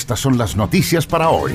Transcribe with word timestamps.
Estas 0.00 0.20
son 0.20 0.38
las 0.38 0.56
noticias 0.56 1.06
para 1.06 1.28
hoy. 1.28 1.52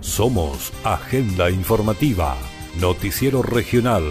Somos 0.00 0.72
Agenda 0.82 1.50
Informativa, 1.50 2.36
Noticiero 2.80 3.42
Regional, 3.42 4.02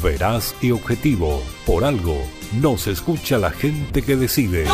veraz 0.00 0.54
y 0.62 0.70
objetivo. 0.70 1.42
Por 1.66 1.84
algo, 1.84 2.16
nos 2.52 2.86
escucha 2.86 3.38
la 3.38 3.50
gente 3.50 4.02
que 4.02 4.14
decide. 4.14 4.66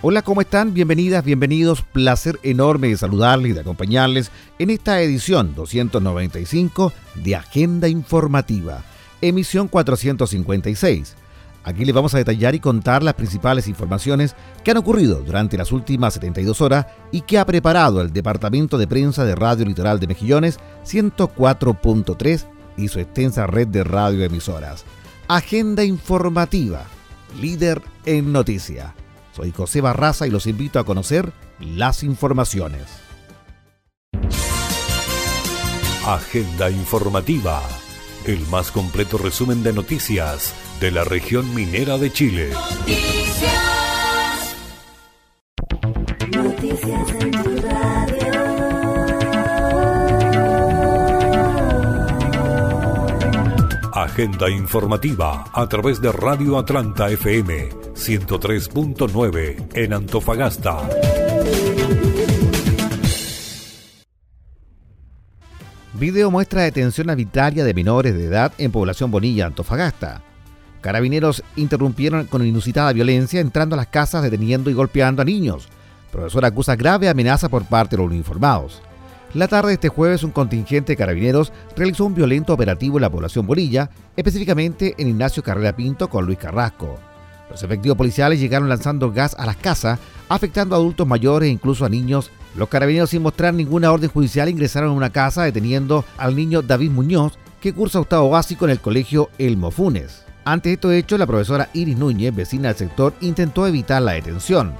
Hola, 0.00 0.22
¿cómo 0.22 0.40
están? 0.40 0.74
Bienvenidas, 0.74 1.24
bienvenidos. 1.24 1.82
Placer 1.82 2.38
enorme 2.44 2.86
de 2.86 2.96
saludarles 2.96 3.50
y 3.50 3.54
de 3.54 3.60
acompañarles 3.62 4.30
en 4.60 4.70
esta 4.70 5.02
edición 5.02 5.56
295 5.56 6.92
de 7.16 7.34
Agenda 7.34 7.88
Informativa, 7.88 8.84
emisión 9.20 9.66
456. 9.66 11.16
Aquí 11.64 11.84
les 11.84 11.92
vamos 11.92 12.14
a 12.14 12.18
detallar 12.18 12.54
y 12.54 12.60
contar 12.60 13.02
las 13.02 13.14
principales 13.14 13.66
informaciones 13.66 14.36
que 14.62 14.70
han 14.70 14.76
ocurrido 14.76 15.20
durante 15.20 15.58
las 15.58 15.72
últimas 15.72 16.14
72 16.14 16.60
horas 16.60 16.86
y 17.10 17.22
que 17.22 17.40
ha 17.40 17.44
preparado 17.44 18.00
el 18.00 18.12
Departamento 18.12 18.78
de 18.78 18.86
Prensa 18.86 19.24
de 19.24 19.34
Radio 19.34 19.64
Litoral 19.64 19.98
de 19.98 20.06
Mejillones 20.06 20.60
104.3 20.86 22.46
y 22.76 22.86
su 22.86 23.00
extensa 23.00 23.48
red 23.48 23.66
de 23.66 23.82
radioemisoras. 23.82 24.84
Agenda 25.26 25.82
informativa, 25.82 26.84
líder 27.40 27.82
en 28.06 28.32
noticia. 28.32 28.94
Soy 29.38 29.52
José 29.52 29.80
Barraza 29.80 30.26
y 30.26 30.30
los 30.30 30.48
invito 30.48 30.80
a 30.80 30.84
conocer 30.84 31.32
las 31.60 32.02
informaciones. 32.02 32.82
Agenda 36.04 36.70
informativa, 36.70 37.62
el 38.26 38.44
más 38.48 38.72
completo 38.72 39.16
resumen 39.16 39.62
de 39.62 39.72
noticias 39.72 40.52
de 40.80 40.90
la 40.90 41.04
región 41.04 41.54
minera 41.54 41.98
de 41.98 42.12
Chile. 42.12 42.50
Noticias. 42.50 44.56
Noticias 46.34 47.27
Agenda 54.18 54.50
informativa 54.50 55.44
a 55.52 55.68
través 55.68 56.00
de 56.00 56.10
Radio 56.10 56.58
Atlanta 56.58 57.08
FM 57.08 57.68
103.9 57.94 59.68
en 59.74 59.92
Antofagasta. 59.92 60.88
Video 65.92 66.32
muestra 66.32 66.62
detención 66.62 67.10
arbitraria 67.10 67.62
de 67.62 67.72
menores 67.72 68.16
de 68.16 68.24
edad 68.24 68.52
en 68.58 68.72
población 68.72 69.12
Bonilla, 69.12 69.46
Antofagasta. 69.46 70.24
Carabineros 70.80 71.44
interrumpieron 71.54 72.26
con 72.26 72.44
inusitada 72.44 72.92
violencia 72.92 73.40
entrando 73.40 73.74
a 73.74 73.76
las 73.76 73.86
casas 73.86 74.24
deteniendo 74.24 74.68
y 74.68 74.74
golpeando 74.74 75.22
a 75.22 75.24
niños. 75.24 75.68
Profesor 76.10 76.44
acusa 76.44 76.74
grave 76.74 77.08
amenaza 77.08 77.48
por 77.48 77.66
parte 77.66 77.94
de 77.94 78.02
los 78.02 78.10
uniformados. 78.10 78.82
La 79.34 79.46
tarde 79.46 79.68
de 79.68 79.74
este 79.74 79.90
jueves 79.90 80.22
un 80.22 80.30
contingente 80.30 80.92
de 80.92 80.96
carabineros 80.96 81.52
realizó 81.76 82.06
un 82.06 82.14
violento 82.14 82.54
operativo 82.54 82.96
en 82.96 83.02
la 83.02 83.10
población 83.10 83.46
Bonilla, 83.46 83.90
específicamente 84.16 84.94
en 84.96 85.08
Ignacio 85.08 85.42
Carrera 85.42 85.76
Pinto 85.76 86.08
con 86.08 86.24
Luis 86.24 86.38
Carrasco. 86.38 86.98
Los 87.50 87.62
efectivos 87.62 87.98
policiales 87.98 88.40
llegaron 88.40 88.70
lanzando 88.70 89.12
gas 89.12 89.36
a 89.38 89.44
las 89.44 89.56
casas, 89.56 89.98
afectando 90.30 90.74
a 90.74 90.78
adultos 90.78 91.06
mayores 91.06 91.48
e 91.48 91.52
incluso 91.52 91.84
a 91.84 91.90
niños. 91.90 92.30
Los 92.56 92.70
carabineros 92.70 93.10
sin 93.10 93.22
mostrar 93.22 93.52
ninguna 93.52 93.92
orden 93.92 94.08
judicial 94.08 94.48
ingresaron 94.48 94.90
a 94.90 94.94
una 94.94 95.10
casa 95.10 95.42
deteniendo 95.42 96.06
al 96.16 96.34
niño 96.34 96.62
David 96.62 96.90
Muñoz, 96.90 97.38
que 97.60 97.74
cursa 97.74 98.00
octavo 98.00 98.30
básico 98.30 98.64
en 98.64 98.70
el 98.70 98.80
colegio 98.80 99.28
Elmo 99.36 99.70
Funes. 99.70 100.24
Ante 100.46 100.72
estos 100.72 100.92
hechos, 100.92 101.18
la 101.18 101.26
profesora 101.26 101.68
Iris 101.74 101.98
Núñez, 101.98 102.34
vecina 102.34 102.68
del 102.68 102.78
sector, 102.78 103.12
intentó 103.20 103.66
evitar 103.66 104.00
la 104.00 104.12
detención. 104.12 104.72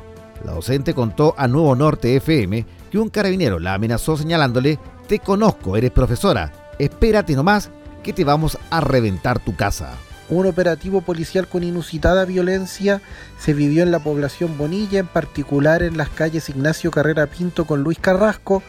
La 0.45 0.53
docente 0.53 0.95
contó 0.95 1.35
a 1.37 1.49
Nuevo 1.49 1.75
Norte 1.75 2.17
FM 2.17 2.65
que 2.91 2.99
un 2.99 3.09
carabinero 3.09 3.59
la 3.59 3.75
amenazó 3.75 4.17
señalándole, 4.17 4.79
te 5.07 5.19
conozco, 5.19 5.77
eres 5.77 5.91
profesora, 5.91 6.53
espérate 6.79 7.35
nomás 7.35 7.71
que 8.03 8.13
te 8.13 8.25
vamos 8.25 8.59
a 8.71 8.81
reventar 8.81 9.39
tu 9.39 9.57
casa. 9.57 9.93
Un 10.31 10.47
operativo 10.47 11.01
policial 11.01 11.49
con 11.49 11.63
inusitada 11.63 12.27
violencia 12.27 13.01
se 13.39 13.55
vivió 13.55 13.83
en 13.83 13.91
la 13.91 13.99
población 13.99 14.59
Bonilla, 14.59 14.99
en 14.99 15.07
particular 15.07 15.83
en 15.83 15.97
las 15.97 16.11
calles 16.11 16.51
Ignacio 16.51 16.91
Carrera 16.91 17.27
Pinto 17.27 17.67
con 17.67 17.83
Luis 17.83 17.99
Carrasco, 17.99 18.63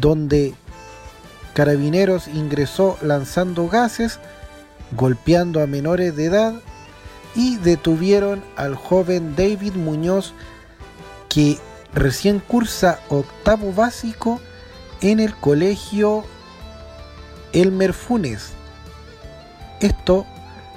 donde 0.00 0.54
Carabineros 1.54 2.28
ingresó 2.28 2.96
lanzando 3.02 3.68
gases, 3.68 4.20
golpeando 4.96 5.62
a 5.62 5.66
menores 5.66 6.14
de 6.14 6.26
edad 6.26 6.54
y 7.34 7.56
detuvieron 7.56 8.42
al 8.56 8.76
joven 8.76 9.34
David 9.36 9.74
Muñoz 9.74 10.32
que 11.28 11.58
recién 11.94 12.40
cursa 12.40 13.00
octavo 13.08 13.72
básico 13.72 14.40
en 15.00 15.20
el 15.20 15.34
colegio 15.34 16.24
Elmer 17.52 17.92
Funes. 17.92 18.52
Esto 19.80 20.26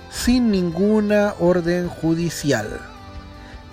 sin 0.10 0.52
ninguna 0.52 1.34
orden 1.40 1.90
judicial. 1.90 2.80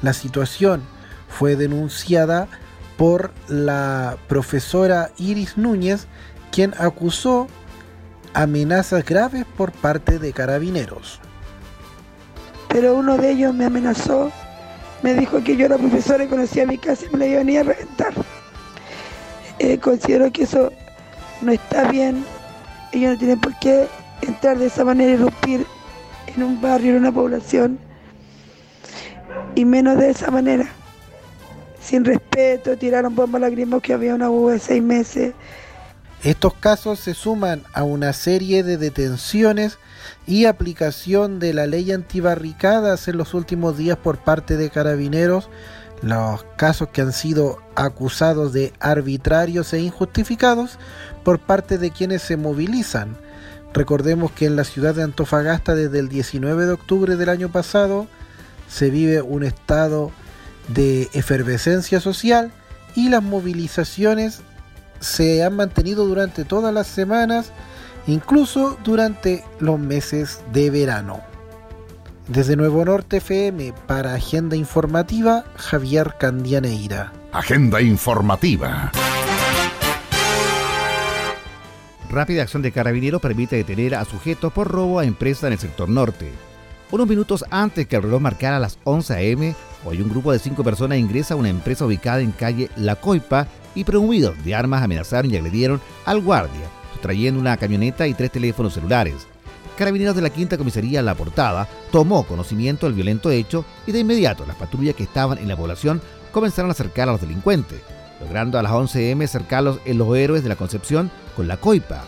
La 0.02 0.12
situación 0.12 0.82
fue 1.28 1.56
denunciada 1.56 2.48
por 2.96 3.32
la 3.48 4.18
profesora 4.28 5.10
Iris 5.16 5.56
Núñez, 5.56 6.06
quien 6.50 6.74
acusó 6.78 7.46
amenazas 8.34 9.04
graves 9.04 9.44
por 9.56 9.72
parte 9.72 10.18
de 10.18 10.32
carabineros. 10.32 11.20
Pero 12.68 12.94
uno 12.94 13.16
de 13.16 13.30
ellos 13.30 13.54
me 13.54 13.64
amenazó, 13.64 14.30
me 15.02 15.14
dijo 15.14 15.42
que 15.42 15.56
yo 15.56 15.66
era 15.66 15.78
profesora 15.78 16.24
y 16.24 16.28
conocía 16.28 16.66
mi 16.66 16.78
casa 16.78 17.06
y 17.06 17.10
me 17.10 17.18
la 17.18 17.26
iba 17.26 17.36
a 17.36 17.38
venir 17.44 17.60
a 17.60 17.62
reventar. 17.64 18.12
Eh, 19.58 19.78
considero 19.78 20.30
que 20.32 20.44
eso 20.44 20.72
no 21.40 21.52
está 21.52 21.90
bien, 21.90 22.24
ellos 22.92 23.12
no 23.12 23.18
tienen 23.18 23.40
por 23.40 23.58
qué 23.58 23.86
entrar 24.22 24.58
de 24.58 24.66
esa 24.66 24.84
manera 24.84 25.10
y 25.10 25.14
irrumpir 25.14 25.66
en 26.34 26.42
un 26.42 26.60
barrio, 26.60 26.92
en 26.92 26.98
una 26.98 27.12
población, 27.12 27.78
y 29.54 29.64
menos 29.64 29.98
de 29.98 30.10
esa 30.10 30.30
manera. 30.30 30.68
Sin 31.80 32.04
respeto, 32.04 32.76
tiraron 32.76 33.14
bombas 33.14 33.40
lacrimos 33.40 33.82
que 33.82 33.92
había 33.92 34.14
una 34.14 34.30
uva 34.30 34.52
de 34.52 34.58
seis 34.58 34.82
meses. 34.82 35.34
Estos 36.22 36.52
casos 36.52 36.98
se 36.98 37.14
suman 37.14 37.62
a 37.72 37.82
una 37.82 38.12
serie 38.12 38.62
de 38.62 38.76
detenciones 38.76 39.78
y 40.26 40.44
aplicación 40.44 41.38
de 41.38 41.54
la 41.54 41.66
ley 41.66 41.92
antibarricadas 41.92 43.08
en 43.08 43.16
los 43.16 43.32
últimos 43.32 43.78
días 43.78 43.96
por 43.96 44.18
parte 44.18 44.58
de 44.58 44.68
carabineros, 44.68 45.48
los 46.02 46.44
casos 46.56 46.88
que 46.88 47.00
han 47.00 47.14
sido 47.14 47.62
acusados 47.74 48.52
de 48.52 48.74
arbitrarios 48.80 49.72
e 49.72 49.80
injustificados 49.80 50.78
por 51.24 51.38
parte 51.38 51.78
de 51.78 51.90
quienes 51.90 52.20
se 52.20 52.36
movilizan. 52.36 53.16
Recordemos 53.72 54.30
que 54.32 54.44
en 54.44 54.56
la 54.56 54.64
ciudad 54.64 54.94
de 54.94 55.04
Antofagasta 55.04 55.74
desde 55.74 56.00
el 56.00 56.10
19 56.10 56.66
de 56.66 56.72
octubre 56.72 57.16
del 57.16 57.30
año 57.30 57.50
pasado 57.50 58.08
se 58.68 58.90
vive 58.90 59.22
un 59.22 59.42
estado 59.42 60.10
de 60.68 61.08
efervescencia 61.14 61.98
social 61.98 62.52
y 62.94 63.08
las 63.08 63.22
movilizaciones 63.22 64.42
se 65.00 65.42
han 65.42 65.56
mantenido 65.56 66.06
durante 66.06 66.44
todas 66.44 66.72
las 66.72 66.86
semanas, 66.86 67.52
incluso 68.06 68.78
durante 68.84 69.44
los 69.58 69.78
meses 69.78 70.40
de 70.52 70.70
verano. 70.70 71.20
Desde 72.28 72.54
Nuevo 72.54 72.84
Norte 72.84 73.16
FM 73.16 73.74
para 73.88 74.14
Agenda 74.14 74.54
Informativa, 74.54 75.44
Javier 75.56 76.14
Candianeira. 76.18 77.12
Agenda 77.32 77.80
Informativa. 77.80 78.92
Rápida 82.10 82.42
acción 82.42 82.62
de 82.62 82.72
carabineros 82.72 83.20
permite 83.20 83.56
detener 83.56 83.94
a 83.94 84.04
sujetos 84.04 84.52
por 84.52 84.68
robo 84.68 84.98
a 84.98 85.04
empresa 85.04 85.46
en 85.46 85.54
el 85.54 85.58
sector 85.58 85.88
norte. 85.88 86.30
Unos 86.90 87.06
minutos 87.06 87.44
antes 87.50 87.86
que 87.86 87.94
el 87.94 88.02
reloj 88.02 88.20
marcara 88.20 88.58
las 88.58 88.78
11 88.82 89.32
am, 89.32 89.54
hoy 89.84 90.00
un 90.00 90.08
grupo 90.08 90.32
de 90.32 90.40
cinco 90.40 90.64
personas 90.64 90.98
ingresa 90.98 91.34
a 91.34 91.36
una 91.36 91.48
empresa 91.48 91.86
ubicada 91.86 92.20
en 92.20 92.32
calle 92.32 92.68
La 92.76 92.96
Coipa, 92.96 93.46
y 93.74 93.84
promovidos 93.84 94.42
de 94.44 94.54
armas 94.54 94.82
amenazaron 94.82 95.30
y 95.30 95.36
agredieron 95.36 95.80
al 96.04 96.20
guardia, 96.20 96.68
sustrayendo 96.92 97.40
una 97.40 97.56
camioneta 97.56 98.06
y 98.06 98.14
tres 98.14 98.30
teléfonos 98.30 98.74
celulares. 98.74 99.26
Carabineros 99.76 100.14
de 100.14 100.22
la 100.22 100.30
Quinta 100.30 100.58
Comisaría 100.58 101.00
La 101.00 101.14
Portada 101.14 101.66
tomó 101.90 102.24
conocimiento 102.24 102.86
del 102.86 102.94
violento 102.94 103.30
hecho 103.30 103.64
y 103.86 103.92
de 103.92 104.00
inmediato 104.00 104.44
las 104.46 104.56
patrullas 104.56 104.94
que 104.94 105.04
estaban 105.04 105.38
en 105.38 105.48
la 105.48 105.56
población 105.56 106.02
comenzaron 106.32 106.70
a 106.70 106.72
acercar 106.72 107.08
a 107.08 107.12
los 107.12 107.20
delincuentes, 107.20 107.80
logrando 108.20 108.58
a 108.58 108.62
las 108.62 108.72
11 108.72 109.10
m 109.12 109.26
cercarlos 109.26 109.80
en 109.86 109.98
los 109.98 110.14
héroes 110.14 110.42
de 110.42 110.50
la 110.50 110.56
Concepción 110.56 111.10
con 111.34 111.48
la 111.48 111.56
coipa. 111.56 112.04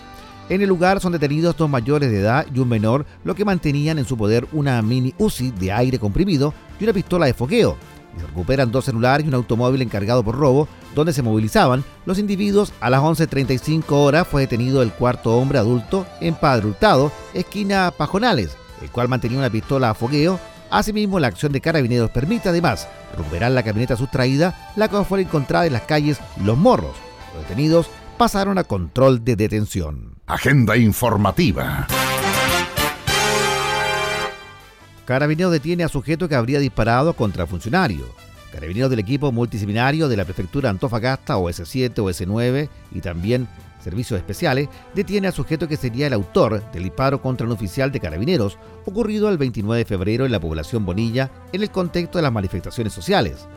En 0.49 0.61
el 0.61 0.69
lugar 0.69 1.01
son 1.01 1.13
detenidos 1.13 1.57
dos 1.57 1.71
mayores 1.71 2.11
de 2.11 2.21
edad 2.21 2.47
y 2.53 2.59
un 2.59 2.69
menor, 2.69 3.07
lo 3.25 3.35
que 3.35 3.45
mantenían 3.45 3.99
en 3.99 4.05
su 4.05 4.19
poder 4.19 4.47
una 4.53 4.83
mini 4.83 5.15
UCI 5.17 5.53
de 5.53 5.73
aire 5.73 5.99
comprimido 5.99 6.53
y 6.79 6.85
una 6.85 6.93
pistola 6.93 7.25
de 7.25 7.33
fogueo. 7.33 7.79
Y 8.17 8.21
recuperan 8.21 8.71
dos 8.71 8.85
celulares 8.85 9.25
y 9.25 9.29
un 9.29 9.35
automóvil 9.35 9.83
encargado 9.83 10.23
por 10.23 10.37
robo, 10.37 10.69
donde 10.95 11.13
se 11.13 11.23
movilizaban 11.23 11.85
los 12.05 12.19
individuos. 12.19 12.73
A 12.81 12.91
las 12.91 13.01
11.35 13.01 13.85
horas 13.91 14.29
fue 14.29 14.43
detenido 14.43 14.83
el 14.83 14.93
cuarto 14.93 15.37
hombre 15.37 15.59
adulto 15.59 16.07
en 16.21 16.37
esquina 17.35 17.93
Pajonales, 17.97 18.57
el 18.83 18.91
cual 18.91 19.09
mantenía 19.09 19.39
una 19.39 19.51
pistola 19.51 19.91
a 19.91 19.95
fogueo. 19.95 20.39
Asimismo, 20.71 21.21
la 21.21 21.29
acción 21.29 21.53
de 21.53 21.61
carabineros 21.61 22.11
permite 22.11 22.49
además 22.49 22.89
recuperar 23.17 23.53
la 23.53 23.63
camioneta 23.63 23.97
sustraída, 23.97 24.73
la 24.77 24.89
cual 24.89 25.05
fue 25.05 25.21
encontrada 25.21 25.67
en 25.67 25.75
las 25.75 25.83
calles 25.83 26.19
Los 26.43 26.57
Morros. 26.57 26.97
Los 27.35 27.43
detenidos 27.43 27.91
pasaron 28.17 28.59
a 28.59 28.65
control 28.65 29.25
de 29.25 29.37
detención. 29.37 30.17
Agenda 30.27 30.77
informativa. 30.77 31.87
Carabineros 35.05 35.53
detiene 35.53 35.85
a 35.85 35.89
sujeto 35.89 36.29
que 36.29 36.37
habría 36.37 36.61
disparado 36.61 37.15
contra 37.15 37.47
funcionario. 37.47 38.07
Carabineros 38.53 38.91
del 38.91 39.01
equipo 39.01 39.33
multidisciplinario 39.33 40.09
de 40.09 40.17
la 40.17 40.25
prefectura 40.25 40.71
Antofagasta, 40.71 41.37
OS7, 41.37 41.95
OS9 41.95 42.69
y 42.93 43.01
también 43.01 43.49
servicios 43.83 44.19
especiales, 44.19 44.69
detiene 44.95 45.29
a 45.29 45.33
sujeto 45.33 45.67
que 45.67 45.77
sería 45.77 46.07
el 46.07 46.13
autor 46.13 46.71
del 46.71 46.85
disparo 46.85 47.21
contra 47.21 47.47
un 47.47 47.53
oficial 47.53 47.91
de 47.91 47.99
carabineros 47.99 48.59
ocurrido 48.85 49.29
el 49.29 49.39
29 49.39 49.79
de 49.79 49.85
febrero 49.85 50.25
en 50.25 50.33
la 50.33 50.41
población 50.41 50.85
Bonilla 50.85 51.31
en 51.53 51.63
el 51.63 51.71
contexto 51.71 52.19
de 52.19 52.23
las 52.23 52.33
manifestaciones 52.33 52.93
sociales. 52.93 53.49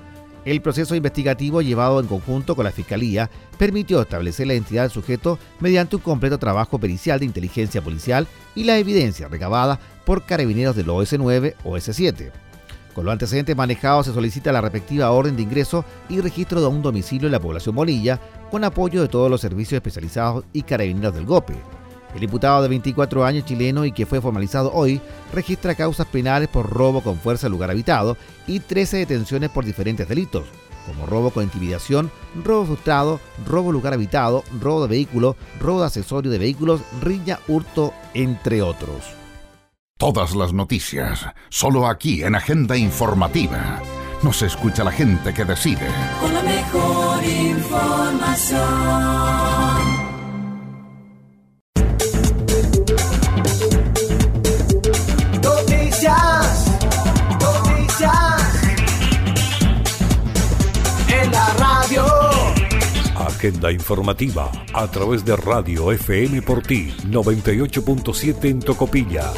El 0.45 0.61
proceso 0.61 0.93
investigativo 0.95 1.63
llevado 1.63 1.99
en 1.99 2.05
conjunto 2.05 2.55
con 2.55 2.65
la 2.65 2.71
Fiscalía 2.71 3.31
permitió 3.57 3.99
establecer 3.99 4.45
la 4.45 4.53
identidad 4.53 4.83
del 4.83 4.91
sujeto 4.91 5.39
mediante 5.59 5.95
un 5.95 6.03
completo 6.03 6.37
trabajo 6.37 6.77
pericial 6.77 7.19
de 7.19 7.25
inteligencia 7.25 7.81
policial 7.81 8.27
y 8.53 8.63
la 8.63 8.77
evidencia 8.77 9.27
recabada 9.27 9.79
por 10.05 10.23
carabineros 10.23 10.75
del 10.75 10.87
OS9 10.87 11.55
o 11.63 11.71
OS7. 11.71 12.31
Con 12.93 13.05
los 13.05 13.11
antecedentes 13.11 13.57
manejados 13.57 14.05
se 14.05 14.13
solicita 14.13 14.51
la 14.51 14.61
respectiva 14.61 15.11
orden 15.11 15.35
de 15.35 15.41
ingreso 15.41 15.83
y 16.09 16.21
registro 16.21 16.61
de 16.61 16.67
un 16.67 16.83
domicilio 16.83 17.25
en 17.27 17.31
la 17.33 17.41
población 17.41 17.73
Molilla 17.73 18.21
con 18.51 18.63
apoyo 18.63 19.01
de 19.01 19.07
todos 19.07 19.31
los 19.31 19.41
servicios 19.41 19.77
especializados 19.77 20.45
y 20.53 20.61
carabineros 20.61 21.15
del 21.15 21.25
GOPE. 21.25 21.55
El 22.15 22.21
diputado 22.21 22.61
de 22.61 22.69
24 22.69 23.25
años 23.25 23.43
chileno 23.43 23.83
y 23.83 23.91
que 23.91 24.05
fue 24.05 24.21
formalizado 24.21 24.71
hoy 24.73 25.01
registra 25.33 25.75
causas 25.75 26.07
penales 26.07 26.47
por 26.47 26.69
robo 26.69 27.01
con 27.01 27.17
fuerza 27.17 27.47
en 27.47 27.51
lugar 27.51 27.69
habitado 27.69 28.15
y 28.47 28.61
13 28.61 28.97
detenciones 28.97 29.49
por 29.49 29.65
diferentes 29.65 30.07
delitos, 30.07 30.45
como 30.85 31.05
robo 31.05 31.31
con 31.31 31.43
intimidación, 31.43 32.09
robo 32.41 32.67
frustrado, 32.67 33.19
robo 33.45 33.73
lugar 33.73 33.93
habitado, 33.93 34.45
robo 34.61 34.83
de 34.83 34.87
vehículo, 34.87 35.35
robo 35.59 35.81
de 35.81 35.87
accesorio 35.87 36.31
de 36.31 36.37
vehículos, 36.37 36.79
riña, 37.01 37.39
hurto, 37.49 37.93
entre 38.13 38.61
otros. 38.61 39.03
Todas 39.97 40.35
las 40.35 40.53
noticias, 40.53 41.25
solo 41.49 41.85
aquí 41.85 42.23
en 42.23 42.35
Agenda 42.35 42.77
Informativa. 42.77 43.81
Nos 44.23 44.41
escucha 44.41 44.85
la 44.85 44.91
gente 44.91 45.33
que 45.33 45.43
decide. 45.43 45.87
Con 46.21 46.33
la 46.33 46.41
mejor 46.41 47.23
información. 47.23 48.65
Agenda 63.45 63.71
informativa 63.71 64.51
a 64.73 64.87
través 64.89 65.23
de 65.23 65.35
Radio 65.35 65.91
FM 65.91 66.41
por 66.41 66.63
ti 66.63 66.91
98.7 67.03 68.43
en 68.45 68.59
Tocopilla. 68.59 69.31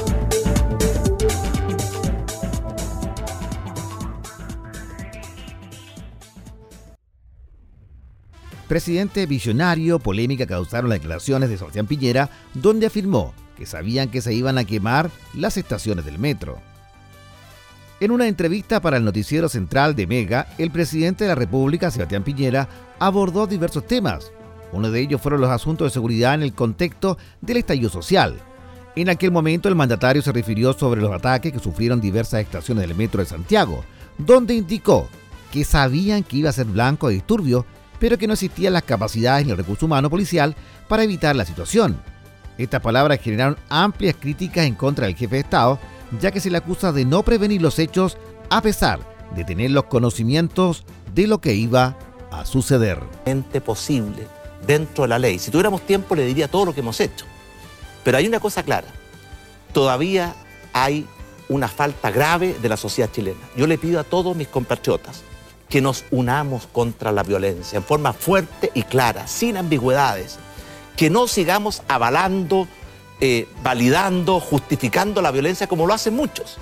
Presidente 8.70 9.26
visionario, 9.26 10.00
polémica 10.00 10.48
causaron 10.48 10.90
las 10.90 11.00
declaraciones 11.00 11.50
de 11.50 11.58
Sebastián 11.58 11.88
Piñera, 11.88 12.30
donde 12.54 12.86
afirmó 12.86 13.34
que 13.58 13.66
sabían 13.66 14.08
que 14.08 14.22
se 14.22 14.34
iban 14.34 14.58
a 14.58 14.64
quemar 14.64 15.12
las 15.34 15.58
estaciones 15.58 16.06
del 16.06 16.18
metro. 16.18 16.62
En 18.00 18.12
una 18.12 18.28
entrevista 18.28 18.80
para 18.80 18.98
el 18.98 19.04
noticiero 19.04 19.50
central 19.50 19.96
de 19.96 20.06
Mega, 20.08 20.48
el 20.60 20.70
presidente 20.70 21.24
de 21.24 21.30
la 21.30 21.36
República, 21.36 21.90
Sebastián 21.90 22.24
Piñera, 22.24 22.70
abordó 23.00 23.48
diversos 23.48 23.86
temas. 23.86 24.32
Uno 24.72 24.92
de 24.92 25.00
ellos 25.00 25.22
fueron 25.22 25.42
los 25.42 25.50
asuntos 25.50 25.88
de 25.88 25.94
seguridad 25.94 26.34
en 26.34 26.44
el 26.44 26.54
contexto 26.54 27.18
del 27.42 27.58
estallido 27.58 27.90
social. 27.90 28.36
En 28.96 29.10
aquel 29.10 29.32
momento 29.32 29.70
el 29.70 29.76
mandatario 29.76 30.22
se 30.22 30.32
refirió 30.32 30.74
sobre 30.74 31.02
los 31.02 31.12
ataques 31.12 31.54
que 31.54 31.60
sufrieron 31.60 32.02
diversas 32.02 32.42
estaciones 32.42 32.88
del 32.88 32.98
metro 32.98 33.22
de 33.22 33.30
Santiago, 33.30 33.84
donde 34.18 34.56
indicó 34.56 35.08
que 35.52 35.64
sabían 35.64 36.24
que 36.24 36.38
iba 36.38 36.50
a 36.50 36.54
ser 36.54 36.66
blanco 36.66 37.08
de 37.08 37.16
disturbios, 37.16 37.66
pero 38.00 38.18
que 38.18 38.28
no 38.28 38.34
existían 38.34 38.74
las 38.74 38.84
capacidades 38.84 39.46
ni 39.46 39.52
el 39.52 39.58
recurso 39.58 39.86
humano 39.86 40.10
policial 40.10 40.56
para 40.88 41.04
evitar 41.04 41.36
la 41.36 41.46
situación. 41.46 42.00
Estas 42.58 42.82
palabras 42.82 43.20
generaron 43.22 43.58
amplias 43.70 44.16
críticas 44.20 44.66
en 44.66 44.76
contra 44.76 45.06
del 45.06 45.16
jefe 45.16 45.36
de 45.36 45.42
Estado, 45.42 45.80
ya 46.20 46.32
que 46.32 46.40
se 46.40 46.50
le 46.50 46.58
acusa 46.58 46.92
de 46.92 47.06
no 47.06 47.24
prevenir 47.24 47.62
los 47.62 47.80
hechos 47.80 48.18
a 48.50 48.62
pesar 48.62 49.00
de 49.36 49.44
tener 49.44 49.72
los 49.72 49.86
conocimientos 49.86 50.86
de 51.14 51.28
lo 51.28 51.40
que 51.40 51.54
iba 51.54 51.98
a 52.32 52.46
suceder. 52.46 53.00
posible 53.66 54.28
dentro 54.66 55.04
de 55.04 55.08
la 55.08 55.20
ley. 55.20 55.40
Si 55.40 55.52
tuviéramos 55.52 55.82
tiempo 55.82 56.16
le 56.16 56.26
diría 56.26 56.48
todo 56.48 56.66
lo 56.66 56.74
que 56.74 56.82
hemos 56.82 57.00
hecho. 57.00 57.26
Pero 58.04 58.18
hay 58.18 58.28
una 58.28 58.40
cosa 58.40 58.64
clara, 58.64 58.88
todavía 59.74 60.34
hay 60.74 61.06
una 61.50 61.68
falta 61.68 62.12
grave 62.12 62.56
de 62.62 62.70
la 62.70 62.78
sociedad 62.78 63.12
chilena. 63.12 63.40
Yo 63.56 63.68
le 63.68 63.78
pido 63.78 64.00
a 64.00 64.04
todos 64.04 64.36
mis 64.36 64.48
compatriotas 64.48 65.24
que 65.70 65.82
nos 65.82 66.06
unamos 66.12 66.68
contra 66.68 67.12
la 67.12 67.24
violencia 67.24 67.78
en 67.78 67.84
forma 67.84 68.14
fuerte 68.14 68.72
y 68.74 68.84
clara, 68.84 69.28
sin 69.28 69.58
ambigüedades, 69.58 70.40
que 70.96 71.10
no 71.10 71.28
sigamos 71.28 71.82
avalando 71.88 72.68
eh, 73.20 73.48
validando, 73.64 74.40
justificando 74.40 75.24
la 75.24 75.32
violencia 75.32 75.66
como 75.66 75.88
lo 75.88 75.94
hacen 75.94 76.16
muchos. 76.16 76.58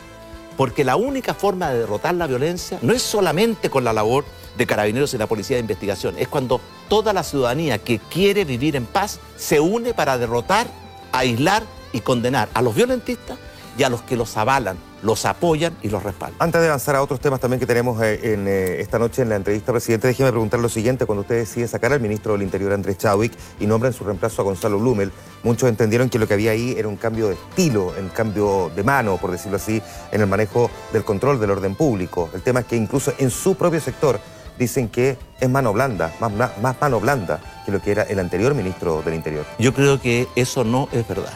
Porque 0.55 0.85
la 0.85 0.95
única 0.95 1.33
forma 1.33 1.69
de 1.69 1.79
derrotar 1.79 2.15
la 2.15 2.27
violencia 2.27 2.79
no 2.81 2.93
es 2.93 3.01
solamente 3.01 3.69
con 3.69 3.83
la 3.83 3.91
labor 3.91 4.23
de 4.57 4.65
carabineros 4.65 5.13
y 5.13 5.17
la 5.17 5.27
policía 5.27 5.57
de 5.57 5.61
investigación, 5.61 6.15
es 6.17 6.27
cuando 6.27 6.61
toda 6.89 7.13
la 7.13 7.23
ciudadanía 7.23 7.77
que 7.77 7.99
quiere 7.99 8.45
vivir 8.45 8.75
en 8.75 8.85
paz 8.85 9.19
se 9.37 9.59
une 9.59 9.93
para 9.93 10.17
derrotar, 10.17 10.67
aislar 11.11 11.63
y 11.91 12.01
condenar 12.01 12.49
a 12.53 12.61
los 12.61 12.75
violentistas 12.75 13.37
y 13.77 13.83
a 13.83 13.89
los 13.89 14.01
que 14.01 14.15
los 14.15 14.37
avalan, 14.37 14.77
los 15.01 15.25
apoyan 15.25 15.75
y 15.81 15.89
los 15.89 16.03
respaldan. 16.03 16.37
Antes 16.39 16.61
de 16.61 16.67
avanzar 16.67 16.95
a 16.95 17.01
otros 17.01 17.19
temas 17.19 17.39
también 17.39 17.59
que 17.59 17.65
tenemos 17.65 18.01
eh, 18.01 18.33
en, 18.33 18.47
eh, 18.47 18.79
esta 18.79 18.97
noche 18.97 19.21
en 19.21 19.29
la 19.29 19.35
entrevista, 19.35 19.71
presidente, 19.71 20.07
déjeme 20.07 20.31
preguntar 20.31 20.59
lo 20.59 20.69
siguiente. 20.69 21.05
Cuando 21.05 21.21
usted 21.21 21.35
decide 21.35 21.67
sacar 21.67 21.93
al 21.93 21.99
ministro 21.99 22.33
del 22.33 22.43
Interior, 22.43 22.73
Andrés 22.73 22.97
Chadwick, 22.97 23.33
y 23.59 23.67
nombra 23.67 23.89
en 23.89 23.93
su 23.93 24.03
reemplazo 24.03 24.41
a 24.41 24.45
Gonzalo 24.45 24.79
Blumel, 24.79 25.11
muchos 25.43 25.69
entendieron 25.69 26.09
que 26.09 26.19
lo 26.19 26.27
que 26.27 26.33
había 26.33 26.51
ahí 26.51 26.75
era 26.77 26.87
un 26.87 26.95
cambio 26.95 27.27
de 27.27 27.33
estilo, 27.33 27.93
un 27.99 28.09
cambio 28.09 28.71
de 28.75 28.83
mano, 28.83 29.17
por 29.17 29.31
decirlo 29.31 29.57
así, 29.57 29.81
en 30.11 30.21
el 30.21 30.27
manejo 30.27 30.69
del 30.93 31.03
control 31.03 31.39
del 31.39 31.51
orden 31.51 31.75
público. 31.75 32.29
El 32.33 32.41
tema 32.41 32.61
es 32.61 32.65
que 32.65 32.75
incluso 32.75 33.13
en 33.17 33.29
su 33.29 33.55
propio 33.55 33.81
sector 33.81 34.19
dicen 34.57 34.89
que 34.89 35.17
es 35.39 35.49
mano 35.49 35.73
blanda, 35.73 36.13
más, 36.19 36.31
mano 36.79 36.99
blanda 36.99 37.41
que 37.65 37.71
lo 37.71 37.81
que 37.81 37.91
era 37.91 38.03
el 38.03 38.19
anterior 38.19 38.53
ministro 38.53 39.01
del 39.01 39.15
Interior. 39.15 39.45
Yo 39.59 39.73
creo 39.73 39.99
que 39.99 40.27
eso 40.35 40.63
no 40.63 40.87
es 40.91 41.07
verdad. 41.07 41.33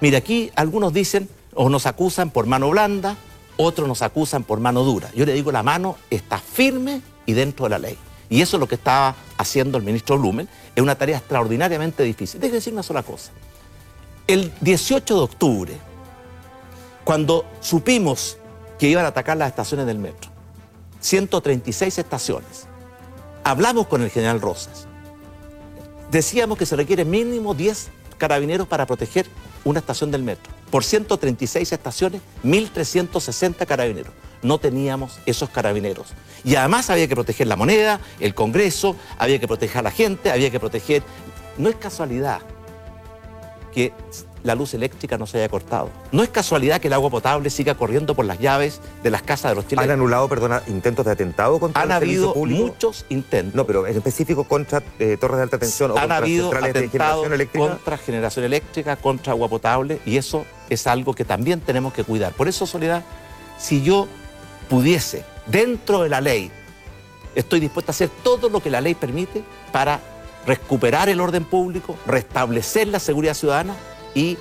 Mira, 0.00 0.18
aquí 0.18 0.50
algunos 0.56 0.92
dicen 0.92 1.28
o 1.54 1.68
nos 1.68 1.86
acusan 1.86 2.30
por 2.30 2.46
mano 2.46 2.70
blanda, 2.70 3.16
otros 3.56 3.86
nos 3.88 4.02
acusan 4.02 4.44
por 4.44 4.60
mano 4.60 4.82
dura. 4.82 5.10
Yo 5.14 5.24
le 5.26 5.32
digo, 5.32 5.52
la 5.52 5.62
mano 5.62 5.96
está 6.10 6.38
firme 6.38 7.00
y 7.26 7.32
dentro 7.32 7.66
de 7.66 7.70
la 7.70 7.78
ley. 7.78 7.98
Y 8.28 8.40
eso 8.42 8.56
es 8.56 8.60
lo 8.60 8.66
que 8.66 8.74
estaba 8.74 9.14
haciendo 9.36 9.78
el 9.78 9.84
ministro 9.84 10.18
Blumen. 10.18 10.48
Es 10.74 10.82
una 10.82 10.96
tarea 10.96 11.18
extraordinariamente 11.18 12.02
difícil. 12.02 12.40
Déjeme 12.40 12.56
decir 12.56 12.72
una 12.72 12.82
sola 12.82 13.02
cosa. 13.02 13.30
El 14.26 14.52
18 14.60 15.14
de 15.14 15.20
octubre, 15.20 15.72
cuando 17.04 17.44
supimos 17.60 18.38
que 18.78 18.88
iban 18.88 19.04
a 19.04 19.08
atacar 19.08 19.36
las 19.36 19.48
estaciones 19.48 19.86
del 19.86 19.98
metro, 19.98 20.33
136 21.04 21.98
estaciones, 21.98 22.64
hablamos 23.44 23.88
con 23.88 24.00
el 24.00 24.08
general 24.08 24.40
Rosas. 24.40 24.86
Decíamos 26.10 26.56
que 26.56 26.64
se 26.64 26.76
requiere 26.76 27.04
mínimo 27.04 27.52
10 27.52 27.88
carabineros 28.16 28.66
para 28.66 28.86
proteger 28.86 29.26
una 29.64 29.80
estación 29.80 30.10
del 30.10 30.22
metro. 30.22 30.50
Por 30.70 30.82
136 30.82 31.72
estaciones, 31.72 32.22
1.360 32.42 33.66
carabineros. 33.66 34.12
no 34.42 34.58
teníamos 34.58 35.18
esos 35.26 35.50
carabineros. 35.50 36.08
Y 36.42 36.56
además 36.56 36.88
había 36.88 37.06
que 37.06 37.14
proteger 37.14 37.48
la 37.48 37.56
moneda, 37.56 38.00
el 38.18 38.34
Congreso, 38.34 38.96
había 39.18 39.38
que 39.38 39.46
proteger 39.46 39.78
a 39.78 39.82
la 39.82 39.90
gente, 39.90 40.30
había 40.30 40.50
que 40.50 40.60
proteger... 40.60 41.02
No 41.56 41.68
es 41.68 41.76
casualidad 41.76 42.40
que 43.72 43.92
la 44.44 44.54
luz 44.54 44.74
eléctrica 44.74 45.16
no 45.18 45.26
se 45.26 45.38
haya 45.38 45.48
cortado. 45.48 45.90
No 46.12 46.22
es 46.22 46.28
casualidad 46.28 46.78
que 46.80 46.86
el 46.88 46.92
agua 46.92 47.08
potable 47.10 47.48
siga 47.50 47.74
corriendo 47.74 48.14
por 48.14 48.26
las 48.26 48.38
llaves 48.38 48.80
de 49.02 49.10
las 49.10 49.22
casas 49.22 49.50
de 49.50 49.54
los 49.56 49.66
chilenos. 49.66 49.86
¿Han 49.86 49.90
anulado, 49.98 50.28
perdona, 50.28 50.62
intentos 50.68 51.06
de 51.06 51.12
atentado 51.12 51.58
contra 51.58 51.80
Han 51.82 51.88
el 51.88 51.96
habido 51.96 52.34
público? 52.34 52.62
muchos 52.66 53.06
intentos. 53.08 53.54
No, 53.54 53.64
pero 53.66 53.86
en 53.86 53.96
específico 53.96 54.44
contra 54.44 54.82
eh, 54.98 55.16
torres 55.18 55.38
de 55.38 55.42
alta 55.44 55.58
tensión 55.58 55.90
o 55.90 55.94
Han 55.94 56.00
contra 56.00 56.16
habido 56.18 56.50
centrales 56.50 56.74
de 56.74 56.88
generación 56.90 57.32
eléctrica. 57.32 57.66
contra 57.68 57.98
generación 57.98 58.44
eléctrica, 58.44 58.96
contra 58.96 59.32
agua 59.32 59.48
potable, 59.48 60.00
y 60.04 60.18
eso 60.18 60.44
es 60.68 60.86
algo 60.86 61.14
que 61.14 61.24
también 61.24 61.60
tenemos 61.60 61.94
que 61.94 62.04
cuidar. 62.04 62.32
Por 62.34 62.46
eso, 62.46 62.66
Soledad, 62.66 63.02
si 63.58 63.82
yo 63.82 64.06
pudiese, 64.68 65.24
dentro 65.46 66.02
de 66.02 66.10
la 66.10 66.20
ley, 66.20 66.50
estoy 67.34 67.60
dispuesto 67.60 67.90
a 67.92 67.94
hacer 67.94 68.10
todo 68.22 68.50
lo 68.50 68.60
que 68.60 68.68
la 68.68 68.82
ley 68.82 68.94
permite 68.94 69.42
para 69.72 70.00
recuperar 70.46 71.08
el 71.08 71.20
orden 71.20 71.44
público, 71.44 71.96
restablecer 72.06 72.88
la 72.88 72.98
seguridad 72.98 73.32
ciudadana 73.32 73.74
y 74.14 74.38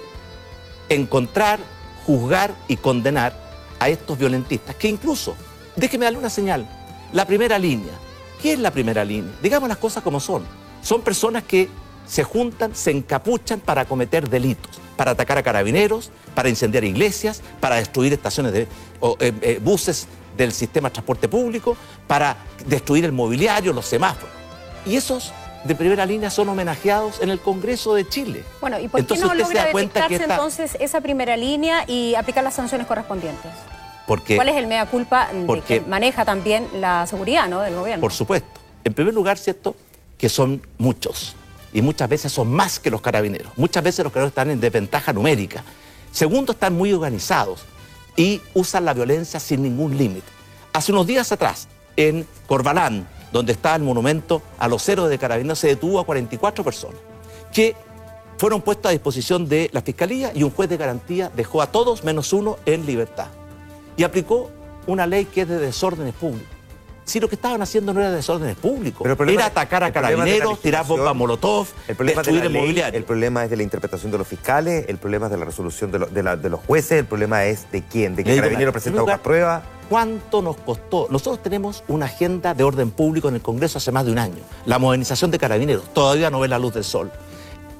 encontrar, 0.89 1.59
juzgar 2.05 2.53
y 2.67 2.77
condenar 2.77 3.33
a 3.79 3.89
estos 3.89 4.17
violentistas, 4.17 4.75
que 4.75 4.87
incluso, 4.87 5.35
déjeme 5.75 6.05
darle 6.05 6.19
una 6.19 6.29
señal, 6.29 6.67
la 7.11 7.25
primera 7.25 7.57
línea. 7.59 7.93
¿Qué 8.41 8.53
es 8.53 8.59
la 8.59 8.71
primera 8.71 9.05
línea? 9.05 9.31
Digamos 9.41 9.69
las 9.69 9.77
cosas 9.77 10.03
como 10.03 10.19
son. 10.19 10.43
Son 10.81 11.01
personas 11.01 11.43
que 11.43 11.69
se 12.05 12.23
juntan, 12.23 12.75
se 12.75 12.91
encapuchan 12.91 13.59
para 13.59 13.85
cometer 13.85 14.29
delitos, 14.29 14.79
para 14.97 15.11
atacar 15.11 15.37
a 15.37 15.43
carabineros, 15.43 16.11
para 16.35 16.49
incendiar 16.49 16.83
iglesias, 16.83 17.41
para 17.59 17.77
destruir 17.77 18.11
estaciones 18.11 18.51
de 18.51 18.67
o, 18.99 19.15
eh, 19.19 19.33
eh, 19.41 19.59
buses 19.63 20.07
del 20.35 20.51
sistema 20.51 20.89
de 20.89 20.93
transporte 20.93 21.27
público, 21.29 21.77
para 22.07 22.35
destruir 22.65 23.05
el 23.05 23.11
mobiliario, 23.11 23.71
los 23.71 23.85
semáforos. 23.85 24.31
Y 24.85 24.95
esos 24.95 25.31
de 25.63 25.75
primera 25.75 26.05
línea 26.05 26.29
son 26.29 26.49
homenajeados 26.49 27.21
en 27.21 27.29
el 27.29 27.39
Congreso 27.39 27.93
de 27.95 28.07
Chile. 28.07 28.43
Bueno, 28.59 28.79
¿y 28.79 28.87
por 28.87 28.99
qué 28.99 29.01
Entonces 29.01 29.25
no 29.25 29.33
logra 29.33 29.65
detectarse 29.65 30.15
esta- 30.15 30.33
entonces 30.35 30.77
esa 30.79 31.01
primera 31.01 31.37
línea 31.37 31.85
y 31.87 32.15
aplicar 32.15 32.43
las 32.43 32.53
sanciones 32.55 32.85
correspondientes? 32.87 33.51
Porque, 34.05 34.35
¿Cuál 34.35 34.49
es 34.49 34.55
el 34.57 34.67
mea 34.67 34.85
culpa 34.85 35.29
de 35.31 35.45
porque- 35.45 35.79
que 35.79 35.85
maneja 35.87 36.25
también 36.25 36.67
la 36.81 37.07
seguridad 37.07 37.47
¿no? 37.47 37.61
del 37.61 37.75
gobierno? 37.75 38.01
por 38.01 38.11
supuesto, 38.11 38.59
en 38.83 38.93
primer 38.93 39.13
lugar, 39.13 39.37
¿cierto? 39.37 39.75
Que 40.17 40.27
son 40.27 40.61
muchos. 40.77 41.35
Y 41.71 41.81
muchas 41.81 42.09
veces 42.09 42.31
son 42.31 42.51
más 42.51 42.79
que 42.79 42.91
los 42.91 43.01
carabineros. 43.01 43.51
Muchas 43.57 43.81
veces 43.83 44.03
los 44.03 44.11
carabineros 44.11 44.31
están 44.31 44.51
en 44.51 44.59
desventaja 44.59 45.13
numérica. 45.13 45.63
Segundo, 46.11 46.51
están 46.51 46.73
muy 46.75 46.91
organizados 46.93 47.61
y 48.15 48.41
usan 48.53 48.85
la 48.85 48.93
violencia 48.93 49.39
sin 49.39 49.63
ningún 49.63 49.97
límite. 49.97 50.27
Hace 50.73 50.91
unos 50.91 51.07
días 51.07 51.31
atrás, 51.31 51.67
en 51.95 52.27
Corbalán, 52.47 53.07
donde 53.33 53.51
está 53.51 53.75
el 53.75 53.81
monumento 53.81 54.41
a 54.59 54.69
los 54.69 54.87
héroes 54.87 55.09
de 55.09 55.17
carabineros, 55.17 55.59
se 55.59 55.67
detuvo 55.67 55.99
a 55.99 56.05
44 56.05 56.63
personas 56.63 56.99
que 57.51 57.75
fueron 58.37 58.61
puestas 58.61 58.89
a 58.89 58.93
disposición 58.93 59.47
de 59.49 59.69
la 59.73 59.81
Fiscalía 59.81 60.31
y 60.33 60.43
un 60.43 60.51
juez 60.51 60.69
de 60.69 60.77
garantía 60.77 61.31
dejó 61.35 61.61
a 61.61 61.67
todos 61.67 62.03
menos 62.03 62.31
uno 62.31 62.57
en 62.65 62.85
libertad. 62.85 63.27
Y 63.97 64.03
aplicó 64.03 64.49
una 64.87 65.07
ley 65.07 65.25
que 65.25 65.41
es 65.41 65.47
de 65.47 65.59
desórdenes 65.59 66.13
públicos. 66.13 66.52
Si 67.05 67.19
lo 67.19 67.27
que 67.27 67.35
estaban 67.35 67.61
haciendo 67.61 67.93
no 67.93 67.99
era 67.99 68.11
desórdenes 68.11 68.55
públicos, 68.55 69.05
problema- 69.17 69.41
era 69.41 69.45
atacar 69.47 69.83
a 69.83 69.91
carabineros, 69.91 70.59
tirar 70.61 70.85
bombas 70.87 71.13
molotov, 71.15 71.67
El 71.87 71.95
problema 71.97 72.21
de 72.23 72.31
la 72.31 72.43
el 72.45 72.49
mobiliario. 72.53 72.97
el 72.97 73.03
problema 73.05 73.43
es 73.43 73.49
de 73.49 73.57
la 73.57 73.63
interpretación 73.63 74.11
de 74.11 74.17
los 74.17 74.27
fiscales, 74.27 74.85
el 74.87 74.97
problema 74.97 75.25
es 75.25 75.31
de 75.33 75.37
la 75.37 75.45
resolución 75.45 75.91
de, 75.91 75.99
lo- 75.99 76.05
de 76.07 76.23
la- 76.23 76.37
de 76.37 76.49
los 76.49 76.61
jueces, 76.61 76.99
el 76.99 77.05
problema 77.05 77.43
es 77.45 77.69
de 77.71 77.81
quién, 77.83 78.15
de 78.15 78.23
digo, 78.23 78.35
Carabinero 78.37 78.69
en 78.69 78.73
presenta 78.73 79.03
hojas 79.03 79.19
pruebas. 79.19 79.63
¿Cuánto 79.89 80.41
nos 80.41 80.55
costó? 80.57 81.07
Nosotros 81.09 81.43
tenemos 81.43 81.83
una 81.89 82.05
agenda 82.05 82.53
de 82.53 82.63
orden 82.63 82.89
público 82.89 83.27
en 83.27 83.35
el 83.35 83.41
Congreso 83.41 83.77
hace 83.79 83.91
más 83.91 84.05
de 84.05 84.11
un 84.13 84.17
año. 84.17 84.41
La 84.65 84.79
modernización 84.79 85.29
de 85.29 85.37
carabineros 85.37 85.93
todavía 85.93 86.29
no 86.29 86.39
ve 86.39 86.47
la 86.47 86.57
luz 86.57 86.73
del 86.73 86.85
sol. 86.85 87.11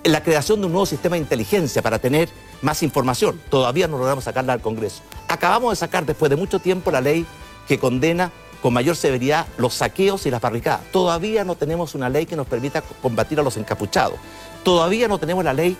La 0.03 0.21
creación 0.21 0.59
de 0.59 0.65
un 0.65 0.73
nuevo 0.73 0.85
sistema 0.85 1.15
de 1.15 1.21
inteligencia 1.21 1.81
para 1.81 1.97
tener 1.97 2.27
más 2.61 2.83
información 2.83 3.39
todavía 3.49 3.87
no 3.87 3.97
logramos 3.97 4.25
sacarla 4.25 4.51
al 4.51 4.59
Congreso. 4.61 5.01
Acabamos 5.29 5.71
de 5.71 5.75
sacar 5.77 6.05
después 6.05 6.29
de 6.29 6.35
mucho 6.35 6.59
tiempo 6.59 6.91
la 6.91 6.99
ley 6.99 7.25
que 7.69 7.79
condena 7.79 8.29
con 8.63 8.73
mayor 8.73 8.95
severidad 8.95 9.45
los 9.57 9.73
saqueos 9.75 10.25
y 10.25 10.31
las 10.31 10.39
barricadas. 10.41 10.81
Todavía 10.91 11.43
no 11.43 11.55
tenemos 11.55 11.93
una 11.95 12.07
ley 12.09 12.25
que 12.25 12.37
nos 12.37 12.47
permita 12.47 12.81
combatir 12.81 13.37
a 13.39 13.43
los 13.43 13.57
encapuchados. 13.57 14.15
Todavía 14.63 15.07
no 15.09 15.17
tenemos 15.19 15.43
la 15.43 15.53
ley 15.53 15.77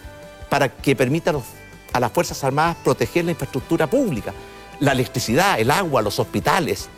para 0.50 0.68
que 0.70 0.94
permita 0.96 1.30
a, 1.30 1.34
los- 1.34 1.44
a 1.94 2.00
las 2.02 2.12
Fuerzas 2.12 2.44
Armadas 2.44 2.76
proteger 2.84 3.24
la 3.24 3.32
infraestructura 3.32 3.88
pública, 3.88 4.34
la 4.82 4.92
electricidad, 4.92 5.60
el 5.62 5.72
agua, 5.72 6.02
los 6.02 6.20
hospitales, 6.20 6.90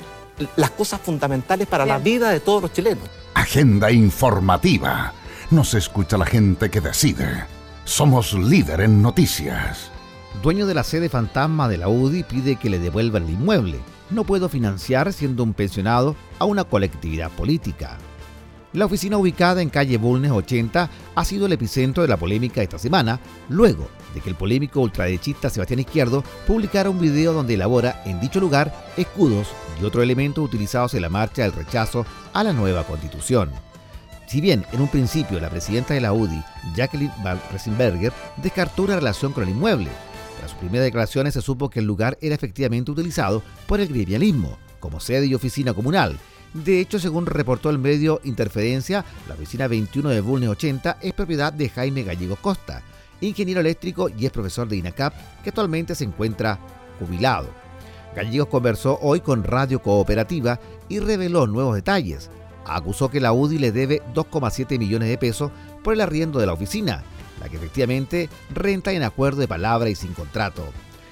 las 0.55 0.71
cosas 0.71 0.99
fundamentales 1.01 1.67
para 1.67 1.85
la 1.85 1.99
vida 1.99 2.31
de 2.31 2.39
todos 2.39 2.63
los 2.63 2.73
chilenos. 2.73 3.07
Agenda 3.35 3.91
informativa. 3.91 5.13
Nos 5.51 5.75
escucha 5.75 6.17
la 6.17 6.25
gente 6.25 6.71
que 6.71 6.81
decide. 6.81 7.45
Somos 7.83 8.33
líder 8.33 8.81
en 8.81 9.03
noticias. 9.03 9.91
Dueño 10.41 10.65
de 10.65 10.73
la 10.73 10.83
sede 10.83 11.09
fantasma 11.09 11.67
de 11.69 11.77
la 11.77 11.87
UDI 11.87 12.23
pide 12.23 12.55
que 12.55 12.71
le 12.71 12.79
devuelvan 12.79 13.23
el 13.25 13.29
inmueble. 13.29 13.79
No 14.09 14.23
puedo 14.23 14.49
financiar 14.49 15.11
siendo 15.13 15.43
un 15.43 15.53
pensionado 15.53 16.15
a 16.37 16.45
una 16.45 16.63
colectividad 16.63 17.31
política. 17.31 17.97
La 18.73 18.85
oficina 18.85 19.17
ubicada 19.17 19.61
en 19.61 19.69
calle 19.69 19.97
Bulnes 19.97 20.31
80 20.31 20.89
ha 21.15 21.25
sido 21.25 21.45
el 21.45 21.53
epicentro 21.53 22.03
de 22.03 22.09
la 22.09 22.17
polémica 22.17 22.61
esta 22.61 22.77
semana, 22.77 23.19
luego 23.49 23.87
de 24.13 24.21
que 24.21 24.29
el 24.29 24.35
polémico 24.35 24.81
ultraderechista 24.81 25.49
Sebastián 25.49 25.79
Izquierdo 25.79 26.23
publicara 26.45 26.89
un 26.89 26.99
video 26.99 27.33
donde 27.33 27.53
elabora 27.53 28.03
en 28.05 28.19
dicho 28.19 28.39
lugar 28.39 28.73
escudos 28.97 29.47
y 29.81 29.85
otros 29.85 30.03
elementos 30.03 30.43
utilizados 30.43 30.93
en 30.93 31.01
la 31.01 31.09
marcha 31.09 31.43
del 31.43 31.53
rechazo 31.53 32.05
a 32.33 32.43
la 32.43 32.53
nueva 32.53 32.83
constitución. 32.83 33.49
Si 34.27 34.41
bien 34.41 34.65
en 34.71 34.81
un 34.81 34.87
principio 34.87 35.39
la 35.39 35.49
presidenta 35.49 35.93
de 35.93 36.01
la 36.01 36.13
UDI, 36.13 36.43
Jacqueline 36.75 37.13
Van 37.23 37.39
Resenberger, 37.51 38.11
descartó 38.37 38.83
una 38.83 38.97
relación 38.97 39.31
con 39.31 39.43
el 39.43 39.49
inmueble, 39.49 39.89
tras 40.37 40.51
sus 40.51 40.59
primeras 40.59 40.85
declaraciones 40.85 41.33
se 41.33 41.41
supo 41.41 41.69
que 41.69 41.79
el 41.79 41.85
lugar 41.85 42.17
era 42.21 42.35
efectivamente 42.35 42.91
utilizado 42.91 43.41
por 43.67 43.79
el 43.79 43.87
gremialismo 43.87 44.57
como 44.79 44.99
sede 44.99 45.25
y 45.25 45.33
oficina 45.33 45.73
comunal. 45.73 46.17
De 46.53 46.79
hecho, 46.79 46.99
según 46.99 47.25
reportó 47.25 47.69
el 47.69 47.79
medio 47.79 48.21
Interferencia, 48.23 49.03
la 49.27 49.33
oficina 49.33 49.67
21 49.67 50.09
de 50.09 50.21
Bulnes 50.21 50.49
80 50.49 50.99
es 51.01 51.13
propiedad 51.13 51.51
de 51.51 51.69
Jaime 51.69 52.03
Gallego 52.03 52.35
Costa, 52.37 52.81
ingeniero 53.19 53.61
eléctrico 53.61 54.09
y 54.09 54.25
es 54.25 54.31
profesor 54.31 54.67
de 54.67 54.77
INACAP, 54.77 55.13
que 55.43 55.49
actualmente 55.49 55.95
se 55.95 56.03
encuentra 56.03 56.59
jubilado. 56.99 57.49
Gallegos 58.15 58.47
conversó 58.47 58.97
hoy 59.01 59.19
con 59.19 59.43
Radio 59.43 59.81
Cooperativa 59.81 60.59
y 60.87 60.99
reveló 60.99 61.47
nuevos 61.47 61.75
detalles. 61.75 62.29
Acusó 62.65 63.09
que 63.09 63.19
la 63.19 63.33
UDI 63.33 63.57
le 63.57 63.71
debe 63.71 64.01
2,7 64.13 64.79
millones 64.79 65.09
de 65.09 65.17
pesos 65.17 65.51
por 65.83 65.93
el 65.93 66.01
arriendo 66.01 66.39
de 66.39 66.45
la 66.45 66.53
oficina, 66.53 67.03
que 67.49 67.57
efectivamente 67.57 68.29
renta 68.53 68.91
en 68.91 69.03
acuerdo 69.03 69.41
de 69.41 69.47
palabra 69.47 69.89
y 69.89 69.95
sin 69.95 70.13
contrato. 70.13 70.63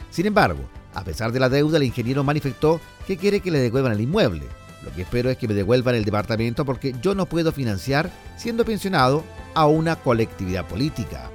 Sin 0.10 0.26
embargo, 0.26 0.62
a 0.94 1.04
pesar 1.04 1.32
de 1.32 1.40
la 1.40 1.50
deuda, 1.50 1.78
el 1.78 1.84
ingeniero 1.84 2.24
manifestó 2.24 2.80
que 3.08 3.18
quiere 3.18 3.40
que 3.40 3.52
le 3.52 3.60
devuelvan 3.60 3.94
el 3.94 4.02
inmueble. 4.02 4.46
Lo 4.84 4.92
que 4.94 5.04
espero 5.04 5.30
es 5.30 5.38
que 5.38 5.48
me 5.48 5.54
devuelvan 5.54 5.96
el 5.96 6.06
departamento 6.06 6.66
porque 6.66 6.94
yo 7.02 7.16
no 7.16 7.26
puedo 7.26 7.52
financiar, 7.52 8.12
siendo 8.38 8.66
pensionado, 8.66 9.24
a 9.54 9.66
una 9.66 9.96
colectividad 9.96 10.68
política. 10.68 11.30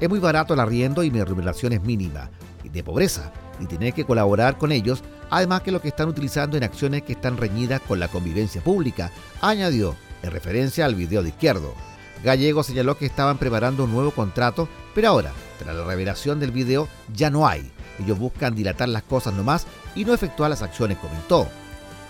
Es 0.00 0.08
muy 0.08 0.18
barato 0.18 0.54
el 0.54 0.60
arriendo 0.60 1.02
y 1.02 1.10
mi 1.10 1.22
remuneración 1.22 1.72
es 1.72 1.82
mínima, 1.82 2.30
y 2.64 2.70
de 2.70 2.82
pobreza, 2.82 3.32
y 3.60 3.66
tener 3.66 3.92
que 3.92 4.06
colaborar 4.06 4.56
con 4.56 4.72
ellos, 4.72 5.04
además 5.28 5.60
que 5.60 5.72
lo 5.72 5.82
que 5.82 5.88
están 5.88 6.08
utilizando 6.08 6.56
en 6.56 6.64
acciones 6.64 7.02
que 7.02 7.12
están 7.12 7.36
reñidas 7.36 7.82
con 7.82 8.00
la 8.00 8.08
convivencia 8.08 8.62
pública, 8.62 9.12
añadió, 9.42 9.94
en 10.22 10.30
referencia 10.30 10.86
al 10.86 10.94
video 10.94 11.22
de 11.22 11.28
izquierdo. 11.30 11.74
Gallego 12.24 12.62
señaló 12.62 12.98
que 12.98 13.06
estaban 13.06 13.38
preparando 13.38 13.84
un 13.84 13.92
nuevo 13.92 14.10
contrato, 14.10 14.68
pero 14.94 15.08
ahora, 15.08 15.32
tras 15.58 15.74
la 15.74 15.84
revelación 15.84 16.40
del 16.40 16.50
video, 16.50 16.88
ya 17.14 17.30
no 17.30 17.46
hay. 17.46 17.70
Ellos 18.02 18.18
buscan 18.18 18.54
dilatar 18.54 18.88
las 18.88 19.02
cosas 19.02 19.34
nomás 19.34 19.66
y 19.94 20.04
no 20.04 20.14
efectuar 20.14 20.50
las 20.50 20.62
acciones, 20.62 20.98
comentó. 20.98 21.48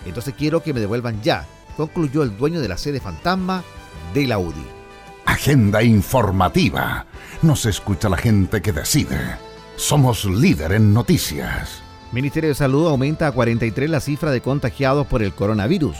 Entonces 0.05 0.33
quiero 0.37 0.63
que 0.63 0.73
me 0.73 0.79
devuelvan 0.79 1.21
ya, 1.21 1.45
concluyó 1.77 2.23
el 2.23 2.37
dueño 2.37 2.59
de 2.59 2.67
la 2.67 2.77
sede 2.77 2.99
fantasma 2.99 3.63
de 4.13 4.27
la 4.27 4.39
UDI. 4.39 4.65
Agenda 5.25 5.83
informativa. 5.83 7.05
Nos 7.41 7.65
escucha 7.65 8.09
la 8.09 8.17
gente 8.17 8.61
que 8.61 8.71
decide. 8.71 9.37
Somos 9.75 10.25
líder 10.25 10.73
en 10.73 10.93
noticias. 10.93 11.81
Ministerio 12.11 12.49
de 12.49 12.55
Salud 12.55 12.87
aumenta 12.87 13.27
a 13.27 13.31
43 13.31 13.89
la 13.89 14.01
cifra 14.01 14.31
de 14.31 14.41
contagiados 14.41 15.07
por 15.07 15.23
el 15.23 15.33
coronavirus. 15.33 15.95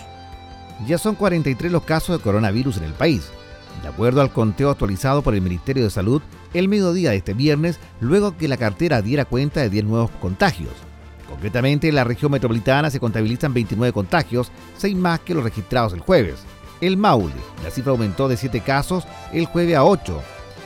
Ya 0.85 0.97
son 0.97 1.15
43 1.15 1.71
los 1.71 1.83
casos 1.83 2.17
de 2.17 2.23
coronavirus 2.23 2.77
en 2.77 2.83
el 2.83 2.93
país. 2.93 3.29
De 3.81 3.87
acuerdo 3.87 4.21
al 4.21 4.31
conteo 4.31 4.69
actualizado 4.69 5.21
por 5.21 5.33
el 5.33 5.41
Ministerio 5.41 5.83
de 5.83 5.89
Salud, 5.89 6.21
el 6.53 6.67
mediodía 6.67 7.11
de 7.11 7.17
este 7.17 7.33
viernes, 7.33 7.79
luego 7.99 8.37
que 8.37 8.47
la 8.47 8.57
cartera 8.57 9.01
diera 9.01 9.25
cuenta 9.25 9.61
de 9.61 9.69
10 9.69 9.85
nuevos 9.85 10.11
contagios. 10.21 10.73
Concretamente, 11.27 11.87
en 11.87 11.95
la 11.95 12.03
región 12.03 12.31
metropolitana 12.31 12.91
se 12.91 12.99
contabilizan 12.99 13.53
29 13.53 13.93
contagios, 13.93 14.51
6 14.77 14.95
más 14.95 15.21
que 15.21 15.33
los 15.33 15.43
registrados 15.43 15.93
el 15.93 16.01
jueves. 16.01 16.43
El 16.81 16.97
Maule, 16.97 17.33
la 17.63 17.71
cifra 17.71 17.91
aumentó 17.91 18.27
de 18.27 18.37
7 18.37 18.61
casos 18.61 19.05
el 19.31 19.45
jueves 19.45 19.75
a 19.75 19.83
8. 19.83 20.21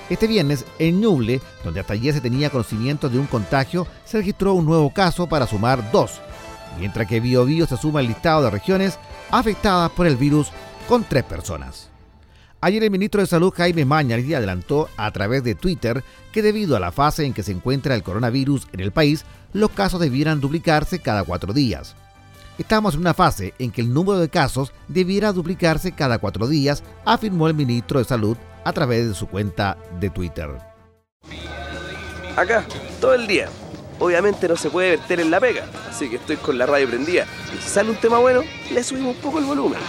Este 0.10 0.28
viernes, 0.28 0.66
en 0.80 1.02
Ñuble, 1.02 1.42
donde 1.64 1.80
hasta 1.80 1.94
ayer 1.94 2.14
se 2.14 2.22
tenía 2.22 2.50
conocimiento 2.50 3.10
de 3.10 3.20
un 3.20 3.28
contagio, 3.28 3.88
se 4.06 4.18
registró 4.18 4.54
un 4.54 4.66
nuevo 4.66 4.94
caso 4.94 5.28
para 5.28 5.48
sumar 5.48 5.92
2. 5.92 6.22
mientras 6.80 7.08
que 7.08 7.22
Biobío 7.22 7.66
se 7.68 7.78
suma 7.78 8.02
al 8.02 8.08
listado 8.08 8.44
de 8.44 8.50
regiones 8.50 9.00
afectadas 9.32 9.90
por 9.92 10.06
el 10.06 10.18
virus 10.18 10.50
con 10.90 11.04
tres 11.06 11.24
personas. 11.24 11.95
Ayer 12.66 12.84
el 12.84 12.90
ministro 12.90 13.22
de 13.22 13.28
Salud 13.28 13.54
Jaime 13.54 13.86
Mañalich 13.86 14.34
adelantó 14.34 14.90
a 14.98 15.12
través 15.12 15.44
de 15.44 15.54
Twitter 15.54 16.04
que 16.32 16.42
debido 16.42 16.76
a 16.76 16.80
la 16.80 16.92
fase 16.92 17.24
en 17.24 17.32
que 17.32 17.44
se 17.44 17.52
encuentra 17.52 17.94
el 17.94 18.02
coronavirus 18.02 18.68
en 18.74 18.80
el 18.80 18.92
país, 18.92 19.24
los 19.54 19.70
casos 19.70 20.00
debieran 20.00 20.42
duplicarse 20.42 20.98
cada 20.98 21.24
cuatro 21.24 21.54
días. 21.54 21.96
Estamos 22.58 22.96
en 22.96 23.02
una 23.02 23.14
fase 23.14 23.54
en 23.60 23.70
que 23.70 23.82
el 23.82 23.94
número 23.94 24.18
de 24.18 24.30
casos 24.30 24.74
debiera 24.88 25.32
duplicarse 25.32 25.92
cada 25.92 26.18
cuatro 26.18 26.48
días, 26.48 26.82
afirmó 27.06 27.48
el 27.48 27.54
ministro 27.54 28.00
de 28.00 28.06
Salud 28.06 28.36
a 28.64 28.74
través 28.74 29.08
de 29.10 29.14
su 29.14 29.28
cuenta 29.28 29.78
de 30.00 30.10
Twitter. 30.10 30.50
Acá, 32.36 32.66
todo 33.00 33.14
el 33.14 33.28
día. 33.28 33.48
Obviamente 34.00 34.48
no 34.48 34.56
se 34.56 34.72
puede 34.72 34.98
verter 34.98 35.20
en 35.20 35.30
la 35.30 35.40
pega, 35.40 35.68
así 35.88 36.10
que 36.10 36.16
estoy 36.16 36.38
con 36.38 36.58
la 36.58 36.66
radio 36.66 36.88
prendida. 36.88 37.28
Y 37.54 37.62
si 37.62 37.70
sale 37.70 37.92
un 37.92 37.98
tema 37.98 38.18
bueno, 38.18 38.42
le 38.72 38.84
subimos 38.84 39.16
un 39.16 39.22
poco 39.22 39.38
el 39.38 39.46
volumen. 39.46 39.80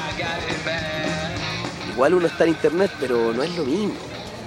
Igual 1.96 2.12
uno 2.12 2.26
está 2.26 2.44
en 2.44 2.50
internet, 2.50 2.90
pero 3.00 3.32
no 3.32 3.42
es 3.42 3.56
lo 3.56 3.64
mismo. 3.64 3.94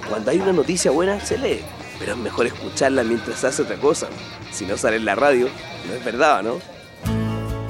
Cuando 0.08 0.30
hay 0.30 0.38
una 0.38 0.52
noticia 0.52 0.92
buena, 0.92 1.18
se 1.18 1.36
lee. 1.36 1.64
Pero 1.98 2.12
es 2.12 2.18
mejor 2.18 2.46
escucharla 2.46 3.02
mientras 3.02 3.42
hace 3.42 3.62
otra 3.62 3.74
cosa. 3.74 4.06
Si 4.52 4.64
no 4.66 4.76
sale 4.76 4.98
en 4.98 5.04
la 5.04 5.16
radio, 5.16 5.48
no 5.88 5.94
es 5.94 6.04
verdad, 6.04 6.44
¿no? 6.44 6.60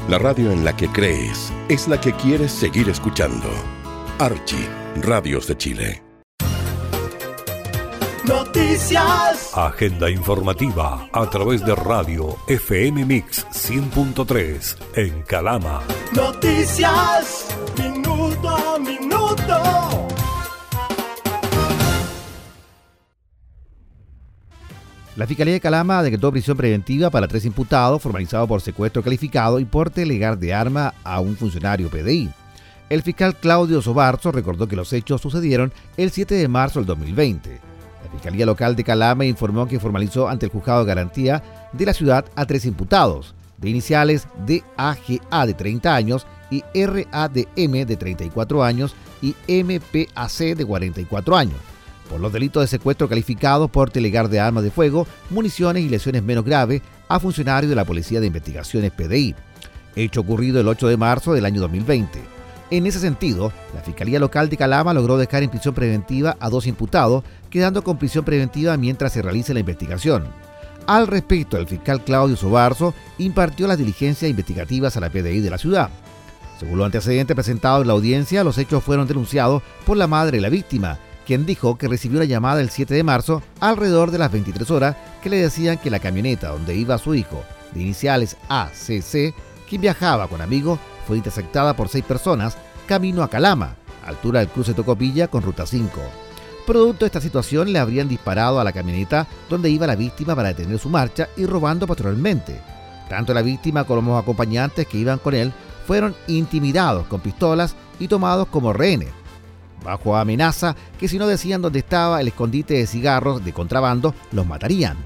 La 0.06 0.18
radio 0.18 0.52
en 0.52 0.66
la 0.66 0.76
que 0.76 0.86
crees 0.88 1.50
es 1.70 1.88
la 1.88 1.98
que 1.98 2.12
quieres 2.12 2.52
seguir 2.52 2.90
escuchando. 2.90 3.48
Archie, 4.18 4.68
Radios 4.96 5.46
de 5.46 5.56
Chile. 5.56 6.02
Noticias. 8.28 9.56
Agenda 9.56 10.10
informativa 10.10 11.08
a 11.10 11.30
través 11.30 11.64
de 11.64 11.74
radio 11.74 12.36
FM 12.48 13.06
Mix 13.06 13.46
100.3 13.46 14.76
en 14.96 15.22
Calama. 15.22 15.80
Noticias. 16.12 17.46
Minuto. 18.80 20.08
La 25.16 25.26
Fiscalía 25.26 25.52
de 25.52 25.60
Calama 25.60 26.02
decretó 26.02 26.32
prisión 26.32 26.56
preventiva 26.56 27.10
para 27.10 27.28
tres 27.28 27.44
imputados 27.44 28.00
formalizados 28.00 28.48
por 28.48 28.62
secuestro 28.62 29.02
calificado 29.02 29.60
y 29.60 29.66
porte 29.66 30.06
legal 30.06 30.40
de 30.40 30.54
arma 30.54 30.94
a 31.04 31.20
un 31.20 31.36
funcionario 31.36 31.90
PDI. 31.90 32.30
El 32.88 33.02
fiscal 33.02 33.36
Claudio 33.36 33.82
Sobarzo 33.82 34.32
recordó 34.32 34.66
que 34.66 34.76
los 34.76 34.92
hechos 34.94 35.20
sucedieron 35.20 35.72
el 35.98 36.10
7 36.10 36.34
de 36.34 36.48
marzo 36.48 36.80
del 36.80 36.86
2020. 36.86 37.50
La 38.04 38.10
Fiscalía 38.10 38.46
Local 38.46 38.74
de 38.74 38.84
Calama 38.84 39.26
informó 39.26 39.68
que 39.68 39.78
formalizó 39.78 40.28
ante 40.28 40.46
el 40.46 40.52
Juzgado 40.52 40.80
de 40.80 40.88
Garantía 40.88 41.42
de 41.72 41.84
la 41.84 41.92
ciudad 41.92 42.24
a 42.34 42.46
tres 42.46 42.64
imputados, 42.64 43.34
de 43.58 43.68
iniciales 43.68 44.26
DAGA 44.46 45.46
de 45.46 45.54
30 45.54 45.94
años 45.94 46.26
y 46.50 46.62
RADM 46.74 47.86
de 47.86 47.96
34 47.96 48.64
años 48.64 48.94
y 49.22 49.34
MPAC 49.48 50.56
de 50.56 50.64
44 50.64 51.36
años 51.36 51.56
por 52.10 52.20
los 52.20 52.32
delitos 52.32 52.62
de 52.62 52.66
secuestro 52.66 53.08
calificado, 53.08 53.68
por 53.68 53.96
legal 53.96 54.28
de 54.28 54.40
armas 54.40 54.64
de 54.64 54.72
fuego, 54.72 55.06
municiones 55.30 55.84
y 55.84 55.88
lesiones 55.88 56.24
menos 56.24 56.44
graves 56.44 56.82
a 57.08 57.20
funcionarios 57.20 57.70
de 57.70 57.76
la 57.76 57.84
Policía 57.84 58.18
de 58.18 58.26
Investigaciones 58.26 58.90
PDI, 58.90 59.36
hecho 59.94 60.20
ocurrido 60.20 60.60
el 60.60 60.66
8 60.66 60.88
de 60.88 60.96
marzo 60.96 61.32
del 61.32 61.44
año 61.44 61.60
2020. 61.60 62.20
En 62.72 62.86
ese 62.86 62.98
sentido, 62.98 63.52
la 63.74 63.80
Fiscalía 63.80 64.18
Local 64.18 64.48
de 64.48 64.56
Calama 64.56 64.92
logró 64.92 65.18
dejar 65.18 65.44
en 65.44 65.50
prisión 65.50 65.74
preventiva 65.74 66.36
a 66.40 66.50
dos 66.50 66.66
imputados, 66.66 67.22
quedando 67.48 67.82
con 67.82 67.96
prisión 67.96 68.24
preventiva 68.24 68.76
mientras 68.76 69.12
se 69.12 69.22
realice 69.22 69.54
la 69.54 69.60
investigación. 69.60 70.24
Al 70.86 71.06
respecto, 71.06 71.58
el 71.58 71.68
fiscal 71.68 72.02
Claudio 72.02 72.36
Sobarzo 72.36 72.92
impartió 73.18 73.68
las 73.68 73.78
diligencias 73.78 74.28
investigativas 74.28 74.96
a 74.96 75.00
la 75.00 75.10
PDI 75.10 75.40
de 75.40 75.50
la 75.50 75.58
ciudad. 75.58 75.90
Según 76.60 76.76
los 76.76 76.84
antecedentes 76.84 77.34
presentados 77.34 77.80
en 77.80 77.86
la 77.86 77.94
audiencia, 77.94 78.44
los 78.44 78.58
hechos 78.58 78.84
fueron 78.84 79.06
denunciados 79.08 79.62
por 79.86 79.96
la 79.96 80.06
madre 80.06 80.36
de 80.36 80.42
la 80.42 80.50
víctima, 80.50 80.98
quien 81.24 81.46
dijo 81.46 81.78
que 81.78 81.88
recibió 81.88 82.18
una 82.18 82.26
llamada 82.26 82.60
el 82.60 82.68
7 82.68 82.92
de 82.92 83.02
marzo 83.02 83.42
alrededor 83.60 84.10
de 84.10 84.18
las 84.18 84.30
23 84.30 84.70
horas 84.70 84.94
que 85.22 85.30
le 85.30 85.38
decían 85.38 85.78
que 85.78 85.88
la 85.88 86.00
camioneta 86.00 86.50
donde 86.50 86.76
iba 86.76 86.98
su 86.98 87.14
hijo, 87.14 87.42
de 87.72 87.80
iniciales 87.80 88.36
ACC, 88.50 89.34
quien 89.70 89.80
viajaba 89.80 90.28
con 90.28 90.42
amigos, 90.42 90.78
fue 91.06 91.16
interceptada 91.16 91.74
por 91.74 91.88
seis 91.88 92.04
personas 92.04 92.58
camino 92.86 93.22
a 93.22 93.30
Calama, 93.30 93.76
altura 94.04 94.40
del 94.40 94.50
cruce 94.50 94.74
Tocopilla 94.74 95.28
con 95.28 95.42
Ruta 95.42 95.64
5. 95.64 95.98
Producto 96.66 97.06
de 97.06 97.06
esta 97.06 97.22
situación 97.22 97.72
le 97.72 97.78
habrían 97.78 98.06
disparado 98.06 98.60
a 98.60 98.64
la 98.64 98.72
camioneta 98.72 99.26
donde 99.48 99.70
iba 99.70 99.86
la 99.86 99.96
víctima 99.96 100.36
para 100.36 100.48
detener 100.48 100.78
su 100.78 100.90
marcha 100.90 101.30
y 101.38 101.46
robando 101.46 101.86
posteriormente. 101.86 102.60
Tanto 103.08 103.32
la 103.32 103.40
víctima 103.40 103.84
como 103.84 104.12
los 104.12 104.22
acompañantes 104.22 104.86
que 104.86 104.98
iban 104.98 105.18
con 105.18 105.34
él 105.34 105.52
fueron 105.90 106.14
intimidados 106.28 107.04
con 107.08 107.20
pistolas 107.20 107.74
y 107.98 108.06
tomados 108.06 108.46
como 108.46 108.72
rehenes 108.72 109.08
bajo 109.82 110.16
amenaza 110.16 110.76
que 111.00 111.08
si 111.08 111.18
no 111.18 111.26
decían 111.26 111.62
dónde 111.62 111.80
estaba 111.80 112.20
el 112.20 112.28
escondite 112.28 112.74
de 112.74 112.86
cigarros 112.86 113.44
de 113.44 113.52
contrabando, 113.52 114.14
los 114.30 114.46
matarían. 114.46 114.96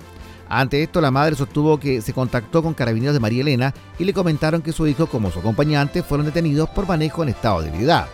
Ante 0.47 0.83
esto, 0.83 1.01
la 1.01 1.11
madre 1.11 1.37
sostuvo 1.37 1.81
que 1.81 2.03
se 2.03 2.13
contactó 2.13 2.63
con 2.63 2.75
carabineros 2.75 3.15
de 3.15 3.21
María 3.21 3.41
Elena 3.41 3.73
y 3.99 4.05
le 4.05 4.13
comentaron 4.13 4.61
que 4.61 4.73
su 4.73 4.87
hijo 4.87 5.07
como 5.07 5.31
su 5.31 5.39
acompañante 5.39 6.03
fueron 6.03 6.27
detenidos 6.27 6.69
por 6.69 6.87
manejo 6.87 7.23
en 7.23 7.31
estado 7.31 7.61
de 7.61 7.71
debilidad. 7.71 8.07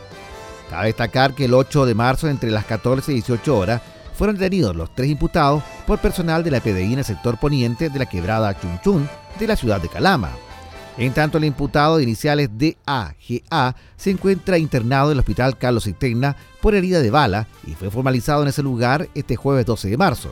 Cabe 0.70 0.87
destacar 0.87 1.35
que 1.35 1.46
el 1.46 1.54
8 1.54 1.87
de 1.87 1.96
marzo, 1.96 2.28
entre 2.28 2.52
las 2.52 2.66
14 2.66 3.11
y 3.11 3.14
18 3.16 3.59
horas, 3.59 3.83
fueron 4.14 4.37
detenidos 4.37 4.76
los 4.76 4.94
tres 4.94 5.11
imputados 5.11 5.64
por 5.88 5.98
personal 5.98 6.44
de 6.44 6.52
la 6.52 6.61
PDI 6.61 6.92
en 6.92 7.00
el 7.00 7.04
sector 7.04 7.37
poniente 7.37 7.90
de 7.90 7.98
la 7.98 8.06
quebrada 8.06 8.56
Chunchun 8.61 9.09
de 9.40 9.46
la 9.48 9.56
ciudad 9.56 9.80
de 9.80 9.88
Calama. 9.88 10.30
En 11.00 11.14
tanto, 11.14 11.38
el 11.38 11.46
imputado 11.46 11.96
de 11.96 12.02
iniciales 12.02 12.50
DAGA 12.58 13.74
se 13.96 14.10
encuentra 14.10 14.58
internado 14.58 15.08
en 15.08 15.12
el 15.12 15.20
hospital 15.20 15.56
Carlos 15.56 15.84
Cisterna 15.84 16.36
por 16.60 16.74
herida 16.74 17.00
de 17.00 17.10
bala 17.10 17.46
y 17.66 17.70
fue 17.70 17.90
formalizado 17.90 18.42
en 18.42 18.48
ese 18.48 18.62
lugar 18.62 19.08
este 19.14 19.34
jueves 19.34 19.64
12 19.64 19.88
de 19.88 19.96
marzo. 19.96 20.30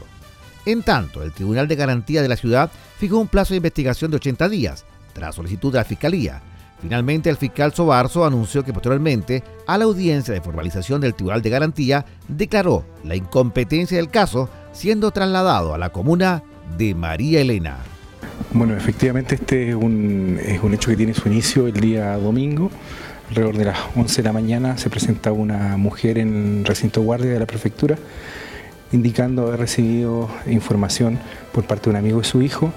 En 0.66 0.83
tanto, 0.83 1.22
el 1.22 1.33
Tribunal 1.33 1.68
de 1.68 1.76
Garantía 1.76 2.20
de 2.20 2.28
la 2.28 2.37
ciudad 2.37 2.70
fijó 2.98 3.16
un 3.16 3.28
plazo 3.28 3.54
de 3.54 3.57
investigación 3.57 4.11
de 4.11 4.18
80 4.18 4.46
días, 4.50 4.85
tras 5.14 5.37
solicitud 5.37 5.72
de 5.72 5.78
la 5.78 5.85
Fiscalía. 5.85 6.42
Finalmente, 6.83 7.31
el 7.31 7.38
fiscal 7.38 7.72
Sobarzo 7.72 8.26
anunció 8.26 8.62
que 8.62 8.74
posteriormente, 8.74 9.42
a 9.66 9.78
la 9.78 9.87
audiencia 9.87 10.35
de 10.35 10.42
formalización 10.42 11.00
del 11.00 11.14
Tribunal 11.14 11.40
de 11.40 11.48
Garantía, 11.48 12.04
declaró 12.28 12.85
la 13.04 13.16
incompetencia 13.16 13.96
del 13.96 14.11
caso, 14.11 14.50
siendo 14.72 15.12
trasladado 15.12 15.72
a 15.72 15.78
la 15.78 15.88
comuna 15.88 16.42
de 16.76 16.94
María 16.94 17.40
Elena. 17.40 17.78
Bueno, 18.53 18.77
efectivamente 18.77 19.35
este 19.35 19.70
es 19.70 19.74
un, 19.74 20.38
hecho 20.72 20.90
que 20.90 20.96
tiene 20.96 21.14
su 21.14 21.29
inicio 21.29 21.66
el 21.66 21.74
día 21.74 22.16
domingo. 22.16 22.70
Alrededor 23.29 23.57
de 23.57 23.64
las 23.66 23.79
11 23.94 24.22
de 24.22 24.27
la 24.27 24.33
mañana 24.33 24.79
se 24.79 24.88
presenta 24.88 25.33
una 25.33 25.77
mujer 25.77 26.18
en 26.18 26.61
el 26.61 26.64
recinto 26.64 27.03
guardia 27.03 27.31
de 27.33 27.38
la 27.38 27.46
prefectura 27.46 27.96
indicando 28.90 29.46
haber 29.46 29.61
recibido 29.61 30.31
información 30.46 31.18
por 31.53 31.64
parte 31.64 31.85
de 31.85 31.90
un 31.90 31.96
amigo 31.96 32.18
de 32.20 32.24
su 32.24 32.40
hijo 32.40 32.72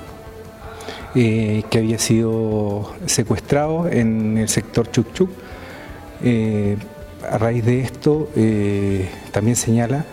eh, 1.15 1.63
que 1.69 1.77
había 1.77 1.99
sido 1.99 2.93
secuestrado 3.05 3.87
en 3.87 4.37
el 4.37 4.49
sector 4.49 4.89
Chuc 4.91 5.29
Eh, 6.23 6.77
a 7.29 7.37
raíz 7.37 7.65
de 7.65 7.81
esto 7.81 8.29
eh, 8.35 9.09
también 9.31 9.55
señala 9.55 10.05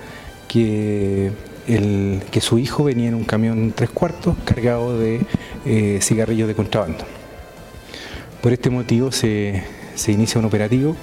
que 0.47 1.31
que 1.69 2.41
su 2.41 2.59
hijo 2.59 2.85
venía 2.85 3.09
en 3.09 3.15
un 3.15 3.25
camión 3.25 3.73
tres 3.77 3.91
cuartos 3.91 4.37
cargado 4.45 4.99
de 4.99 5.21
eh, 5.67 5.99
cigarrillos 6.01 6.49
de 6.49 6.55
contrabando. 6.55 7.05
Por 8.41 8.53
este 8.53 8.71
motivo 8.71 9.13
se, 9.13 9.65
inicia 10.07 10.39
un 10.39 10.47
operativo 10.47 10.97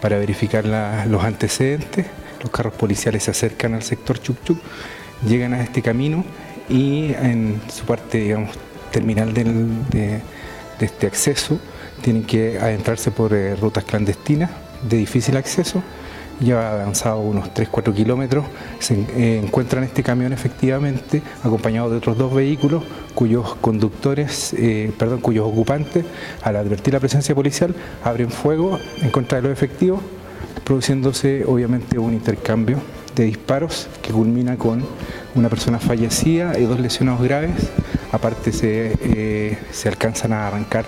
para 0.00 0.18
verificar 0.18 0.64
los 1.06 1.22
antecedentes. 1.22 2.06
Los 2.42 2.50
carros 2.50 2.74
policiales 2.74 3.24
se 3.24 3.30
acercan 3.30 3.74
al 3.74 3.82
sector 3.82 4.20
Chuc 4.20 4.38
llegan 5.26 5.52
a 5.52 5.62
este 5.62 5.82
camino 5.82 6.24
y 6.68 7.12
en 7.12 7.60
su 7.70 7.84
parte 7.84 8.18
digamos, 8.18 8.56
terminal 8.90 9.34
de, 9.34 10.22
este 10.80 11.06
acceso 11.06 11.60
tienen 12.02 12.24
que 12.24 12.58
adentrarse 12.58 13.10
por 13.10 13.34
eh, 13.34 13.54
rutas 13.54 13.84
clandestinas 13.84 14.50
de 14.88 14.96
difícil 14.96 15.36
acceso 15.36 15.82
ya 16.40 16.72
avanzado 16.72 17.20
unos 17.20 17.52
3-4 17.54 17.94
kilómetros, 17.94 18.44
se 18.78 18.94
eh, 18.94 19.40
encuentran 19.42 19.84
este 19.84 20.02
camión 20.02 20.32
efectivamente 20.32 21.22
acompañado 21.42 21.90
de 21.90 21.98
otros 21.98 22.16
dos 22.18 22.34
vehículos 22.34 22.82
cuyos 23.14 23.54
conductores, 23.56 24.54
eh, 24.54 24.92
perdón, 24.98 25.20
cuyos 25.20 25.46
ocupantes, 25.46 26.04
al 26.42 26.56
advertir 26.56 26.94
la 26.94 27.00
presencia 27.00 27.34
policial, 27.34 27.74
abren 28.02 28.30
fuego 28.30 28.78
en 29.02 29.10
contra 29.10 29.36
de 29.36 29.42
los 29.42 29.52
efectivos, 29.52 30.00
produciéndose 30.64 31.44
obviamente 31.46 31.98
un 31.98 32.14
intercambio 32.14 32.78
de 33.14 33.24
disparos 33.24 33.88
que 34.02 34.12
culmina 34.12 34.56
con 34.56 34.84
una 35.34 35.48
persona 35.48 35.78
fallecida 35.78 36.58
y 36.58 36.64
dos 36.64 36.80
lesionados 36.80 37.22
graves. 37.22 37.70
Aparte 38.12 38.52
se, 38.52 38.96
eh, 39.00 39.58
se 39.70 39.88
alcanzan 39.88 40.32
a 40.32 40.46
arrancar 40.46 40.84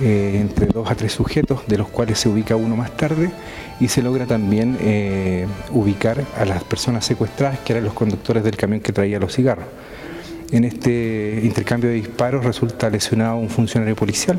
entre 0.00 0.66
dos 0.66 0.90
a 0.90 0.94
tres 0.94 1.12
sujetos, 1.12 1.66
de 1.66 1.78
los 1.78 1.88
cuales 1.88 2.18
se 2.18 2.28
ubica 2.28 2.56
uno 2.56 2.76
más 2.76 2.96
tarde, 2.96 3.30
y 3.80 3.88
se 3.88 4.02
logra 4.02 4.26
también 4.26 4.76
eh, 4.80 5.46
ubicar 5.70 6.24
a 6.36 6.44
las 6.44 6.64
personas 6.64 7.04
secuestradas, 7.04 7.58
que 7.60 7.72
eran 7.72 7.84
los 7.84 7.94
conductores 7.94 8.44
del 8.44 8.56
camión 8.56 8.80
que 8.80 8.92
traía 8.92 9.18
los 9.18 9.34
cigarros. 9.34 9.66
En 10.50 10.64
este 10.64 11.40
intercambio 11.42 11.90
de 11.90 11.96
disparos 11.96 12.44
resulta 12.44 12.90
lesionado 12.90 13.36
un 13.36 13.48
funcionario 13.48 13.96
policial 13.96 14.38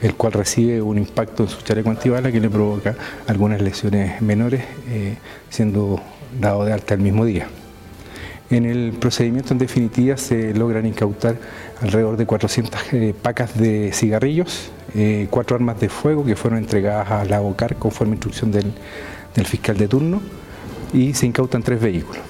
el 0.00 0.14
cual 0.14 0.32
recibe 0.32 0.80
un 0.80 0.98
impacto 0.98 1.44
en 1.44 1.48
su 1.48 1.62
chaleco 1.62 1.90
antibala 1.90 2.30
que 2.30 2.40
le 2.40 2.48
provoca 2.48 2.94
algunas 3.26 3.60
lesiones 3.60 4.20
menores, 4.22 4.62
eh, 4.88 5.16
siendo 5.50 6.00
dado 6.40 6.64
de 6.64 6.72
alta 6.72 6.94
el 6.94 7.00
mismo 7.00 7.24
día. 7.24 7.48
En 8.50 8.64
el 8.64 8.92
procedimiento 8.92 9.52
en 9.52 9.58
definitiva 9.58 10.16
se 10.16 10.54
logran 10.54 10.86
incautar 10.86 11.36
alrededor 11.80 12.16
de 12.16 12.26
400 12.26 12.92
eh, 12.92 13.14
pacas 13.20 13.58
de 13.58 13.92
cigarrillos, 13.92 14.70
eh, 14.94 15.26
cuatro 15.30 15.56
armas 15.56 15.80
de 15.80 15.88
fuego 15.88 16.24
que 16.24 16.36
fueron 16.36 16.58
entregadas 16.58 17.10
a 17.10 17.24
la 17.24 17.40
OCAR 17.40 17.76
conforme 17.76 18.14
instrucción 18.14 18.50
del, 18.50 18.72
fiscal 19.44 19.76
de 19.76 19.86
turno 19.86 20.20
y 20.92 21.14
se 21.14 21.26
incautan 21.26 21.62
tres 21.62 21.80
vehículos. 21.80 22.22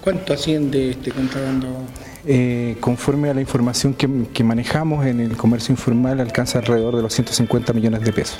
¿Cuánto 0.00 0.32
asciende 0.32 0.90
este 0.90 1.10
contrabando? 1.10 1.68
Eh, 2.24 2.76
conforme 2.80 3.28
a 3.28 3.34
la 3.34 3.40
información 3.40 3.94
que, 3.94 4.08
que 4.32 4.44
manejamos 4.44 5.04
en 5.04 5.20
el 5.20 5.36
comercio 5.36 5.72
informal 5.72 6.20
alcanza 6.20 6.60
alrededor 6.60 6.96
de 6.96 7.02
los 7.02 7.12
150 7.12 7.72
millones 7.72 8.00
de 8.02 8.12
pesos 8.12 8.38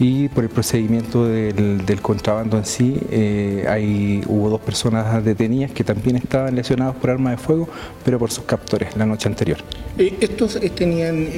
y 0.00 0.28
por 0.30 0.44
el 0.44 0.50
procedimiento 0.50 1.26
del, 1.26 2.00
contrabando 2.00 2.56
en 2.56 2.64
sí 2.64 2.96
eh, 3.10 3.66
hay, 3.68 4.22
hubo 4.26 4.48
dos 4.48 4.60
personas 4.60 5.22
detenidas 5.22 5.72
que 5.72 5.84
también 5.84 6.16
estaban 6.16 6.54
lesionados 6.54 6.96
por 6.96 7.10
armas 7.10 7.36
de 7.36 7.36
fuego, 7.36 7.68
pero 8.02 8.18
por 8.18 8.30
sus 8.30 8.44
captores 8.44 8.96
la 8.96 9.04
noche 9.04 9.28
anterior. 9.28 9.58
Eh, 9.98 10.16
estos 10.20 10.56
eh, 10.56 10.70
tenían 10.70 11.28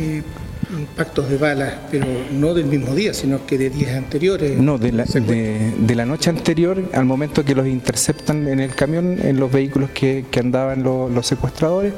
impactos 0.78 1.28
de 1.28 1.38
balas, 1.38 1.74
pero 1.90 2.06
no 2.30 2.54
del 2.54 2.66
mismo 2.66 2.94
día, 2.94 3.12
sino 3.12 3.44
que 3.44 3.58
de 3.58 3.68
días 3.68 3.96
anteriores. 3.96 4.56
No, 4.56 4.78
de 4.78 4.92
la, 4.92 5.04
de, 5.06 5.94
la 5.96 6.06
noche 6.06 6.30
anterior, 6.30 6.80
al 6.94 7.04
momento 7.04 7.44
que 7.44 7.56
los 7.56 7.66
interceptan 7.66 8.46
en 8.46 8.60
el 8.60 8.76
camión, 8.76 9.18
en 9.20 9.40
los 9.40 9.50
vehículos 9.50 9.90
que, 9.90 10.24
andaban 10.38 10.84
los 10.84 11.26
secuestradores, 11.26 11.94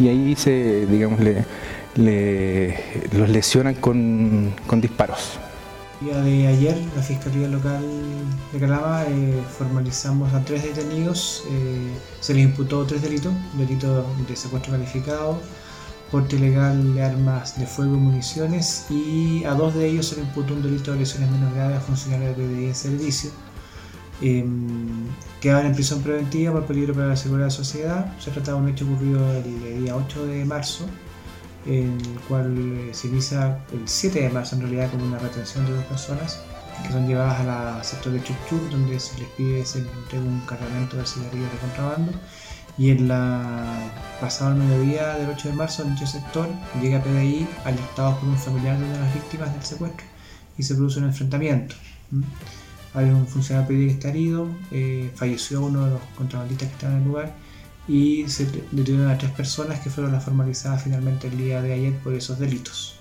y 0.00 0.08
ahí 0.08 0.34
se, 0.36 0.84
digamos, 0.86 1.20
le, 1.20 2.74
los 3.12 3.28
lesionan 3.30 3.76
con, 3.76 4.52
con 4.66 4.80
disparos. 4.80 5.38
Día 6.00 6.20
de 6.20 6.46
ayer, 6.46 6.80
la 6.94 7.02
Fiscalía 7.02 7.48
Local 7.48 7.82
de 8.52 8.60
Calama 8.60 9.02
eh, 9.08 9.42
formalizamos 9.58 10.32
a 10.32 10.44
tres 10.44 10.62
detenidos. 10.62 11.42
Eh, 11.50 11.92
se 12.20 12.34
les 12.34 12.44
imputó 12.44 12.86
tres 12.86 13.02
delitos: 13.02 13.32
delito 13.54 14.06
de 14.28 14.36
secuestro 14.36 14.74
calificado, 14.74 15.40
porte 16.12 16.36
ilegal 16.36 16.94
de 16.94 17.02
armas 17.02 17.58
de 17.58 17.66
fuego 17.66 17.96
y 17.96 17.98
municiones, 17.98 18.86
y 18.90 19.42
a 19.42 19.54
dos 19.54 19.74
de 19.74 19.88
ellos 19.88 20.06
se 20.06 20.16
les 20.16 20.26
imputó 20.26 20.54
un 20.54 20.62
delito 20.62 20.92
de 20.92 21.00
lesiones 21.00 21.32
menos 21.32 21.52
graves 21.52 21.78
a 21.78 21.80
funcionarios 21.80 22.36
de 22.36 22.44
PDI 22.44 22.66
en 22.66 22.74
servicio. 22.76 23.30
Eh, 24.22 24.46
quedaban 25.40 25.66
en 25.66 25.74
prisión 25.74 26.00
preventiva 26.02 26.52
por 26.52 26.66
peligro 26.66 26.94
para 26.94 27.08
la 27.08 27.16
seguridad 27.16 27.46
de 27.46 27.50
la 27.50 27.56
sociedad. 27.56 28.18
Se 28.20 28.30
trataba 28.30 28.58
de 28.58 28.66
un 28.66 28.70
hecho 28.70 28.84
ocurrido 28.84 29.32
el 29.32 29.82
día 29.82 29.96
8 29.96 30.26
de 30.26 30.44
marzo 30.44 30.86
el 31.66 31.98
cual 32.28 32.90
se 32.92 33.08
inicia 33.08 33.58
el 33.72 33.86
7 33.86 34.22
de 34.22 34.30
marzo 34.30 34.56
en 34.56 34.62
realidad 34.62 34.90
como 34.90 35.04
una 35.04 35.18
retención 35.18 35.66
de 35.66 35.72
dos 35.72 35.84
personas 35.84 36.40
que 36.86 36.92
son 36.92 37.06
llevadas 37.06 37.40
al 37.40 37.84
sector 37.84 38.12
de 38.12 38.22
Chuchuc 38.22 38.70
donde 38.70 38.98
se 39.00 39.18
les 39.18 39.28
pide 39.30 39.64
se 39.64 39.80
un 40.12 40.40
cargamento 40.46 40.96
de 40.96 41.06
cigarrillos 41.06 41.50
de 41.52 41.58
contrabando. 41.58 42.12
Y 42.76 42.90
en 42.90 43.08
la 43.08 43.90
pasado 44.20 44.52
el 44.52 44.58
mediodía 44.58 45.14
del 45.14 45.30
8 45.30 45.48
de 45.48 45.54
marzo 45.54 45.82
en 45.82 45.94
dicho 45.94 46.06
sector 46.06 46.48
llega 46.80 47.02
PDI 47.02 47.46
alertados 47.64 48.18
por 48.18 48.28
un 48.28 48.38
familiar 48.38 48.78
de 48.78 48.84
una 48.84 48.94
de 48.94 49.00
las 49.00 49.14
víctimas 49.14 49.52
del 49.52 49.64
secuestro 49.64 50.06
y 50.56 50.62
se 50.62 50.74
produce 50.76 51.00
un 51.00 51.06
enfrentamiento. 51.06 51.74
Hay 52.94 53.06
un 53.06 53.26
funcionario 53.26 53.68
PDI 53.68 53.86
que 53.86 53.92
está 53.92 54.08
herido 54.10 54.48
eh, 54.70 55.10
falleció 55.16 55.62
uno 55.62 55.86
de 55.86 55.90
los 55.90 56.00
contrabandistas 56.16 56.68
que 56.68 56.74
estaban 56.74 56.96
en 56.96 57.02
el 57.02 57.08
lugar 57.08 57.34
y 57.88 58.28
se 58.28 58.46
detuvieron 58.70 59.10
a 59.10 59.18
tres 59.18 59.32
personas 59.32 59.80
que 59.80 59.90
fueron 59.90 60.12
las 60.12 60.22
formalizadas 60.24 60.82
finalmente 60.82 61.26
el 61.28 61.38
día 61.38 61.62
de 61.62 61.72
ayer 61.72 61.94
por 61.98 62.12
esos 62.12 62.38
delitos. 62.38 62.94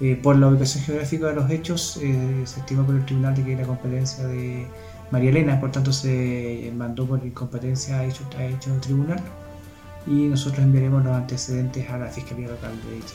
Eh, 0.00 0.18
por 0.22 0.36
la 0.36 0.48
ubicación 0.48 0.84
geográfica 0.84 1.28
de 1.28 1.34
los 1.34 1.50
hechos, 1.50 1.98
eh, 2.02 2.42
se 2.44 2.60
estimó 2.60 2.84
por 2.84 2.94
el 2.94 3.04
tribunal 3.04 3.34
de 3.34 3.44
que 3.44 3.52
era 3.52 3.64
competencia 3.64 4.26
de 4.26 4.66
María 5.10 5.30
Elena, 5.30 5.60
por 5.60 5.70
tanto 5.70 5.92
se 5.92 6.72
mandó 6.76 7.06
por 7.06 7.24
incompetencia 7.24 7.98
a 8.00 8.04
hecho, 8.04 8.28
a 8.36 8.44
hecho 8.44 8.70
tribunal 8.80 9.22
y 10.06 10.28
nosotros 10.28 10.60
enviaremos 10.64 11.04
los 11.04 11.14
antecedentes 11.14 11.88
a 11.90 11.98
la 11.98 12.06
Fiscalía 12.08 12.48
Local 12.48 12.72
de 12.84 12.96
dicha 12.96 13.14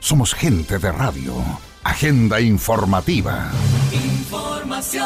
Somos 0.00 0.34
gente 0.34 0.78
de 0.78 0.90
radio, 0.92 1.36
agenda 1.84 2.40
informativa. 2.40 3.50
Información. 3.92 5.02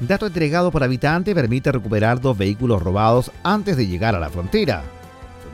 Dato 0.00 0.26
entregado 0.26 0.72
por 0.72 0.82
habitante 0.82 1.34
permite 1.34 1.70
recuperar 1.70 2.20
dos 2.20 2.36
vehículos 2.36 2.82
robados 2.82 3.30
antes 3.44 3.76
de 3.76 3.86
llegar 3.86 4.14
a 4.16 4.20
la 4.20 4.28
frontera. 4.28 4.82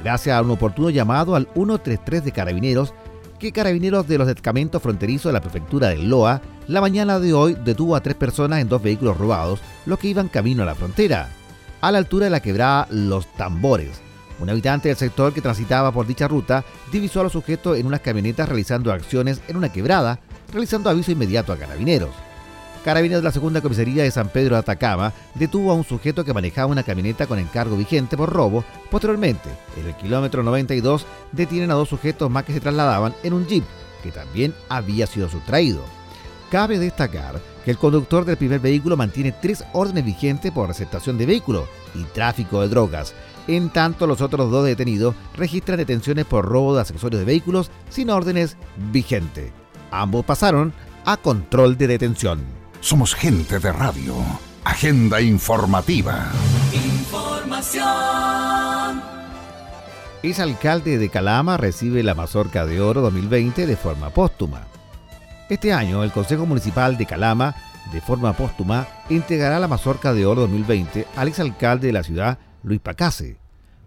Gracias 0.03 0.35
a 0.35 0.41
un 0.41 0.51
oportuno 0.51 0.89
llamado 0.89 1.37
al 1.37 1.47
133 1.53 2.25
de 2.25 2.33
Carabineros, 2.33 2.95
que 3.39 3.53
Carabineros 3.53 4.09
de 4.09 4.17
los 4.17 4.27
destacamentos 4.27 4.83
fronterizos 4.83 5.29
de 5.29 5.35
la 5.35 5.43
prefectura 5.43 5.89
de 5.89 5.99
Loa, 5.99 6.41
la 6.69 6.81
mañana 6.81 7.21
de 7.21 7.35
hoy 7.35 7.55
detuvo 7.65 7.95
a 7.95 8.01
tres 8.01 8.15
personas 8.15 8.61
en 8.61 8.69
dos 8.69 8.83
vehículos 8.83 9.19
robados, 9.19 9.61
los 9.85 9.99
que 9.99 10.09
iban 10.09 10.29
camino 10.29 10.63
a 10.63 10.67
la 10.67 10.75
frontera, 10.75 11.29
a 11.83 11.93
la 11.93 11.99
altura 11.99 12.25
de 12.25 12.31
la 12.31 12.41
quebrada 12.41 12.87
Los 12.91 13.31
Tambores. 13.35 14.01
Un 14.41 14.49
habitante 14.49 14.89
del 14.89 14.97
sector 14.97 15.35
que 15.35 15.43
transitaba 15.43 15.93
por 15.93 16.07
dicha 16.07 16.29
ruta 16.29 16.65
divisó 16.91 17.21
a 17.21 17.25
los 17.25 17.33
sujetos 17.33 17.77
en 17.77 17.87
unas 17.87 18.01
camionetas 18.01 18.49
realizando 18.49 18.91
acciones 18.91 19.43
en 19.49 19.59
una 19.59 19.71
quebrada, 19.71 20.19
realizando 20.51 20.89
aviso 20.89 21.13
inmediato 21.13 21.53
a 21.53 21.59
Carabineros. 21.59 22.30
Carabineros 22.85 23.23
de 23.23 23.29
la 23.29 23.33
Segunda 23.33 23.61
Comisaría 23.61 24.05
de 24.05 24.11
San 24.11 24.29
Pedro 24.31 24.55
de 24.55 24.61
Atacama 24.61 25.13
detuvo 25.35 25.71
a 25.71 25.75
un 25.75 25.85
sujeto 25.85 26.25
que 26.25 26.33
manejaba 26.33 26.73
una 26.73 26.83
camioneta 26.83 27.27
con 27.27 27.39
encargo 27.39 27.77
vigente 27.77 28.17
por 28.17 28.33
robo. 28.33 28.65
Posteriormente, 28.91 29.51
en 29.77 29.87
el 29.87 29.95
kilómetro 29.97 30.43
92, 30.43 31.05
detienen 31.33 31.71
a 31.71 31.75
dos 31.75 31.91
sujetos 31.91 32.31
más 32.31 32.45
que 32.45 32.55
se 32.55 32.61
trasladaban 32.61 33.15
en 33.23 33.35
un 33.35 33.47
jeep 33.47 33.65
que 34.03 34.11
también 34.11 34.55
había 34.71 35.07
sido 35.07 35.29
sustraído. 35.29 35.83
Cabe 36.51 36.79
destacar 36.79 37.41
que 37.65 37.71
el 37.71 37.79
conductor 37.79 38.25
del 38.25 38.39
primer 38.39 38.61
vehículo 38.61 38.97
mantiene 38.97 39.33
tres 39.33 39.63
órdenes 39.75 40.07
vigentes 40.07 40.51
por 40.51 40.69
receptación 40.69 41.19
de 41.19 41.27
vehículo 41.27 41.69
y 41.95 42.03
tráfico 42.05 42.63
de 42.63 42.69
drogas. 42.69 43.15
En 43.47 43.69
tanto, 43.69 44.07
los 44.07 44.23
otros 44.23 44.51
dos 44.51 44.65
detenidos 44.65 45.15
registran 45.37 45.77
detenciones 45.77 46.25
por 46.25 46.47
robo 46.47 46.75
de 46.75 46.81
accesorios 46.81 47.21
de 47.21 47.27
vehículos 47.27 47.71
sin 47.91 48.09
órdenes 48.09 48.57
vigentes. 48.91 49.53
Ambos 49.91 50.25
pasaron 50.25 50.73
a 51.05 51.19
control 51.19 51.77
de 51.77 51.87
detención. 51.87 52.60
Somos 52.81 53.15
gente 53.15 53.59
de 53.59 53.73
radio. 53.73 54.15
Agenda 54.65 55.21
informativa. 55.21 56.33
Información. 56.73 57.85
Ex 60.23 60.41
alcalde 60.41 60.97
de 60.97 61.11
Calama 61.11 61.59
recibe 61.59 62.03
la 62.03 62.15
Mazorca 62.15 62.65
de 62.65 62.81
Oro 62.81 63.03
2020 63.03 63.67
de 63.67 63.77
forma 63.77 64.09
póstuma. 64.09 64.63
Este 65.51 65.75
año, 65.75 66.03
el 66.05 66.11
Consejo 66.11 66.47
Municipal 66.47 66.97
de 66.97 67.05
Calama, 67.05 67.55
de 67.93 68.01
forma 68.01 68.33
póstuma, 68.33 68.89
entregará 69.11 69.61
la 69.61 69.69
Mazorca 69.69 70.15
de 70.15 70.25
Oro 70.25 70.41
2020 70.43 71.07
al 71.17 71.29
exalcalde 71.29 71.89
de 71.89 71.93
la 71.93 72.03
ciudad, 72.03 72.39
Luis 72.63 72.81
Pacase. 72.81 73.37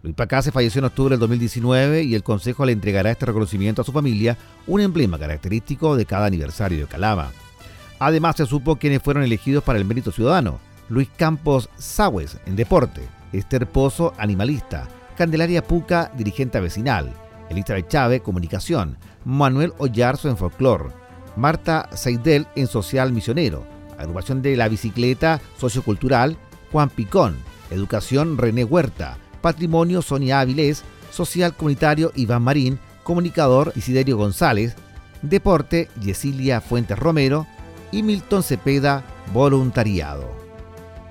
Luis 0.03 0.15
Pacase 0.15 0.51
falleció 0.51 0.77
en 0.79 0.85
octubre 0.85 1.13
del 1.13 1.19
2019 1.21 2.03
y 2.03 2.13
el 2.13 2.21
Consejo 2.21 2.63
le 2.63 2.73
entregará 2.73 3.09
este 3.09 3.25
reconocimiento 3.25 3.81
a 3.81 3.85
su 3.85 3.91
familia, 3.91 4.37
un 4.67 4.81
emblema 4.81 5.17
característico 5.17 5.95
de 5.95 6.05
cada 6.05 6.27
aniversario 6.27 6.77
de 6.77 6.85
Calama. 6.85 7.31
Además, 8.05 8.35
se 8.35 8.45
supo 8.45 8.75
quiénes 8.75 9.01
fueron 9.01 9.23
elegidos 9.23 9.63
para 9.63 9.79
el 9.79 9.85
mérito 9.85 10.11
ciudadano. 10.11 10.59
Luis 10.89 11.07
Campos 11.15 11.69
Sagüez, 11.77 12.37
en 12.45 12.57
deporte. 12.57 13.07
Esther 13.31 13.65
Pozo, 13.65 14.13
animalista. 14.17 14.89
Candelaria 15.17 15.63
Puca, 15.63 16.11
dirigente 16.13 16.59
vecinal. 16.59 17.13
Elizabeth 17.49 17.87
Chávez, 17.87 18.21
comunicación. 18.21 18.97
Manuel 19.23 19.71
Ollarzo, 19.77 20.27
en 20.27 20.35
folclor. 20.35 20.91
Marta 21.37 21.87
Seidel, 21.93 22.45
en 22.57 22.67
social 22.67 23.13
misionero. 23.13 23.65
Agrupación 23.97 24.41
de 24.41 24.57
la 24.57 24.67
bicicleta 24.67 25.39
sociocultural, 25.57 26.35
Juan 26.73 26.89
Picón. 26.89 27.37
Educación, 27.71 28.37
René 28.37 28.65
Huerta. 28.65 29.17
Patrimonio, 29.41 30.01
Sonia 30.01 30.41
Áviles. 30.41 30.83
Social 31.09 31.55
comunitario, 31.55 32.11
Iván 32.15 32.41
Marín. 32.41 32.79
Comunicador, 33.03 33.71
Isiderio 33.77 34.17
González. 34.17 34.75
Deporte, 35.21 35.87
Yesilia 36.01 36.59
Fuentes 36.59 36.99
Romero 36.99 37.47
y 37.93 38.03
Milton 38.03 38.43
Cepeda, 38.43 39.03
voluntariado. 39.31 40.43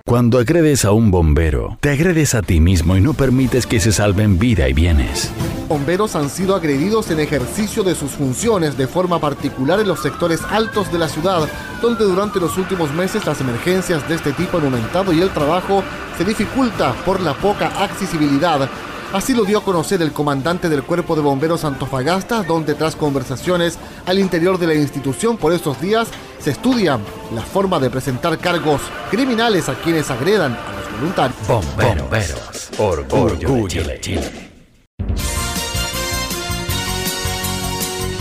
Cuando 0.05 0.38
agredes 0.38 0.85
a 0.85 0.90
un 0.90 1.12
bombero, 1.12 1.79
te 1.81 1.90
agredes 1.90 2.35
a 2.35 2.42
ti 2.42 2.61
mismo 2.61 2.97
y 2.97 3.01
no 3.01 3.14
permites 3.14 3.66
que 3.66 3.79
se 3.79 3.92
salven 3.92 4.38
vida 4.38 4.68
y 4.68 4.73
bienes. 4.73 5.31
Bomberos 5.68 6.16
han 6.16 6.29
sido 6.29 6.57
agredidos 6.57 7.11
en 7.12 7.21
ejercicio 7.21 7.85
de 7.85 7.95
sus 7.95 8.11
funciones 8.11 8.77
de 8.77 8.88
forma 8.88 9.21
particular 9.21 9.79
en 9.81 9.88
los 9.88 10.03
sectores 10.03 10.42
altos 10.51 10.92
de 10.92 10.99
la 10.99 11.09
ciudad, 11.09 11.49
donde 11.81 12.05
durante 12.05 12.40
los 12.40 12.59
últimos 12.59 12.92
meses 12.92 13.25
las 13.25 13.40
emergencias 13.40 14.07
de 14.09 14.16
este 14.16 14.33
tipo 14.33 14.59
han 14.59 14.64
aumentado 14.64 15.12
y 15.12 15.21
el 15.21 15.31
trabajo 15.31 15.85
se 16.18 16.25
dificulta 16.25 16.92
por 17.07 17.21
la 17.21 17.35
poca 17.35 17.68
accesibilidad 17.83 18.68
Así 19.12 19.35
lo 19.35 19.44
dio 19.44 19.59
a 19.59 19.64
conocer 19.64 20.01
el 20.01 20.12
comandante 20.12 20.70
del 20.70 20.85
Cuerpo 20.85 21.14
de 21.14 21.20
Bomberos 21.20 21.64
Antofagasta, 21.64 22.42
donde 22.44 22.75
tras 22.75 22.96
conversaciones 22.96 23.79
al 24.07 24.18
interior 24.18 24.59
de 24.59 24.66
la 24.66 24.75
institución 24.75 25.37
por 25.37 25.53
estos 25.53 25.79
días 25.83 26.09
se 26.38 26.53
estudia 26.53 26.98
la 27.35 27.42
forma 27.42 27.79
de 27.79 27.90
presentar 27.90 28.38
cargos 28.38 28.81
criminales 29.11 29.68
a 29.68 29.75
quienes 29.75 30.11
agredan 30.11 30.55
a 30.55 30.72
los 30.72 30.92
voluntarios. 30.92 31.46
Bomberos, 31.46 32.70
orgullo, 32.79 33.85
de 33.85 34.01
Chile. 34.01 34.53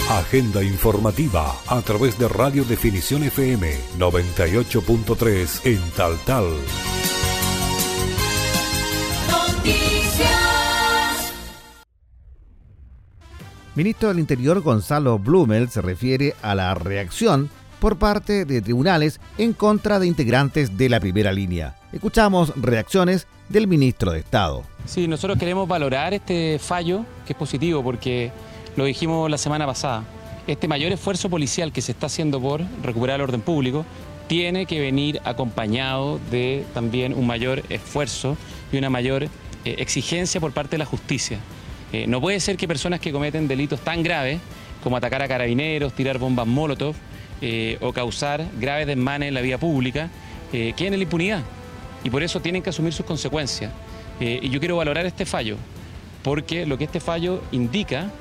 Agenda 0.10 0.62
informativa 0.62 1.56
a 1.68 1.82
través 1.82 2.20
de 2.20 2.28
Radio 2.28 2.66
Definición 2.66 3.24
FM 3.24 3.74
98.3 3.98 5.66
en 5.66 5.80
Tal 5.92 6.18
Tal. 6.26 6.48
Ministro 13.74 14.10
del 14.10 14.20
Interior 14.20 14.60
Gonzalo 14.60 15.18
Blumel 15.18 15.70
se 15.70 15.82
refiere 15.82 16.36
a 16.42 16.56
la 16.56 16.74
reacción 16.76 17.50
por 17.80 17.98
parte 17.98 18.44
de 18.44 18.62
tribunales 18.62 19.22
en 19.38 19.54
contra 19.54 19.98
de 19.98 20.08
integrantes 20.08 20.78
de 20.78 20.90
la 20.90 21.00
primera 21.00 21.32
línea. 21.32 21.78
Escuchamos 21.94 22.52
reacciones 22.58 23.28
del 23.48 23.68
ministro 23.68 24.12
de 24.12 24.20
Estado. 24.20 24.64
Sí, 24.86 25.08
nosotros 25.08 25.40
queremos 25.40 25.70
valorar 25.70 26.14
este 26.14 26.60
fallo, 26.60 27.06
que 27.26 27.32
es 27.32 27.40
positivo 27.40 27.82
porque 27.82 28.34
lo 28.76 28.84
dijimos 28.84 29.32
la 29.32 29.38
semana 29.38 29.66
pasada. 29.66 30.04
Este 30.48 30.68
mayor 30.68 30.92
esfuerzo 30.92 31.30
policial 31.30 31.72
que 31.72 31.82
se 31.82 31.94
está 31.94 32.08
haciendo 32.08 32.42
por 32.42 32.62
recuperar 32.84 33.22
el 33.22 33.22
orden 33.22 33.42
público 33.42 33.86
tiene 34.28 34.66
que 34.66 34.82
venir 34.82 35.22
acompañado 35.24 36.20
de 36.30 36.66
también 36.74 37.14
un 37.14 37.26
mayor 37.26 37.64
esfuerzo 37.70 38.36
y 38.70 38.78
una 38.78 38.90
mayor 38.90 39.24
eh, 39.24 39.30
exigencia 39.64 40.42
por 40.42 40.52
parte 40.52 40.72
de 40.72 40.80
la 40.80 40.86
justicia. 40.86 41.40
Eh, 41.94 42.06
no 42.08 42.22
puede 42.22 42.40
ser 42.40 42.58
que 42.58 42.68
personas 42.68 43.00
que 43.00 43.12
cometen 43.12 43.48
delitos 43.48 43.80
tan 43.82 44.02
graves 44.04 44.40
como 44.84 44.98
atacar 44.98 45.22
a 45.22 45.28
carabineros, 45.28 45.94
tirar 45.94 46.18
bombas 46.18 46.48
molotov 46.48 46.96
eh, 47.42 47.78
o 47.82 47.92
causar 47.92 48.46
graves 48.60 48.88
desmanes 48.88 49.28
en 49.30 49.34
la 49.34 49.42
vía 49.42 49.58
pública 49.58 50.10
queden 50.52 50.94
en 50.94 51.00
la 51.00 51.04
impunidad. 51.04 51.44
Y 52.04 52.10
por 52.10 52.24
eso 52.24 52.42
tienen 52.42 52.62
que 52.62 52.72
asumir 52.72 52.92
sus 52.92 53.06
consecuencias. 53.06 53.72
y 54.20 54.50
yo 54.50 54.60
quiero 54.60 54.76
valorar 54.76 55.06
este 55.06 55.26
fallo, 55.26 55.56
porque 56.24 56.66
lo 56.66 56.78
que 56.78 56.84
este 56.84 57.00
fallo 57.00 57.42
indica 57.54 58.12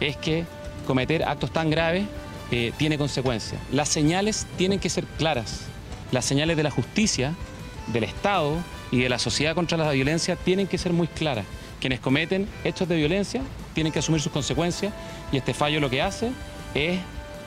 es 0.00 0.16
que 0.16 0.44
cometer 0.86 1.24
actos 1.24 1.52
tan 1.52 1.68
graves 1.68 2.04
tiene 2.78 2.96
consecuencias. 2.96 3.60
Las 3.70 3.90
señales 3.90 4.46
tienen 4.56 4.78
que 4.78 4.88
ser 4.88 5.04
claras. 5.18 5.66
Las 6.10 6.24
señales 6.24 6.56
de 6.56 6.62
la 6.62 6.70
justicia, 6.70 7.34
del 7.92 8.04
Estado 8.04 8.56
y 8.90 9.00
de 9.00 9.10
la 9.10 9.18
sociedad 9.18 9.54
contra 9.54 9.76
la 9.76 9.90
violencia 9.90 10.36
tienen 10.36 10.66
que 10.66 10.78
ser 10.78 10.94
muy 10.94 11.06
claras 11.06 11.44
quienes 11.84 12.00
cometen 12.00 12.48
hechos 12.64 12.88
de 12.88 12.96
violencia 12.96 13.42
tienen 13.74 13.92
que 13.92 13.98
asumir 13.98 14.18
sus 14.18 14.32
consecuencias 14.32 14.90
y 15.30 15.36
este 15.36 15.52
fallo 15.52 15.80
lo 15.80 15.90
que 15.90 16.00
hace 16.00 16.30
es 16.74 16.98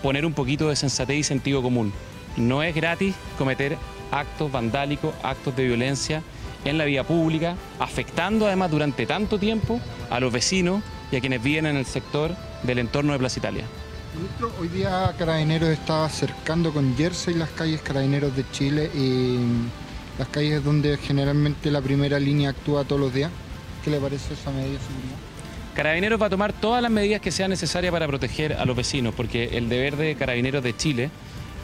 poner 0.04 0.28
un 0.28 0.34
poquito 0.34 0.70
de 0.70 0.76
sensatez 0.76 1.18
y 1.18 1.24
sentido 1.24 1.64
común. 1.64 1.92
No 2.36 2.62
es 2.62 2.76
gratis 2.76 3.16
cometer 3.40 3.80
actos 4.12 4.52
vandálicos, 4.52 5.16
actos 5.24 5.56
de 5.56 5.66
violencia 5.66 6.22
en 6.66 6.78
la 6.78 6.86
vía 6.86 7.04
pública, 7.04 7.56
afectando 7.80 8.46
además 8.46 8.70
durante 8.70 9.08
tanto 9.08 9.40
tiempo 9.40 9.82
a 10.12 10.20
los 10.20 10.32
vecinos 10.32 10.84
y 11.12 11.16
a 11.16 11.20
quienes 11.20 11.42
viven 11.42 11.66
en 11.66 11.76
el 11.76 11.88
sector 11.88 12.36
del 12.62 12.78
entorno 12.78 13.14
de 13.14 13.18
Plaza 13.18 13.40
Italia. 13.40 13.64
Hoy 14.62 14.68
día 14.68 15.16
Carabineros 15.18 15.70
está 15.70 16.06
acercando 16.06 16.72
con 16.72 16.96
jersey 16.96 17.34
las 17.34 17.50
calles 17.50 17.82
Carabineros 17.82 18.36
de 18.36 18.46
Chile 18.52 18.92
y 18.94 19.40
las 20.20 20.28
calles 20.28 20.64
donde 20.64 20.96
generalmente 20.98 21.72
la 21.72 21.82
primera 21.82 22.20
línea 22.20 22.52
actúa 22.52 22.84
todos 22.84 23.02
los 23.02 23.12
días. 23.12 23.32
¿Qué 23.88 23.92
le 23.92 24.02
parece 24.02 24.34
esa 24.34 24.52
medida 24.52 24.74
de 24.74 24.80
seguridad? 24.80 25.16
Carabineros 25.74 26.22
va 26.22 26.26
a 26.26 26.30
tomar 26.30 26.52
todas 26.52 26.82
las 26.82 26.92
medidas 26.92 27.22
que 27.22 27.32
sean 27.32 27.50
necesarias 27.50 27.90
para 27.94 28.06
proteger 28.06 28.52
a 28.52 28.66
los 28.66 28.76
vecinos, 28.76 29.16
porque 29.16 29.58
el 29.58 29.70
deber 29.70 29.96
de 29.96 30.16
Carabineros 30.16 30.62
de 30.62 30.76
Chile 30.76 31.10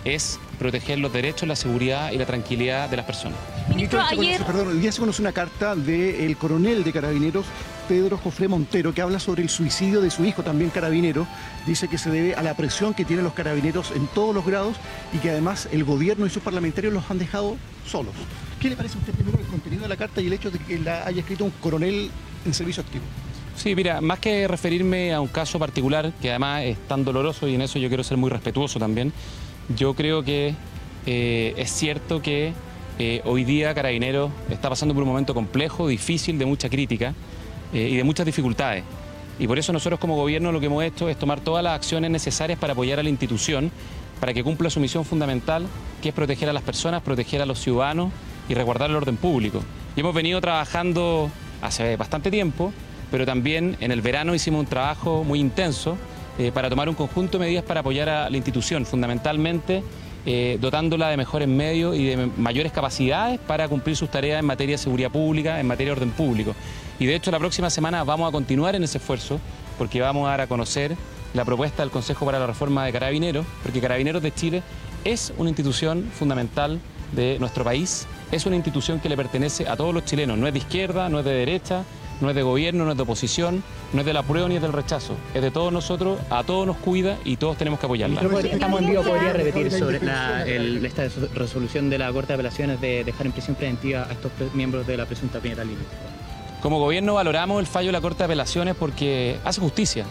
es 0.05 0.39
proteger 0.57 0.99
los 0.99 1.11
derechos, 1.11 1.49
la 1.49 1.57
seguridad 1.57 2.13
y 2.13 2.17
la 2.17 2.25
tranquilidad 2.25 2.87
de 2.87 2.95
las 2.95 3.05
personas. 3.05 3.37
Ministro, 3.67 4.01
ayer... 4.01 4.41
perdón, 4.45 4.69
hoy 4.69 4.77
día 4.77 4.93
se 4.93 5.01
conoce 5.01 5.21
una 5.21 5.33
carta 5.33 5.75
del 5.75 6.37
coronel 6.37 6.85
de 6.85 6.93
Carabineros, 6.93 7.45
Pedro 7.89 8.17
Jofre 8.17 8.47
Montero, 8.47 8.93
que 8.93 9.01
habla 9.01 9.19
sobre 9.19 9.43
el 9.43 9.49
suicidio 9.49 9.99
de 9.99 10.09
su 10.09 10.23
hijo, 10.23 10.43
también 10.43 10.69
carabinero. 10.69 11.27
Dice 11.65 11.89
que 11.89 11.97
se 11.97 12.09
debe 12.09 12.35
a 12.35 12.41
la 12.41 12.55
presión 12.55 12.93
que 12.93 13.03
tienen 13.03 13.25
los 13.25 13.33
carabineros 13.33 13.91
en 13.91 14.07
todos 14.07 14.33
los 14.33 14.45
grados 14.45 14.77
y 15.11 15.17
que 15.17 15.29
además 15.29 15.67
el 15.73 15.83
gobierno 15.83 16.25
y 16.25 16.29
sus 16.29 16.41
parlamentarios 16.41 16.93
los 16.93 17.11
han 17.11 17.19
dejado 17.19 17.57
solos. 17.85 18.13
¿Qué 18.63 18.69
le 18.69 18.77
parece 18.77 18.95
a 18.95 18.99
usted 18.99 19.13
primero 19.13 19.37
el 19.37 19.45
contenido 19.47 19.83
de 19.83 19.89
la 19.89 19.97
carta 19.97 20.21
y 20.21 20.27
el 20.27 20.31
hecho 20.31 20.49
de 20.49 20.57
que 20.57 20.79
la 20.79 21.05
haya 21.05 21.19
escrito 21.19 21.43
un 21.43 21.51
coronel 21.51 22.09
en 22.45 22.53
servicio 22.53 22.81
activo? 22.81 23.03
Sí, 23.57 23.75
mira, 23.75 23.99
más 23.99 24.19
que 24.19 24.47
referirme 24.47 25.13
a 25.13 25.19
un 25.19 25.27
caso 25.27 25.59
particular, 25.59 26.13
que 26.21 26.29
además 26.29 26.63
es 26.63 26.77
tan 26.87 27.03
doloroso 27.03 27.45
y 27.45 27.55
en 27.55 27.61
eso 27.61 27.77
yo 27.77 27.89
quiero 27.89 28.05
ser 28.05 28.15
muy 28.15 28.29
respetuoso 28.29 28.79
también, 28.79 29.11
yo 29.75 29.95
creo 29.95 30.23
que 30.23 30.55
eh, 31.05 31.53
es 31.57 31.73
cierto 31.73 32.21
que 32.21 32.53
eh, 32.99 33.21
hoy 33.25 33.43
día 33.43 33.73
Carabineros 33.73 34.31
está 34.49 34.69
pasando 34.69 34.93
por 34.93 35.03
un 35.03 35.09
momento 35.09 35.33
complejo, 35.33 35.89
difícil, 35.89 36.39
de 36.39 36.45
mucha 36.45 36.69
crítica 36.69 37.13
eh, 37.73 37.89
y 37.91 37.97
de 37.97 38.03
muchas 38.05 38.25
dificultades. 38.25 38.85
Y 39.39 39.45
por 39.45 39.59
eso 39.59 39.73
nosotros 39.73 39.99
como 39.99 40.15
gobierno 40.15 40.53
lo 40.53 40.61
que 40.61 40.67
hemos 40.67 40.85
hecho 40.85 41.09
es 41.09 41.19
tomar 41.19 41.41
todas 41.41 41.65
las 41.65 41.75
acciones 41.75 42.09
necesarias 42.11 42.57
para 42.57 42.71
apoyar 42.71 42.97
a 42.97 43.03
la 43.03 43.09
institución, 43.09 43.71
para 44.21 44.33
que 44.33 44.41
cumpla 44.41 44.69
su 44.69 44.79
misión 44.79 45.03
fundamental, 45.03 45.67
que 46.01 46.09
es 46.09 46.15
proteger 46.15 46.47
a 46.47 46.53
las 46.53 46.63
personas, 46.63 47.01
proteger 47.01 47.41
a 47.41 47.45
los 47.45 47.59
ciudadanos 47.59 48.13
y 48.49 48.53
resguardar 48.53 48.89
el 48.89 48.95
orden 48.95 49.17
público. 49.17 49.63
Y 49.95 49.99
hemos 49.99 50.13
venido 50.13 50.41
trabajando 50.41 51.29
hace 51.61 51.95
bastante 51.95 52.31
tiempo, 52.31 52.73
pero 53.11 53.25
también 53.25 53.77
en 53.79 53.91
el 53.91 54.01
verano 54.01 54.33
hicimos 54.33 54.61
un 54.61 54.65
trabajo 54.65 55.23
muy 55.23 55.39
intenso 55.39 55.97
eh, 56.37 56.51
para 56.51 56.69
tomar 56.69 56.89
un 56.89 56.95
conjunto 56.95 57.37
de 57.37 57.45
medidas 57.45 57.63
para 57.63 57.81
apoyar 57.81 58.09
a 58.09 58.29
la 58.29 58.37
institución, 58.37 58.85
fundamentalmente 58.85 59.83
eh, 60.25 60.57
dotándola 60.61 61.09
de 61.09 61.17
mejores 61.17 61.49
medios 61.49 61.97
y 61.97 62.05
de 62.05 62.29
mayores 62.37 62.71
capacidades 62.71 63.39
para 63.41 63.67
cumplir 63.67 63.97
sus 63.97 64.09
tareas 64.09 64.39
en 64.39 64.45
materia 64.45 64.75
de 64.75 64.77
seguridad 64.77 65.11
pública, 65.11 65.59
en 65.59 65.67
materia 65.67 65.93
de 65.93 65.99
orden 65.99 66.11
público. 66.11 66.55
Y 66.97 67.05
de 67.05 67.15
hecho 67.15 67.29
la 67.29 67.39
próxima 67.39 67.69
semana 67.69 68.03
vamos 68.05 68.29
a 68.29 68.31
continuar 68.31 68.73
en 68.75 68.83
ese 68.83 68.99
esfuerzo 68.99 69.39
porque 69.77 69.99
vamos 69.99 70.25
a 70.25 70.31
dar 70.31 70.41
a 70.41 70.47
conocer 70.47 70.95
la 71.33 71.43
propuesta 71.43 71.83
del 71.83 71.91
Consejo 71.91 72.25
para 72.25 72.39
la 72.39 72.47
Reforma 72.47 72.85
de 72.85 72.93
Carabineros, 72.93 73.45
porque 73.63 73.81
Carabineros 73.81 74.21
de 74.21 74.33
Chile 74.33 74.63
es 75.03 75.33
una 75.37 75.49
institución 75.49 76.09
fundamental 76.17 76.79
de 77.11 77.37
nuestro 77.39 77.63
país 77.63 78.07
es 78.31 78.45
una 78.45 78.55
institución 78.55 78.99
que 78.99 79.09
le 79.09 79.17
pertenece 79.17 79.67
a 79.67 79.75
todos 79.75 79.93
los 79.93 80.05
chilenos, 80.05 80.37
no 80.37 80.47
es 80.47 80.53
de 80.53 80.59
izquierda, 80.59 81.09
no 81.09 81.19
es 81.19 81.25
de 81.25 81.33
derecha, 81.33 81.83
no 82.21 82.29
es 82.29 82.35
de 82.35 82.41
gobierno, 82.41 82.85
no 82.85 82.91
es 82.91 82.97
de 82.97 83.03
oposición, 83.03 83.63
no 83.91 83.99
es 83.99 84.05
de 84.05 84.13
la 84.13 84.23
prueba 84.23 84.47
ni 84.47 84.55
es 84.55 84.61
del 84.61 84.73
rechazo, 84.73 85.15
es 85.33 85.41
de 85.41 85.51
todos 85.51 85.71
nosotros, 85.71 86.19
a 86.29 86.43
todos 86.43 86.65
nos 86.65 86.77
cuida 86.77 87.17
y 87.25 87.37
todos 87.37 87.57
tenemos 87.57 87.79
que 87.79 87.85
apoyarla. 87.85 88.21
Estamos 88.21 88.81
en 88.81 88.87
vivo, 88.87 89.03
podría 89.03 89.33
repetir 89.33 89.71
sobre 89.71 89.97
esta 89.97 91.07
resolución 91.33 91.89
de 91.89 91.97
la 91.97 92.11
Corte 92.11 92.29
de 92.29 92.33
Apelaciones 92.35 92.81
de 92.81 93.03
dejar 93.03 93.25
en 93.25 93.31
prisión 93.33 93.55
preventiva 93.55 94.07
a 94.09 94.13
estos 94.13 94.31
miembros 94.53 94.87
de 94.87 94.97
la 94.97 95.05
presunta 95.05 95.39
primera 95.39 95.63
línea. 95.63 95.85
Como 96.61 96.79
gobierno 96.79 97.15
valoramos 97.15 97.59
el 97.59 97.67
fallo 97.67 97.87
de 97.87 97.93
la 97.93 98.01
Corte 98.01 98.19
de 98.19 98.25
Apelaciones 98.25 98.75
porque 98.75 99.37
hace 99.43 99.59
justicia, 99.59 100.05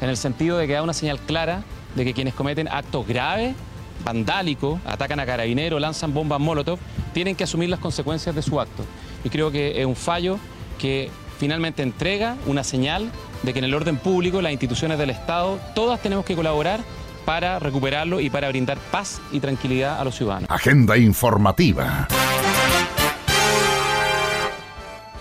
en 0.00 0.10
el 0.10 0.16
sentido 0.16 0.58
de 0.58 0.66
que 0.66 0.74
da 0.74 0.82
una 0.82 0.92
señal 0.92 1.18
clara 1.18 1.62
de 1.94 2.04
que 2.04 2.12
quienes 2.12 2.34
cometen 2.34 2.68
actos 2.68 3.06
graves 3.06 3.54
vandálico, 4.04 4.80
atacan 4.84 5.20
a 5.20 5.26
carabineros, 5.26 5.80
lanzan 5.80 6.14
bombas 6.14 6.40
molotov, 6.40 6.78
tienen 7.12 7.36
que 7.36 7.44
asumir 7.44 7.68
las 7.68 7.80
consecuencias 7.80 8.34
de 8.34 8.42
su 8.42 8.60
acto. 8.60 8.84
Y 9.22 9.30
creo 9.30 9.50
que 9.50 9.80
es 9.80 9.86
un 9.86 9.96
fallo 9.96 10.38
que 10.78 11.10
finalmente 11.38 11.82
entrega 11.82 12.36
una 12.46 12.64
señal 12.64 13.10
de 13.42 13.52
que 13.52 13.58
en 13.58 13.64
el 13.66 13.74
orden 13.74 13.96
público, 13.96 14.40
las 14.42 14.52
instituciones 14.52 14.98
del 14.98 15.10
Estado, 15.10 15.58
todas 15.74 16.00
tenemos 16.00 16.24
que 16.24 16.34
colaborar 16.34 16.80
para 17.24 17.58
recuperarlo 17.58 18.20
y 18.20 18.30
para 18.30 18.48
brindar 18.48 18.78
paz 18.90 19.20
y 19.32 19.40
tranquilidad 19.40 20.00
a 20.00 20.04
los 20.04 20.14
ciudadanos. 20.14 20.50
Agenda 20.50 20.96
informativa. 20.96 22.08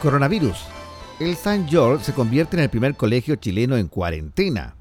Coronavirus. 0.01 0.57
El 1.19 1.38
San 1.38 1.67
George 1.67 2.03
se 2.03 2.13
convierte 2.13 2.57
en 2.57 2.63
el 2.63 2.69
primer 2.69 2.95
colegio 2.95 3.36
chileno 3.38 3.77
en 3.77 3.88
cuarentena. 3.88 4.75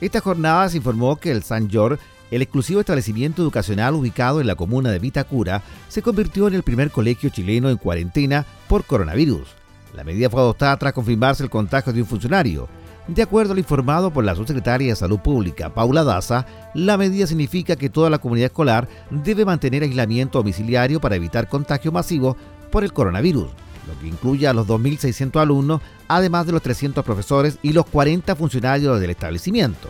Esta 0.00 0.20
jornada 0.20 0.68
se 0.68 0.76
informó 0.76 1.16
que 1.16 1.32
el 1.32 1.42
San 1.42 1.68
George 1.68 2.02
el 2.30 2.42
exclusivo 2.42 2.80
establecimiento 2.80 3.42
educacional 3.42 3.94
ubicado 3.94 4.40
en 4.40 4.46
la 4.46 4.56
comuna 4.56 4.90
de 4.90 4.98
Vitacura 4.98 5.62
se 5.88 6.02
convirtió 6.02 6.48
en 6.48 6.54
el 6.54 6.62
primer 6.62 6.90
colegio 6.90 7.30
chileno 7.30 7.70
en 7.70 7.76
cuarentena 7.76 8.44
por 8.68 8.84
coronavirus. 8.84 9.48
La 9.94 10.04
medida 10.04 10.28
fue 10.28 10.40
adoptada 10.40 10.76
tras 10.76 10.92
confirmarse 10.92 11.42
el 11.42 11.50
contagio 11.50 11.92
de 11.92 12.02
un 12.02 12.08
funcionario. 12.08 12.68
De 13.08 13.22
acuerdo 13.22 13.52
al 13.52 13.60
informado 13.60 14.12
por 14.12 14.24
la 14.24 14.34
subsecretaria 14.34 14.88
de 14.88 14.96
Salud 14.96 15.20
Pública, 15.20 15.72
Paula 15.72 16.02
Daza, 16.02 16.44
la 16.74 16.96
medida 16.96 17.26
significa 17.26 17.76
que 17.76 17.88
toda 17.88 18.10
la 18.10 18.18
comunidad 18.18 18.46
escolar 18.46 18.88
debe 19.10 19.44
mantener 19.44 19.84
aislamiento 19.84 20.38
domiciliario 20.38 21.00
para 21.00 21.14
evitar 21.14 21.48
contagio 21.48 21.92
masivo 21.92 22.36
por 22.72 22.82
el 22.82 22.92
coronavirus, 22.92 23.46
lo 23.86 24.00
que 24.00 24.08
incluye 24.08 24.48
a 24.48 24.52
los 24.52 24.66
2.600 24.66 25.40
alumnos, 25.40 25.80
además 26.08 26.46
de 26.46 26.52
los 26.52 26.62
300 26.62 27.04
profesores 27.04 27.58
y 27.62 27.72
los 27.72 27.86
40 27.86 28.34
funcionarios 28.34 29.00
del 29.00 29.10
establecimiento. 29.10 29.88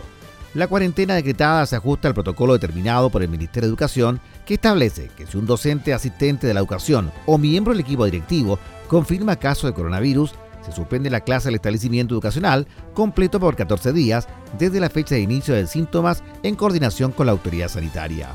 La 0.56 0.68
cuarentena 0.68 1.14
decretada 1.14 1.66
se 1.66 1.76
ajusta 1.76 2.08
al 2.08 2.14
protocolo 2.14 2.54
determinado 2.54 3.10
por 3.10 3.22
el 3.22 3.28
Ministerio 3.28 3.66
de 3.66 3.72
Educación 3.72 4.22
que 4.46 4.54
establece 4.54 5.10
que 5.14 5.26
si 5.26 5.36
un 5.36 5.44
docente 5.44 5.92
asistente 5.92 6.46
de 6.46 6.54
la 6.54 6.60
educación 6.60 7.12
o 7.26 7.36
miembro 7.36 7.74
del 7.74 7.80
equipo 7.80 8.06
directivo 8.06 8.58
confirma 8.88 9.36
caso 9.36 9.66
de 9.66 9.74
coronavirus, 9.74 10.32
se 10.64 10.72
suspende 10.72 11.10
la 11.10 11.20
clase 11.20 11.48
del 11.48 11.56
establecimiento 11.56 12.14
educacional 12.14 12.66
completo 12.94 13.38
por 13.38 13.54
14 13.54 13.92
días 13.92 14.28
desde 14.58 14.80
la 14.80 14.88
fecha 14.88 15.14
de 15.14 15.20
inicio 15.20 15.52
de 15.52 15.66
síntomas 15.66 16.22
en 16.42 16.54
coordinación 16.54 17.12
con 17.12 17.26
la 17.26 17.32
autoridad 17.32 17.68
sanitaria. 17.68 18.30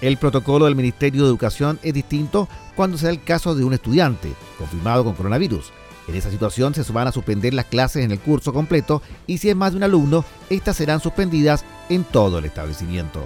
El 0.00 0.18
protocolo 0.18 0.66
del 0.66 0.76
Ministerio 0.76 1.22
de 1.22 1.30
Educación 1.30 1.80
es 1.82 1.94
distinto 1.94 2.48
cuando 2.76 2.96
se 2.96 3.06
da 3.06 3.10
el 3.10 3.24
caso 3.24 3.56
de 3.56 3.64
un 3.64 3.74
estudiante 3.74 4.34
confirmado 4.56 5.02
con 5.02 5.14
coronavirus. 5.14 5.72
En 6.10 6.16
esa 6.16 6.28
situación 6.28 6.74
se 6.74 6.82
van 6.92 7.06
a 7.06 7.12
suspender 7.12 7.54
las 7.54 7.66
clases 7.66 8.04
en 8.04 8.10
el 8.10 8.18
curso 8.18 8.52
completo 8.52 9.00
y 9.28 9.38
si 9.38 9.48
es 9.48 9.54
más 9.54 9.70
de 9.70 9.76
un 9.76 9.84
alumno, 9.84 10.24
estas 10.50 10.76
serán 10.76 10.98
suspendidas 10.98 11.64
en 11.88 12.02
todo 12.02 12.38
el 12.38 12.46
establecimiento. 12.46 13.22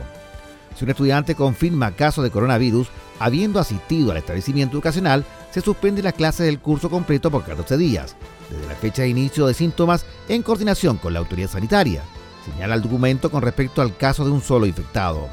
Si 0.77 0.85
un 0.85 0.91
estudiante 0.91 1.35
confirma 1.35 1.93
caso 1.93 2.23
de 2.23 2.31
coronavirus, 2.31 2.89
habiendo 3.21 3.59
asistido 3.59 4.11
al 4.11 4.19
establecimiento 4.19 4.77
educacional, 4.77 5.25
se 5.51 5.63
suspende 5.63 6.03
las 6.03 6.13
clases 6.13 6.45
del 6.45 6.61
curso 6.61 6.91
completo 6.91 7.31
por 7.31 7.43
14 7.45 7.79
días, 7.79 8.17
desde 8.51 8.67
la 8.67 8.75
fecha 8.75 9.01
de 9.01 9.09
inicio 9.09 9.47
de 9.47 9.55
síntomas 9.55 10.05
en 10.29 10.43
coordinación 10.43 10.99
con 10.99 11.15
la 11.15 11.21
autoridad 11.21 11.49
sanitaria, 11.49 12.03
señala 12.45 12.75
el 12.75 12.83
documento 12.83 13.31
con 13.31 13.41
respecto 13.41 13.81
al 13.81 13.97
caso 13.97 14.27
de 14.27 14.31
un 14.31 14.43
solo 14.43 14.67
infectado. 14.67 15.31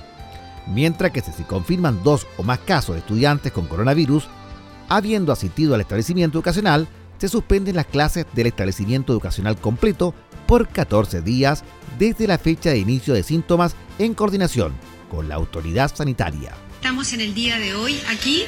Mientras 0.67 1.11
que 1.11 1.19
si 1.19 1.33
se 1.33 1.43
confirman 1.43 2.01
dos 2.01 2.27
o 2.37 2.43
más 2.43 2.59
casos 2.59 2.95
de 2.95 2.99
estudiantes 2.99 3.51
con 3.51 3.67
coronavirus, 3.67 4.29
habiendo 4.87 5.33
asistido 5.33 5.75
al 5.75 5.81
establecimiento 5.81 6.37
educacional, 6.37 6.87
se 7.21 7.29
suspenden 7.29 7.75
las 7.75 7.85
clases 7.85 8.25
del 8.33 8.47
establecimiento 8.47 9.13
educacional 9.13 9.55
completo 9.55 10.15
por 10.47 10.67
14 10.67 11.21
días 11.21 11.63
desde 11.99 12.25
la 12.25 12.39
fecha 12.39 12.71
de 12.71 12.79
inicio 12.79 13.13
de 13.13 13.21
síntomas 13.21 13.75
en 13.99 14.15
coordinación 14.15 14.73
con 15.07 15.29
la 15.29 15.35
autoridad 15.35 15.95
sanitaria. 15.95 16.55
Estamos 16.73 17.13
en 17.13 17.21
el 17.21 17.35
día 17.35 17.59
de 17.59 17.75
hoy 17.75 18.01
aquí 18.09 18.45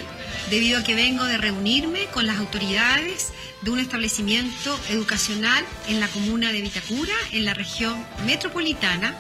debido 0.50 0.80
a 0.80 0.84
que 0.84 0.96
vengo 0.96 1.24
de 1.26 1.38
reunirme 1.38 2.08
con 2.16 2.26
las 2.26 2.40
autoridades 2.40 3.32
de 3.62 3.70
un 3.70 3.78
establecimiento 3.78 4.76
educacional 4.90 5.64
en 5.88 6.00
la 6.00 6.08
comuna 6.08 6.52
de 6.52 6.64
Vitacura, 6.64 7.14
en 7.32 7.46
la 7.46 7.54
región 7.54 8.04
metropolitana, 8.26 9.16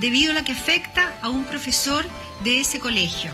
debido 0.00 0.32
a 0.32 0.34
lo 0.34 0.42
que 0.42 0.50
afecta 0.50 1.16
a 1.22 1.28
un 1.28 1.44
profesor 1.44 2.04
de 2.42 2.58
ese 2.58 2.80
colegio. 2.80 3.30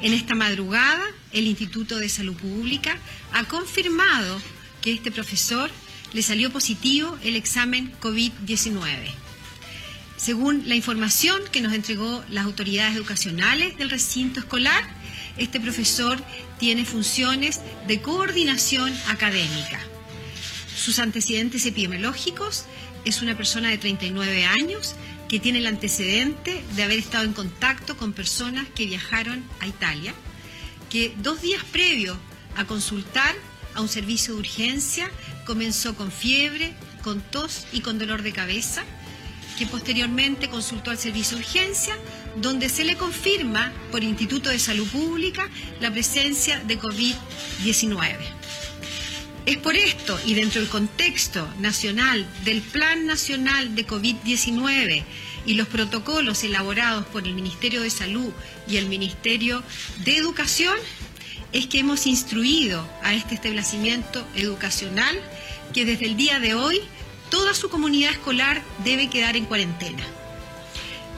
En 0.00 0.14
esta 0.14 0.34
madrugada, 0.34 1.04
el 1.32 1.46
Instituto 1.46 1.98
de 1.98 2.08
Salud 2.08 2.36
Pública 2.36 2.96
ha 3.34 3.44
confirmado 3.44 4.40
que 4.82 4.92
este 4.92 5.10
profesor 5.10 5.70
le 6.12 6.22
salió 6.22 6.52
positivo 6.52 7.16
el 7.22 7.36
examen 7.36 7.92
COVID-19. 8.00 8.86
Según 10.16 10.68
la 10.68 10.74
información 10.74 11.40
que 11.50 11.62
nos 11.62 11.72
entregó 11.72 12.22
las 12.28 12.44
autoridades 12.44 12.94
educacionales 12.94 13.76
del 13.78 13.90
recinto 13.90 14.40
escolar, 14.40 14.84
este 15.38 15.58
profesor 15.58 16.22
tiene 16.58 16.84
funciones 16.84 17.60
de 17.88 18.02
coordinación 18.02 18.92
académica. 19.08 19.80
Sus 20.76 20.98
antecedentes 20.98 21.64
epidemiológicos 21.64 22.66
es 23.04 23.22
una 23.22 23.36
persona 23.36 23.70
de 23.70 23.78
39 23.78 24.44
años 24.44 24.94
que 25.28 25.40
tiene 25.40 25.58
el 25.58 25.66
antecedente 25.66 26.62
de 26.76 26.82
haber 26.82 26.98
estado 26.98 27.24
en 27.24 27.32
contacto 27.32 27.96
con 27.96 28.12
personas 28.12 28.66
que 28.74 28.86
viajaron 28.86 29.42
a 29.60 29.66
Italia, 29.66 30.14
que 30.90 31.14
dos 31.18 31.40
días 31.40 31.64
previo 31.72 32.16
a 32.56 32.64
consultar 32.66 33.34
a 33.74 33.80
un 33.80 33.88
servicio 33.88 34.34
de 34.34 34.40
urgencia 34.40 35.10
comenzó 35.46 35.94
con 35.94 36.10
fiebre, 36.10 36.74
con 37.02 37.20
tos 37.20 37.66
y 37.72 37.80
con 37.80 37.98
dolor 37.98 38.22
de 38.22 38.32
cabeza, 38.32 38.84
que 39.58 39.66
posteriormente 39.66 40.48
consultó 40.48 40.90
al 40.90 40.98
servicio 40.98 41.36
de 41.36 41.44
urgencia, 41.44 41.96
donde 42.36 42.68
se 42.68 42.84
le 42.84 42.96
confirma 42.96 43.72
por 43.90 44.02
Instituto 44.02 44.50
de 44.50 44.58
Salud 44.58 44.88
Pública 44.88 45.48
la 45.80 45.90
presencia 45.90 46.58
de 46.60 46.78
COVID-19. 46.78 48.16
Es 49.44 49.56
por 49.56 49.74
esto 49.74 50.18
y 50.24 50.34
dentro 50.34 50.60
del 50.60 50.70
contexto 50.70 51.48
nacional 51.58 52.26
del 52.44 52.60
Plan 52.60 53.06
Nacional 53.06 53.74
de 53.74 53.86
COVID-19 53.86 55.02
y 55.46 55.54
los 55.54 55.66
protocolos 55.66 56.44
elaborados 56.44 57.04
por 57.06 57.26
el 57.26 57.34
Ministerio 57.34 57.82
de 57.82 57.90
Salud 57.90 58.32
y 58.68 58.76
el 58.76 58.86
Ministerio 58.86 59.62
de 60.04 60.16
Educación, 60.16 60.76
es 61.52 61.66
que 61.66 61.80
hemos 61.80 62.06
instruido 62.06 62.88
a 63.02 63.14
este 63.14 63.34
establecimiento 63.34 64.26
educacional 64.34 65.18
que 65.72 65.84
desde 65.84 66.06
el 66.06 66.16
día 66.16 66.38
de 66.40 66.54
hoy 66.54 66.80
toda 67.30 67.54
su 67.54 67.70
comunidad 67.70 68.12
escolar 68.12 68.62
debe 68.84 69.08
quedar 69.08 69.36
en 69.36 69.46
cuarentena. 69.46 70.02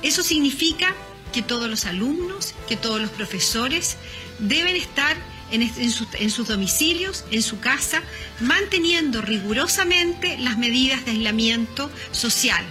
Eso 0.02 0.22
significa 0.22 0.94
que 1.32 1.42
todos 1.42 1.68
los 1.68 1.86
alumnos, 1.86 2.54
que 2.68 2.76
todos 2.76 3.00
los 3.00 3.10
profesores 3.10 3.96
deben 4.38 4.76
estar 4.76 5.16
en, 5.50 6.30
sus 6.30 6.48
domicilios, 6.48 7.24
en 7.30 7.42
su 7.42 7.60
casa, 7.60 8.02
manteniendo 8.40 9.22
rigurosamente 9.22 10.38
las 10.38 10.58
medidas 10.58 11.04
de 11.04 11.12
aislamiento 11.12 11.90
social. 12.12 12.64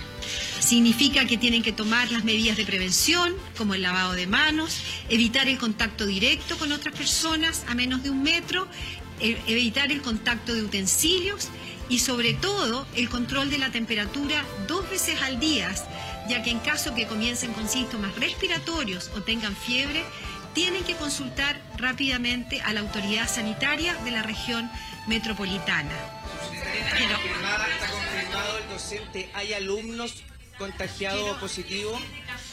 Significa 0.63 1.25
que 1.25 1.37
tienen 1.37 1.61
que 1.61 1.73
tomar 1.73 2.09
las 2.09 2.23
medidas 2.23 2.55
de 2.55 2.63
prevención, 2.63 3.35
como 3.57 3.73
el 3.73 3.81
lavado 3.81 4.13
de 4.13 4.27
manos, 4.27 4.81
evitar 5.09 5.49
el 5.49 5.57
contacto 5.57 6.05
directo 6.05 6.57
con 6.57 6.71
otras 6.71 6.95
personas 6.95 7.65
a 7.67 7.75
menos 7.75 8.01
de 8.01 8.09
un 8.09 8.23
metro, 8.23 8.69
e, 9.19 9.37
evitar 9.47 9.91
el 9.91 10.01
contacto 10.01 10.55
de 10.55 10.63
utensilios 10.63 11.49
y 11.89 11.99
sobre 11.99 12.33
todo 12.33 12.87
el 12.95 13.09
control 13.09 13.49
de 13.49 13.57
la 13.57 13.71
temperatura 13.71 14.45
dos 14.65 14.89
veces 14.89 15.21
al 15.21 15.37
día, 15.37 15.69
ya 16.29 16.41
que 16.43 16.51
en 16.51 16.59
caso 16.59 16.95
que 16.95 17.07
comiencen 17.07 17.51
con 17.51 17.67
síntomas 17.67 18.15
respiratorios 18.15 19.11
o 19.17 19.21
tengan 19.21 19.57
fiebre, 19.57 20.05
tienen 20.53 20.85
que 20.85 20.95
consultar 20.95 21.59
rápidamente 21.77 22.61
a 22.61 22.71
la 22.71 22.79
autoridad 22.79 23.29
sanitaria 23.29 23.95
de 24.05 24.11
la 24.11 24.23
región 24.23 24.71
metropolitana. 25.07 25.93
¿Está 26.53 27.19
confirmado 27.19 28.57
el 28.59 28.69
docente? 28.69 29.29
¿Hay 29.33 29.51
alumnos 29.51 30.23
contagiados 30.57 31.37
positivos? 31.37 32.01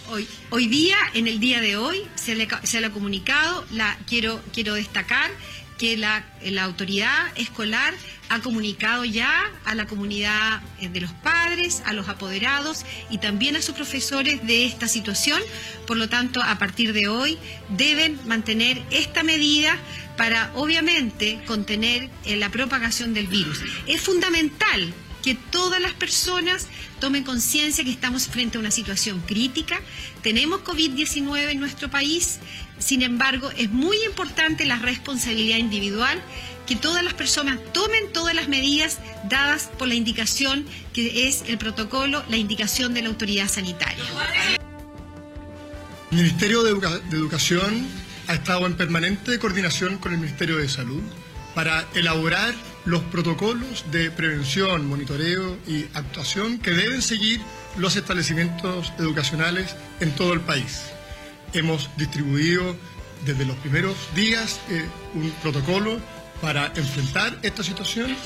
Hoy, 0.08 0.26
hoy 0.50 0.66
día, 0.66 0.96
en 1.14 1.28
el 1.28 1.38
día 1.40 1.60
de 1.60 1.76
hoy, 1.76 2.06
se 2.14 2.34
le, 2.34 2.48
se 2.64 2.80
le 2.80 2.86
ha 2.86 2.90
comunicado, 2.90 3.64
la, 3.70 3.96
quiero, 4.06 4.40
quiero 4.52 4.74
destacar 4.74 5.30
que 5.78 5.96
la, 5.96 6.26
la 6.42 6.64
autoridad 6.64 7.32
escolar 7.36 7.94
ha 8.28 8.40
comunicado 8.40 9.04
ya 9.06 9.50
a 9.64 9.74
la 9.74 9.86
comunidad 9.86 10.60
eh, 10.78 10.90
de 10.90 11.00
los 11.00 11.10
padres, 11.10 11.82
a 11.86 11.94
los 11.94 12.08
apoderados 12.08 12.84
y 13.08 13.16
también 13.16 13.56
a 13.56 13.62
sus 13.62 13.74
profesores 13.74 14.46
de 14.46 14.66
esta 14.66 14.88
situación. 14.88 15.40
Por 15.86 15.96
lo 15.96 16.08
tanto, 16.08 16.42
a 16.42 16.58
partir 16.58 16.92
de 16.92 17.08
hoy 17.08 17.38
deben 17.70 18.20
mantener 18.26 18.82
esta 18.90 19.22
medida 19.22 19.76
para, 20.18 20.52
obviamente, 20.54 21.40
contener 21.46 22.10
eh, 22.26 22.36
la 22.36 22.50
propagación 22.50 23.14
del 23.14 23.26
virus. 23.26 23.60
Es 23.86 24.02
fundamental 24.02 24.92
que 25.22 25.34
todas 25.34 25.80
las 25.80 25.92
personas 25.92 26.66
tomen 27.00 27.24
conciencia 27.24 27.84
que 27.84 27.90
estamos 27.90 28.28
frente 28.28 28.56
a 28.56 28.60
una 28.60 28.70
situación 28.70 29.20
crítica. 29.20 29.80
Tenemos 30.22 30.60
COVID-19 30.60 31.50
en 31.50 31.60
nuestro 31.60 31.90
país, 31.90 32.38
sin 32.78 33.02
embargo, 33.02 33.50
es 33.56 33.70
muy 33.70 33.96
importante 34.06 34.64
la 34.64 34.78
responsabilidad 34.78 35.58
individual 35.58 36.22
que 36.66 36.76
todas 36.76 37.02
las 37.02 37.14
personas 37.14 37.58
tomen 37.72 38.12
todas 38.12 38.34
las 38.34 38.48
medidas 38.48 38.98
dadas 39.28 39.70
por 39.78 39.88
la 39.88 39.94
indicación 39.94 40.64
que 40.92 41.26
es 41.26 41.42
el 41.48 41.58
protocolo, 41.58 42.22
la 42.28 42.36
indicación 42.36 42.94
de 42.94 43.02
la 43.02 43.08
autoridad 43.08 43.48
sanitaria. 43.48 44.04
El 46.10 46.16
Ministerio 46.16 46.62
de, 46.62 46.70
Educación 47.10 47.86
ha 48.28 48.34
estado 48.34 48.66
en 48.66 48.74
permanente 48.74 49.38
coordinación 49.38 49.98
con 49.98 50.12
el 50.12 50.18
Ministerio 50.18 50.58
de 50.58 50.68
Salud 50.68 51.02
para 51.54 51.86
elaborar 51.94 52.54
los 52.84 53.02
protocolos 53.02 53.84
de 53.90 54.10
prevención, 54.10 54.86
monitoreo 54.86 55.56
y 55.66 55.84
actuación 55.94 56.58
que 56.58 56.70
deben 56.70 57.02
seguir 57.02 57.40
los 57.76 57.96
establecimientos 57.96 58.92
educacionales 58.98 59.76
en 60.00 60.14
todo 60.14 60.32
el 60.32 60.40
país. 60.40 60.82
Hemos 61.52 61.90
distribuido 61.96 62.76
desde 63.24 63.44
los 63.44 63.56
primeros 63.58 63.96
días 64.14 64.60
eh, 64.70 64.84
un 65.14 65.30
protocolo 65.42 65.98
para 66.40 66.72
enfrentar 66.74 67.38
esta 67.42 67.62
situación 67.62 68.16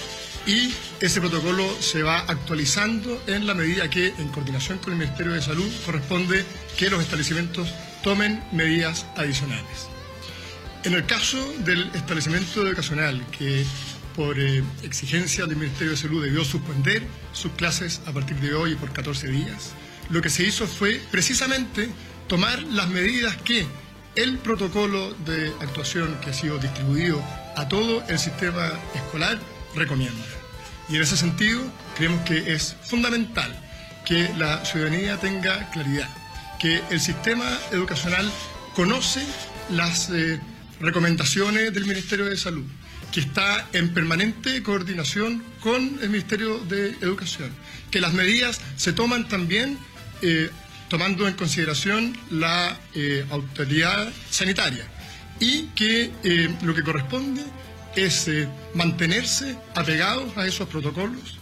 y 0.46 0.72
ese 1.00 1.20
protocolo 1.20 1.64
se 1.80 2.02
va 2.02 2.18
actualizando 2.20 3.20
en 3.26 3.46
la 3.46 3.54
medida 3.54 3.88
que, 3.88 4.08
en 4.08 4.28
coordinación 4.28 4.78
con 4.78 4.92
el 4.92 4.98
Ministerio 4.98 5.32
de 5.32 5.42
Salud, 5.42 5.70
corresponde 5.84 6.44
que 6.76 6.90
los 6.90 7.02
establecimientos 7.02 7.72
tomen 8.02 8.44
medidas 8.52 9.06
adicionales. 9.16 9.88
En 10.84 10.92
el 10.92 11.06
caso 11.06 11.38
del 11.60 11.90
establecimiento 11.94 12.66
educacional 12.66 13.24
que 13.36 13.64
por 14.14 14.38
eh, 14.38 14.62
exigencia 14.82 15.46
del 15.46 15.56
Ministerio 15.56 15.90
de 15.92 15.96
Salud 15.96 16.24
debió 16.24 16.44
suspender 16.44 17.02
sus 17.32 17.52
clases 17.52 18.00
a 18.06 18.12
partir 18.12 18.36
de 18.38 18.54
hoy 18.54 18.74
por 18.76 18.92
14 18.92 19.28
días, 19.28 19.72
lo 20.10 20.22
que 20.22 20.30
se 20.30 20.44
hizo 20.44 20.66
fue 20.66 21.00
precisamente 21.10 21.88
tomar 22.28 22.62
las 22.62 22.88
medidas 22.88 23.36
que 23.38 23.66
el 24.14 24.38
protocolo 24.38 25.12
de 25.26 25.48
actuación 25.60 26.16
que 26.20 26.30
ha 26.30 26.32
sido 26.32 26.58
distribuido 26.58 27.22
a 27.56 27.68
todo 27.68 28.04
el 28.08 28.18
sistema 28.18 28.72
escolar 28.94 29.38
recomienda. 29.74 30.24
Y 30.88 30.96
en 30.96 31.02
ese 31.02 31.16
sentido, 31.16 31.62
creemos 31.96 32.20
que 32.22 32.54
es 32.54 32.76
fundamental 32.84 33.52
que 34.04 34.30
la 34.36 34.64
ciudadanía 34.64 35.18
tenga 35.18 35.70
claridad, 35.70 36.08
que 36.60 36.82
el 36.90 37.00
sistema 37.00 37.58
educacional 37.72 38.30
conoce 38.74 39.24
las 39.70 40.10
eh, 40.10 40.40
recomendaciones 40.80 41.72
del 41.72 41.86
Ministerio 41.86 42.26
de 42.26 42.36
Salud, 42.36 42.64
que 43.14 43.20
está 43.20 43.68
en 43.72 43.94
permanente 43.94 44.60
coordinación 44.64 45.40
con 45.60 46.00
el 46.02 46.10
Ministerio 46.10 46.58
de 46.64 46.88
Educación, 47.00 47.48
que 47.92 48.00
las 48.00 48.12
medidas 48.12 48.60
se 48.76 48.92
toman 48.92 49.28
también 49.28 49.78
eh, 50.20 50.50
tomando 50.88 51.28
en 51.28 51.34
consideración 51.34 52.18
la 52.32 52.76
eh, 52.92 53.24
autoridad 53.30 54.12
sanitaria 54.28 54.84
y 55.38 55.66
que 55.76 56.10
eh, 56.24 56.52
lo 56.62 56.74
que 56.74 56.82
corresponde 56.82 57.44
es 57.94 58.28
mantenerse 58.74 59.56
apegados 59.76 60.36
a 60.36 60.44
esos 60.48 60.68
protocolos. 60.68 61.38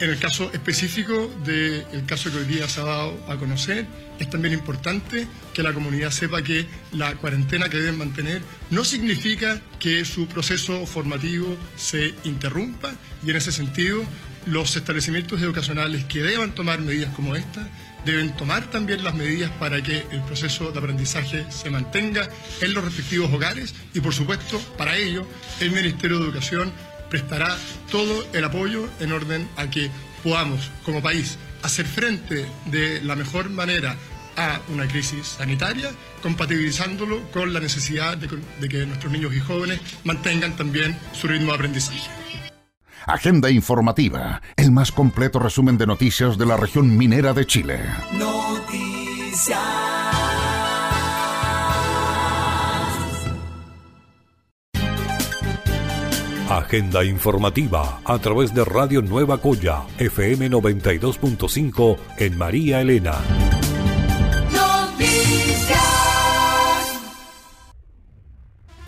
En 0.00 0.10
el 0.10 0.18
caso 0.20 0.52
específico 0.52 1.28
del 1.44 2.04
caso 2.06 2.30
que 2.30 2.38
hoy 2.38 2.44
día 2.44 2.68
se 2.68 2.80
ha 2.80 2.84
dado 2.84 3.18
a 3.28 3.36
conocer, 3.36 3.84
es 4.20 4.30
también 4.30 4.54
importante 4.54 5.26
que 5.52 5.62
la 5.64 5.72
comunidad 5.72 6.12
sepa 6.12 6.40
que 6.40 6.66
la 6.92 7.16
cuarentena 7.16 7.68
que 7.68 7.78
deben 7.78 7.98
mantener 7.98 8.42
no 8.70 8.84
significa 8.84 9.60
que 9.80 10.04
su 10.04 10.28
proceso 10.28 10.86
formativo 10.86 11.56
se 11.76 12.14
interrumpa 12.22 12.92
y 13.24 13.30
en 13.30 13.36
ese 13.36 13.50
sentido 13.50 14.04
los 14.46 14.76
establecimientos 14.76 15.42
educacionales 15.42 16.04
que 16.04 16.22
deban 16.22 16.54
tomar 16.54 16.80
medidas 16.80 17.12
como 17.14 17.34
esta 17.34 17.68
deben 18.04 18.34
tomar 18.36 18.70
también 18.70 19.02
las 19.02 19.14
medidas 19.14 19.50
para 19.58 19.82
que 19.82 20.06
el 20.12 20.22
proceso 20.22 20.70
de 20.70 20.78
aprendizaje 20.78 21.44
se 21.50 21.70
mantenga 21.70 22.28
en 22.60 22.72
los 22.72 22.84
respectivos 22.84 23.32
hogares 23.32 23.74
y 23.94 24.00
por 24.00 24.14
supuesto 24.14 24.60
para 24.78 24.96
ello 24.96 25.26
el 25.60 25.72
Ministerio 25.72 26.18
de 26.18 26.24
Educación 26.24 26.72
prestará 27.10 27.56
todo 27.90 28.26
el 28.32 28.44
apoyo 28.44 28.88
en 29.00 29.12
orden 29.12 29.48
a 29.56 29.68
que 29.68 29.90
podamos 30.22 30.70
como 30.84 31.02
país 31.02 31.38
hacer 31.62 31.86
frente 31.86 32.46
de 32.66 33.00
la 33.02 33.16
mejor 33.16 33.50
manera 33.50 33.96
a 34.36 34.60
una 34.72 34.86
crisis 34.86 35.26
sanitaria, 35.38 35.90
compatibilizándolo 36.22 37.22
con 37.32 37.52
la 37.52 37.60
necesidad 37.60 38.16
de, 38.16 38.28
que 38.68 38.86
nuestros 38.86 39.12
niños 39.12 39.34
y 39.34 39.40
jóvenes 39.40 39.80
mantengan 40.04 40.56
también 40.56 40.96
su 41.12 41.26
ritmo 41.26 41.48
de 41.48 41.54
aprendizaje. 41.54 42.08
Agenda 43.06 43.50
informativa, 43.50 44.42
el 44.56 44.70
más 44.70 44.92
completo 44.92 45.38
resumen 45.38 45.76
de 45.78 45.86
noticias 45.86 46.38
de 46.38 46.46
la 46.46 46.56
región 46.56 46.96
minera 46.96 47.32
de 47.32 47.46
Chile. 47.46 47.80
Noticias. 48.12 49.58
Agenda 56.58 57.04
informativa 57.04 58.00
a 58.04 58.18
través 58.18 58.52
de 58.52 58.64
Radio 58.64 59.00
Nueva 59.00 59.38
Coya, 59.38 59.84
FM 59.96 60.50
92.5 60.50 61.96
en 62.18 62.36
María 62.36 62.80
Elena. 62.80 63.14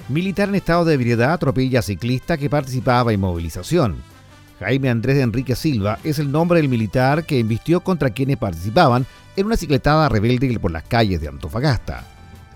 Militar 0.09 0.49
en 0.49 0.57
estado 0.57 0.85
de 0.85 0.95
ebriedad 0.95 1.33
atropella 1.33 1.79
a 1.79 1.83
ciclista 1.83 2.37
que 2.37 2.51
participaba 2.51 3.13
en 3.13 3.21
movilización. 3.21 4.03
Jaime 4.59 4.91
Andrés 4.91 5.15
de 5.15 5.23
Enrique 5.23 5.55
Silva 5.55 6.01
es 6.03 6.19
el 6.19 6.33
nombre 6.33 6.59
del 6.59 6.69
militar 6.69 7.25
que 7.25 7.39
embistió 7.39 7.83
contra 7.83 8.11
quienes 8.11 8.37
participaban 8.37 9.07
en 9.37 9.47
una 9.47 9.57
cicletada 9.57 10.09
rebelde 10.09 10.59
por 10.59 10.73
las 10.73 10.83
calles 10.83 11.21
de 11.21 11.29
Antofagasta. 11.29 12.05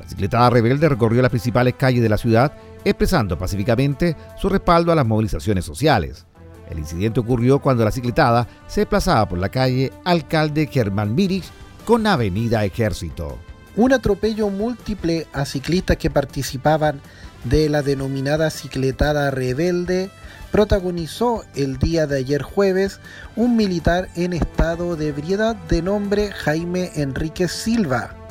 La 0.01 0.09
cicletada 0.09 0.51
rebelde 0.51 0.89
recorrió 0.89 1.23
las 1.23 1.31
principales 1.31 1.75
calles 1.75 2.03
de 2.03 2.09
la 2.09 2.19
ciudad 2.19 2.53
expresando 2.85 3.39
pacíficamente 3.39 4.17
su 4.39 4.49
respaldo 4.49 4.93
a 4.93 4.95
las 4.95 5.07
movilizaciones 5.07 5.65
sociales. 5.65 6.27
El 6.71 6.79
incidente 6.79 7.21
ocurrió 7.21 7.59
cuando 7.59 7.85
la 7.85 7.91
cicletada 7.91 8.47
se 8.67 8.83
desplazaba 8.83 9.29
por 9.29 9.39
la 9.39 9.49
calle 9.49 9.93
Alcalde 10.05 10.67
Germán 10.67 11.15
Mirich 11.15 11.45
con 11.85 12.07
Avenida 12.07 12.65
Ejército. 12.65 13.39
Un 13.77 13.93
atropello 13.93 14.49
múltiple 14.51 15.27
a 15.33 15.45
ciclistas 15.45 15.97
que 15.97 16.11
participaban 16.11 17.01
de 17.45 17.69
la 17.69 17.83
denominada 17.83 18.51
cicletada 18.51 19.31
rebelde 19.31 20.11
protagonizó 20.51 21.43
el 21.57 21.79
día 21.79 22.07
de 22.07 22.19
ayer 22.19 22.43
jueves 22.43 23.01
un 23.35 23.57
militar 23.57 24.09
en 24.15 24.33
estado 24.33 24.97
de 24.97 25.09
ebriedad 25.09 25.57
de 25.69 25.83
nombre 25.83 26.31
Jaime 26.31 26.93
Enrique 26.95 27.49
Silva. 27.49 28.24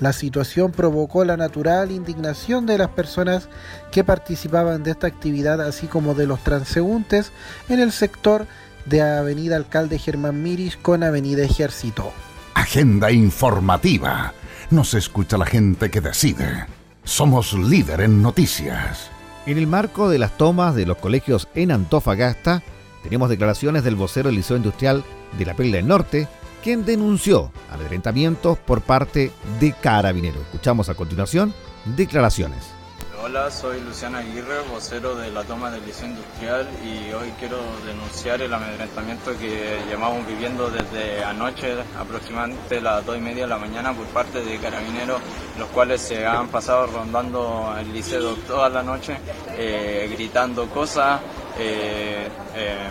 La 0.00 0.12
situación 0.12 0.70
provocó 0.70 1.24
la 1.24 1.36
natural 1.36 1.90
indignación 1.90 2.66
de 2.66 2.78
las 2.78 2.88
personas 2.88 3.48
que 3.90 4.04
participaban 4.04 4.84
de 4.84 4.92
esta 4.92 5.08
actividad, 5.08 5.60
así 5.60 5.88
como 5.88 6.14
de 6.14 6.26
los 6.26 6.42
transeúntes 6.44 7.32
en 7.68 7.80
el 7.80 7.90
sector 7.90 8.46
de 8.84 9.02
Avenida 9.02 9.56
Alcalde 9.56 9.98
Germán 9.98 10.42
Miris 10.42 10.76
con 10.76 11.02
Avenida 11.02 11.42
Ejército. 11.42 12.12
Agenda 12.54 13.10
informativa. 13.10 14.32
Nos 14.70 14.94
escucha 14.94 15.36
la 15.36 15.46
gente 15.46 15.90
que 15.90 16.00
decide. 16.00 16.66
Somos 17.04 17.54
líder 17.54 18.02
en 18.02 18.22
noticias. 18.22 19.10
En 19.46 19.58
el 19.58 19.66
marco 19.66 20.08
de 20.08 20.18
las 20.18 20.36
tomas 20.36 20.74
de 20.74 20.86
los 20.86 20.98
colegios 20.98 21.48
en 21.54 21.72
Antofagasta, 21.72 22.62
tenemos 23.02 23.30
declaraciones 23.30 23.82
del 23.82 23.96
vocero 23.96 24.28
del 24.28 24.36
Liceo 24.36 24.56
Industrial 24.56 25.02
de 25.38 25.46
la 25.46 25.54
Perla 25.54 25.76
del 25.76 25.88
Norte, 25.88 26.28
quien 26.62 26.84
denunció 26.84 27.50
amedrentamientos 27.70 28.58
por 28.58 28.80
parte 28.80 29.32
de 29.60 29.72
Carabineros. 29.72 30.42
Escuchamos 30.42 30.88
a 30.88 30.94
continuación 30.94 31.54
declaraciones. 31.96 32.78
Hola, 33.20 33.50
soy 33.50 33.80
Luciana 33.80 34.20
Aguirre, 34.20 34.60
vocero 34.70 35.16
de 35.16 35.30
la 35.30 35.42
toma 35.42 35.70
del 35.72 35.84
liceo 35.84 36.06
industrial 36.08 36.68
y 36.84 37.12
hoy 37.12 37.30
quiero 37.38 37.58
denunciar 37.84 38.40
el 38.40 38.54
amedrentamiento 38.54 39.36
que 39.36 39.80
llevamos 39.88 40.24
viviendo 40.26 40.70
desde 40.70 41.24
anoche, 41.24 41.74
aproximadamente 41.98 42.80
las 42.80 43.04
dos 43.04 43.18
y 43.18 43.20
media 43.20 43.42
de 43.42 43.48
la 43.48 43.58
mañana, 43.58 43.92
por 43.92 44.06
parte 44.06 44.42
de 44.44 44.56
carabineros, 44.58 45.20
los 45.58 45.68
cuales 45.70 46.00
se 46.00 46.24
han 46.24 46.48
pasado 46.48 46.86
rondando 46.86 47.74
el 47.78 47.92
liceo 47.92 48.34
toda 48.46 48.68
la 48.68 48.84
noche, 48.84 49.18
eh, 49.56 50.08
gritando 50.12 50.66
cosas, 50.70 51.20
eh, 51.58 52.28
eh, 52.54 52.88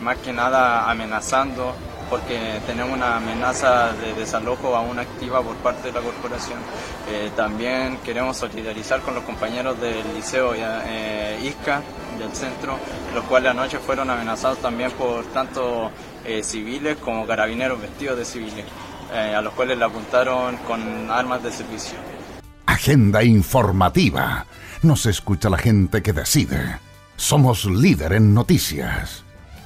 más 0.00 0.18
que 0.18 0.34
nada 0.34 0.90
amenazando 0.90 1.74
porque 2.12 2.60
tenemos 2.66 2.94
una 2.94 3.16
amenaza 3.16 3.94
de 3.94 4.12
desalojo 4.12 4.76
aún 4.76 4.98
activa 4.98 5.40
por 5.40 5.56
parte 5.56 5.88
de 5.88 5.94
la 5.94 6.02
corporación. 6.02 6.58
Eh, 7.10 7.30
también 7.34 7.96
queremos 8.04 8.36
solidarizar 8.36 9.00
con 9.00 9.14
los 9.14 9.24
compañeros 9.24 9.80
del 9.80 10.04
liceo 10.14 10.52
eh, 10.54 11.40
ISCA 11.42 11.80
del 12.18 12.30
centro, 12.34 12.76
los 13.14 13.24
cuales 13.24 13.52
anoche 13.52 13.78
fueron 13.78 14.10
amenazados 14.10 14.58
también 14.58 14.90
por 14.90 15.24
tanto 15.32 15.90
eh, 16.26 16.42
civiles 16.42 16.98
como 16.98 17.26
carabineros 17.26 17.80
vestidos 17.80 18.18
de 18.18 18.26
civiles, 18.26 18.66
a 19.10 19.40
los 19.40 19.54
cuales 19.54 19.78
le 19.78 19.84
apuntaron 19.86 20.58
con 20.68 21.10
armas 21.10 21.42
de 21.42 21.50
servicio. 21.50 21.96
Agenda 22.66 23.24
informativa. 23.24 24.44
Nos 24.82 25.06
escucha 25.06 25.48
la 25.48 25.56
gente 25.56 26.02
que 26.02 26.12
decide. 26.12 26.78
Somos 27.16 27.64
líder 27.64 28.12
en 28.12 28.34
noticias. 28.34 29.24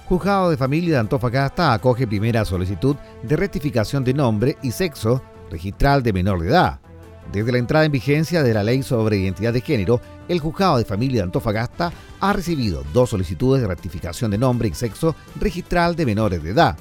Juzgado 0.09 0.51
de 0.51 0.57
Familia 0.57 0.95
de 0.95 1.01
Antofagasta 1.01 1.73
acoge 1.73 2.07
primera 2.07 2.45
solicitud 2.45 2.95
de 3.25 3.35
rectificación 3.35 4.05
de 4.05 4.15
nombre 4.15 4.57
y 4.63 4.71
sexo 4.71 5.21
registral 5.51 6.05
de 6.05 6.13
menor 6.13 6.41
de 6.41 6.49
edad. 6.49 6.79
Desde 7.33 7.51
la 7.51 7.59
entrada 7.59 7.85
en 7.85 7.91
vigencia 7.91 8.45
de 8.45 8.55
la 8.55 8.63
Ley 8.63 8.85
sobre 8.85 9.17
Identidad 9.17 9.53
de 9.53 9.63
Género, 9.63 10.01
el 10.29 10.39
Juzgado 10.39 10.79
de 10.79 10.85
Familia 10.85 11.19
de 11.19 11.25
Antofagasta 11.25 11.93
ha 12.21 12.33
recibido 12.33 12.85
dos 12.93 13.11
solicitudes 13.11 13.63
de 13.63 13.67
rectificación 13.67 14.31
de 14.31 14.39
nombre 14.39 14.69
y 14.69 14.75
sexo 14.75 15.17
registral 15.41 15.97
de 15.97 16.07
menores 16.07 16.41
de 16.41 16.51
edad, 16.51 16.77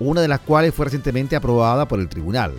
una 0.00 0.20
de 0.20 0.28
las 0.28 0.40
cuales 0.40 0.74
fue 0.74 0.86
recientemente 0.86 1.36
aprobada 1.36 1.86
por 1.86 2.00
el 2.00 2.08
tribunal. 2.08 2.52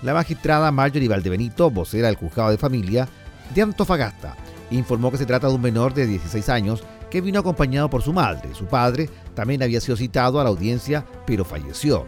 La 0.00 0.14
magistrada 0.14 0.72
Marjorie 0.72 1.06
Valdebenito, 1.06 1.70
vocera 1.70 2.06
del 2.06 2.16
Juzgado 2.16 2.48
de 2.48 2.56
Familia 2.56 3.06
de 3.54 3.60
Antofagasta, 3.60 4.36
informó 4.70 5.10
que 5.10 5.18
se 5.18 5.26
trata 5.26 5.48
de 5.48 5.54
un 5.54 5.60
menor 5.60 5.92
de 5.92 6.06
16 6.06 6.48
años 6.48 6.82
que 7.10 7.20
vino 7.20 7.40
acompañado 7.40 7.90
por 7.90 8.02
su 8.02 8.12
madre. 8.12 8.54
Su 8.54 8.66
padre 8.66 9.10
también 9.34 9.62
había 9.62 9.80
sido 9.80 9.96
citado 9.96 10.40
a 10.40 10.44
la 10.44 10.50
audiencia, 10.50 11.04
pero 11.26 11.44
falleció. 11.44 12.04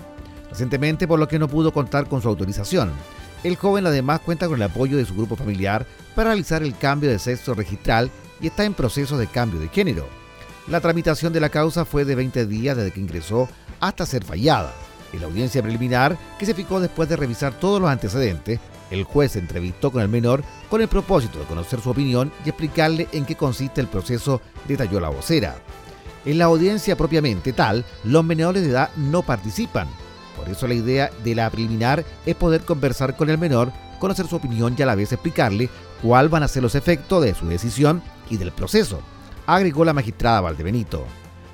Recientemente, 0.50 1.08
por 1.08 1.18
lo 1.18 1.28
que 1.28 1.38
no 1.38 1.48
pudo 1.48 1.72
contar 1.72 2.08
con 2.08 2.22
su 2.22 2.28
autorización. 2.28 2.92
El 3.42 3.56
joven 3.56 3.86
además 3.86 4.20
cuenta 4.20 4.46
con 4.46 4.56
el 4.56 4.62
apoyo 4.62 4.96
de 4.96 5.04
su 5.04 5.14
grupo 5.14 5.34
familiar 5.34 5.84
para 6.14 6.30
realizar 6.30 6.62
el 6.62 6.76
cambio 6.76 7.10
de 7.10 7.18
sexo 7.18 7.54
registral 7.54 8.10
y 8.40 8.46
está 8.46 8.64
en 8.64 8.74
proceso 8.74 9.18
de 9.18 9.26
cambio 9.26 9.58
de 9.58 9.68
género. 9.68 10.06
La 10.68 10.80
tramitación 10.80 11.32
de 11.32 11.40
la 11.40 11.48
causa 11.48 11.84
fue 11.84 12.04
de 12.04 12.14
20 12.14 12.46
días 12.46 12.76
desde 12.76 12.92
que 12.92 13.00
ingresó 13.00 13.48
hasta 13.80 14.06
ser 14.06 14.24
fallada. 14.24 14.72
En 15.12 15.20
la 15.20 15.26
audiencia 15.26 15.62
preliminar, 15.62 16.16
que 16.38 16.46
se 16.46 16.54
fijó 16.54 16.80
después 16.80 17.08
de 17.08 17.16
revisar 17.16 17.52
todos 17.58 17.80
los 17.80 17.90
antecedentes, 17.90 18.60
el 18.92 19.04
juez 19.04 19.36
entrevistó 19.36 19.90
con 19.90 20.02
el 20.02 20.08
menor 20.08 20.44
con 20.68 20.82
el 20.82 20.88
propósito 20.88 21.38
de 21.38 21.46
conocer 21.46 21.80
su 21.80 21.90
opinión 21.90 22.30
y 22.44 22.50
explicarle 22.50 23.08
en 23.12 23.24
qué 23.24 23.34
consiste 23.34 23.80
el 23.80 23.88
proceso, 23.88 24.40
detalló 24.68 25.00
la 25.00 25.08
vocera. 25.08 25.56
En 26.24 26.38
la 26.38 26.44
audiencia 26.44 26.94
propiamente 26.94 27.52
tal, 27.52 27.84
los 28.04 28.24
menores 28.24 28.62
de 28.62 28.70
edad 28.70 28.90
no 28.96 29.22
participan. 29.22 29.88
Por 30.36 30.48
eso 30.48 30.68
la 30.68 30.74
idea 30.74 31.10
de 31.24 31.34
la 31.34 31.50
preliminar 31.50 32.04
es 32.26 32.34
poder 32.36 32.62
conversar 32.62 33.16
con 33.16 33.30
el 33.30 33.38
menor, 33.38 33.72
conocer 33.98 34.26
su 34.26 34.36
opinión 34.36 34.74
y 34.76 34.82
a 34.82 34.86
la 34.86 34.94
vez 34.94 35.12
explicarle 35.12 35.68
cuál 36.02 36.28
van 36.28 36.42
a 36.42 36.48
ser 36.48 36.62
los 36.62 36.74
efectos 36.74 37.24
de 37.24 37.34
su 37.34 37.46
decisión 37.46 38.02
y 38.28 38.36
del 38.36 38.52
proceso, 38.52 39.00
agregó 39.46 39.84
la 39.84 39.92
magistrada 39.92 40.42
Valdebenito. 40.42 41.06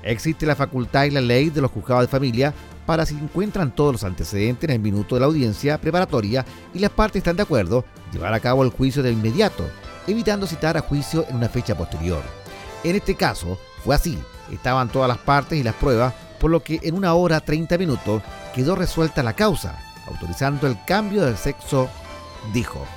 Existe 0.03 0.45
la 0.45 0.55
facultad 0.55 1.05
y 1.05 1.11
la 1.11 1.21
ley 1.21 1.49
de 1.49 1.61
los 1.61 1.71
juzgados 1.71 2.03
de 2.03 2.07
familia 2.07 2.53
para 2.89 3.05
si 3.05 3.13
encuentran 3.13 3.75
todos 3.75 3.91
los 3.91 4.03
antecedentes 4.03 4.67
en 4.67 4.73
el 4.77 4.81
minuto 4.81 5.13
de 5.13 5.21
la 5.21 5.27
audiencia 5.27 5.79
preparatoria 5.79 6.43
y 6.73 6.79
las 6.79 6.89
partes 6.89 7.19
están 7.19 7.35
de 7.35 7.43
acuerdo, 7.43 7.85
llevar 8.11 8.33
a 8.33 8.39
cabo 8.39 8.63
el 8.63 8.71
juicio 8.71 9.03
de 9.03 9.11
inmediato, 9.11 9.69
evitando 10.07 10.47
citar 10.47 10.75
a 10.75 10.81
juicio 10.81 11.23
en 11.29 11.35
una 11.35 11.49
fecha 11.49 11.77
posterior. 11.77 12.23
En 12.83 12.95
este 12.95 13.13
caso, 13.13 13.59
fue 13.85 13.93
así, 13.93 14.17
estaban 14.51 14.89
todas 14.89 15.07
las 15.07 15.19
partes 15.19 15.59
y 15.59 15.61
las 15.61 15.75
pruebas, 15.75 16.15
por 16.39 16.49
lo 16.49 16.63
que 16.63 16.79
en 16.81 16.95
una 16.95 17.13
hora 17.13 17.41
30 17.41 17.77
minutos 17.77 18.23
quedó 18.55 18.75
resuelta 18.75 19.21
la 19.21 19.33
causa, 19.33 19.77
autorizando 20.07 20.65
el 20.65 20.75
cambio 20.85 21.23
de 21.23 21.37
sexo, 21.37 21.89
dijo. 22.53 22.87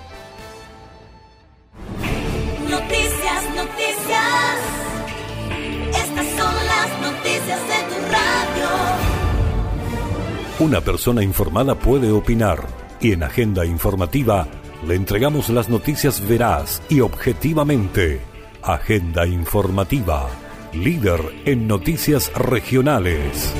Una 10.62 10.80
persona 10.80 11.24
informada 11.24 11.74
puede 11.74 12.12
opinar 12.12 12.64
y 13.00 13.10
en 13.10 13.24
Agenda 13.24 13.66
Informativa 13.66 14.46
le 14.86 14.94
entregamos 14.94 15.48
las 15.48 15.68
noticias 15.68 16.24
veraz 16.28 16.80
y 16.88 17.00
objetivamente. 17.00 18.20
Agenda 18.62 19.26
Informativa, 19.26 20.28
líder 20.72 21.20
en 21.46 21.66
noticias 21.66 22.32
regionales. 22.34 23.52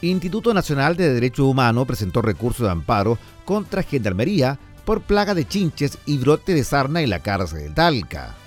Instituto 0.00 0.54
Nacional 0.54 0.96
de 0.96 1.12
Derechos 1.12 1.44
Humanos 1.44 1.86
presentó 1.86 2.22
recurso 2.22 2.64
de 2.64 2.70
amparo 2.70 3.18
contra 3.44 3.82
Gendarmería 3.82 4.58
por 4.86 5.02
plaga 5.02 5.34
de 5.34 5.46
chinches 5.46 5.98
y 6.06 6.16
brote 6.16 6.54
de 6.54 6.64
sarna 6.64 7.02
en 7.02 7.10
la 7.10 7.18
cárcel 7.18 7.58
de 7.58 7.70
Talca. 7.72 8.45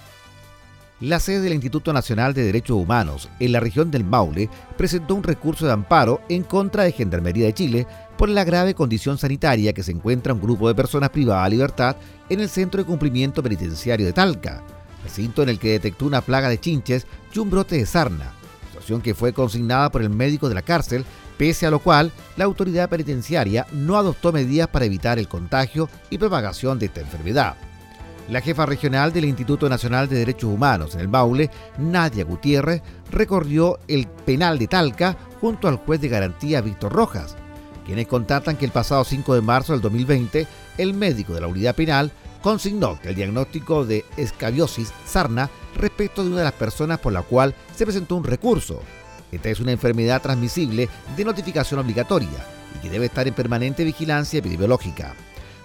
La 1.02 1.22
sede 1.22 1.40
del 1.40 1.54
Instituto 1.54 1.94
Nacional 1.94 2.34
de 2.34 2.44
Derechos 2.44 2.76
Humanos 2.76 3.30
en 3.40 3.54
la 3.54 3.62
región 3.62 3.90
del 3.90 4.04
Maule 4.04 4.50
presentó 4.78 5.16
un 5.16 5.24
recurso 5.24 5.66
de 5.66 5.72
amparo 5.72 6.20
en 6.28 6.44
contra 6.44 6.84
de 6.84 6.92
Gendarmería 6.92 7.46
de 7.46 7.54
Chile 7.54 7.88
por 8.18 8.28
la 8.28 8.44
grave 8.44 8.74
condición 8.74 9.18
sanitaria 9.18 9.72
que 9.72 9.82
se 9.82 9.94
encuentra 9.94 10.34
un 10.34 10.42
grupo 10.42 10.68
de 10.68 10.76
personas 10.76 11.12
privadas 11.12 11.46
de 11.46 11.52
libertad 11.52 11.96
en 12.28 12.42
el 12.42 12.50
Centro 12.50 12.80
de 12.82 12.86
Cumplimiento 12.86 13.42
Penitenciario 13.42 14.08
de 14.08 14.12
Talca, 14.12 14.62
recinto 15.02 15.42
en 15.42 15.48
el 15.48 15.58
que 15.58 15.72
detectó 15.72 16.06
una 16.06 16.20
plaga 16.20 16.50
de 16.50 16.60
chinches 16.60 17.08
y 17.34 17.40
un 17.40 17.50
brote 17.50 17.78
de 17.78 17.86
sarna, 17.86 18.34
situación 18.68 19.02
que 19.02 19.16
fue 19.16 19.32
consignada 19.32 19.90
por 19.90 20.02
el 20.02 20.10
médico 20.10 20.50
de 20.50 20.56
la 20.56 20.64
cárcel 20.64 21.06
pese 21.38 21.66
a 21.66 21.72
lo 21.72 21.80
cual 21.80 22.12
la 22.36 22.44
autoridad 22.44 22.90
penitenciaria 22.90 23.66
no 23.72 23.96
adoptó 23.96 24.34
medidas 24.34 24.68
para 24.68 24.84
evitar 24.84 25.18
el 25.18 25.30
contagio 25.30 25.90
y 26.10 26.18
propagación 26.18 26.78
de 26.78 26.88
esta 26.88 27.00
enfermedad. 27.00 27.56
La 28.30 28.42
jefa 28.42 28.68
regional 28.68 29.12
del 29.12 29.26
Instituto 29.26 29.68
Nacional 29.68 30.08
de 30.08 30.20
Derechos 30.20 30.54
Humanos 30.54 30.94
en 30.94 31.02
el 31.02 31.08
Baule, 31.08 31.50
Nadia 31.80 32.24
Gutiérrez, 32.24 32.84
recorrió 33.12 33.80
el 33.88 34.08
penal 34.08 34.60
de 34.60 34.68
Talca 34.68 35.18
junto 35.42 35.68
al 35.68 35.78
juez 35.78 36.00
de 36.00 36.10
garantía 36.10 36.62
Víctor 36.62 36.94
Rojas, 36.94 37.36
quienes 37.88 38.08
contatan 38.08 38.56
que 38.56 38.66
el 38.66 38.72
pasado 38.72 39.04
5 39.04 39.34
de 39.34 39.42
marzo 39.42 39.74
del 39.74 39.82
2020, 39.82 40.46
el 40.78 40.94
médico 40.94 41.34
de 41.34 41.42
la 41.42 41.48
unidad 41.48 41.76
penal 41.76 42.12
consignó 42.44 43.00
que 43.02 43.10
el 43.10 43.16
diagnóstico 43.16 43.84
de 43.84 44.06
escabiosis 44.16 44.94
sarna 45.06 45.50
respecto 45.76 46.24
de 46.24 46.30
una 46.30 46.38
de 46.40 46.44
las 46.44 46.54
personas 46.54 47.00
por 47.00 47.14
la 47.14 47.24
cual 47.24 47.56
se 47.76 47.86
presentó 47.86 48.16
un 48.16 48.24
recurso, 48.24 48.84
esta 49.32 49.50
es 49.50 49.60
una 49.60 49.72
enfermedad 49.72 50.22
transmisible 50.22 50.88
de 51.16 51.26
notificación 51.26 51.80
obligatoria 51.80 52.46
y 52.76 52.80
que 52.80 52.90
debe 52.90 53.08
estar 53.08 53.28
en 53.28 53.34
permanente 53.34 53.84
vigilancia 53.84 54.40
epidemiológica. 54.40 55.16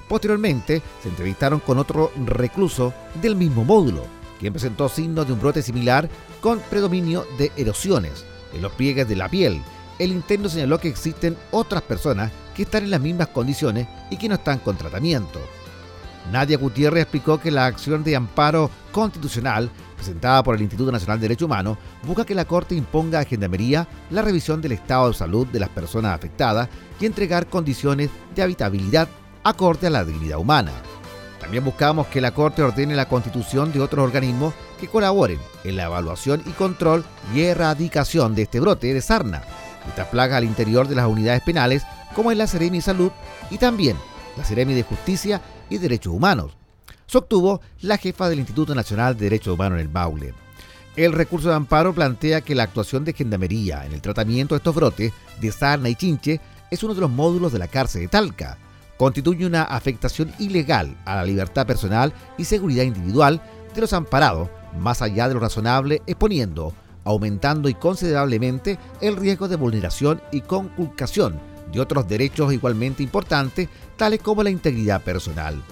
Posteriormente, 0.08 0.82
se 1.02 1.08
entrevistaron 1.08 1.60
con 1.60 1.78
otro 1.78 2.12
recluso 2.26 2.92
del 3.20 3.36
mismo 3.36 3.64
módulo, 3.64 4.04
quien 4.38 4.52
presentó 4.52 4.88
signos 4.88 5.26
de 5.26 5.32
un 5.32 5.40
brote 5.40 5.62
similar 5.62 6.08
con 6.40 6.60
predominio 6.60 7.26
de 7.38 7.50
erosiones 7.56 8.24
en 8.52 8.62
los 8.62 8.72
pliegues 8.72 9.08
de 9.08 9.16
la 9.16 9.28
piel. 9.28 9.62
El 9.98 10.12
interno 10.12 10.48
señaló 10.48 10.78
que 10.78 10.88
existen 10.88 11.36
otras 11.50 11.82
personas 11.82 12.30
que 12.54 12.64
están 12.64 12.84
en 12.84 12.90
las 12.90 13.00
mismas 13.00 13.28
condiciones 13.28 13.86
y 14.10 14.16
que 14.16 14.28
no 14.28 14.34
están 14.34 14.58
con 14.58 14.76
tratamiento. 14.76 15.40
Nadia 16.32 16.56
Gutiérrez 16.56 17.02
explicó 17.02 17.38
que 17.38 17.50
la 17.50 17.66
acción 17.66 18.02
de 18.02 18.16
amparo 18.16 18.70
constitucional 18.92 19.70
presentada 19.96 20.42
por 20.42 20.54
el 20.54 20.62
Instituto 20.62 20.90
Nacional 20.90 21.18
de 21.18 21.24
Derecho 21.24 21.46
Humano 21.46 21.76
busca 22.06 22.24
que 22.24 22.34
la 22.34 22.44
Corte 22.44 22.74
imponga 22.74 23.20
a 23.20 23.24
Gendarmería 23.24 23.86
la 24.10 24.22
revisión 24.22 24.60
del 24.60 24.72
estado 24.72 25.08
de 25.08 25.14
salud 25.14 25.46
de 25.46 25.60
las 25.60 25.68
personas 25.68 26.14
afectadas 26.14 26.68
y 27.00 27.06
entregar 27.06 27.48
condiciones 27.48 28.10
de 28.34 28.42
habitabilidad 28.42 29.08
acorde 29.44 29.86
a 29.86 29.90
la 29.90 30.04
dignidad 30.04 30.38
humana. 30.38 30.72
También 31.40 31.64
buscamos 31.64 32.06
que 32.06 32.22
la 32.22 32.32
Corte 32.32 32.62
ordene 32.62 32.96
la 32.96 33.08
constitución 33.08 33.70
de 33.70 33.80
otros 33.80 34.02
organismos 34.02 34.54
que 34.80 34.88
colaboren 34.88 35.38
en 35.62 35.76
la 35.76 35.84
evaluación 35.84 36.42
y 36.46 36.50
control 36.50 37.04
y 37.34 37.42
erradicación 37.42 38.34
de 38.34 38.42
este 38.42 38.60
brote 38.60 38.92
de 38.92 39.02
sarna, 39.02 39.42
esta 39.86 40.10
plaga 40.10 40.38
al 40.38 40.44
interior 40.44 40.88
de 40.88 40.94
las 40.94 41.06
unidades 41.06 41.42
penales, 41.42 41.82
como 42.14 42.30
es 42.30 42.38
la 42.38 42.46
Seremi 42.46 42.80
Salud 42.80 43.12
y 43.50 43.58
también 43.58 43.96
la 44.36 44.44
Seremi 44.44 44.74
de 44.74 44.82
Justicia 44.84 45.42
y 45.68 45.78
Derechos 45.78 46.14
Humanos. 46.14 46.56
Sostuvo 47.06 47.60
la 47.82 47.98
jefa 47.98 48.28
del 48.28 48.38
Instituto 48.38 48.74
Nacional 48.74 49.16
de 49.16 49.24
Derechos 49.24 49.54
Humanos 49.54 49.76
en 49.76 49.86
el 49.86 49.92
Maule. 49.92 50.34
El 50.96 51.12
recurso 51.12 51.48
de 51.48 51.56
amparo 51.56 51.92
plantea 51.92 52.40
que 52.40 52.54
la 52.54 52.62
actuación 52.62 53.04
de 53.04 53.12
Gendarmería 53.12 53.84
en 53.84 53.92
el 53.92 54.00
tratamiento 54.00 54.54
de 54.54 54.58
estos 54.58 54.74
brotes 54.74 55.12
de 55.40 55.52
sarna 55.52 55.88
y 55.88 55.94
chinche 55.96 56.40
es 56.70 56.82
uno 56.82 56.94
de 56.94 57.00
los 57.00 57.10
módulos 57.10 57.52
de 57.52 57.58
la 57.58 57.68
cárcel 57.68 58.02
de 58.02 58.08
Talca. 58.08 58.58
Constituye 58.96 59.46
una 59.46 59.62
afectación 59.62 60.32
ilegal 60.38 60.96
a 61.04 61.16
la 61.16 61.24
libertad 61.24 61.66
personal 61.66 62.12
y 62.38 62.44
seguridad 62.44 62.84
individual 62.84 63.42
de 63.74 63.80
los 63.80 63.92
amparados, 63.92 64.48
más 64.78 65.02
allá 65.02 65.28
de 65.28 65.34
lo 65.34 65.40
razonable, 65.40 66.02
exponiendo, 66.06 66.72
aumentando 67.04 67.68
y 67.68 67.74
considerablemente 67.74 68.78
el 69.00 69.16
riesgo 69.16 69.48
de 69.48 69.56
vulneración 69.56 70.22
y 70.32 70.40
conculcación 70.40 71.38
de 71.72 71.80
otros 71.80 72.06
derechos 72.06 72.52
igualmente 72.52 73.02
importantes, 73.02 73.68
tales 73.96 74.20
como 74.20 74.42
la 74.42 74.50
integridad 74.50 75.02
personal. 75.02 75.62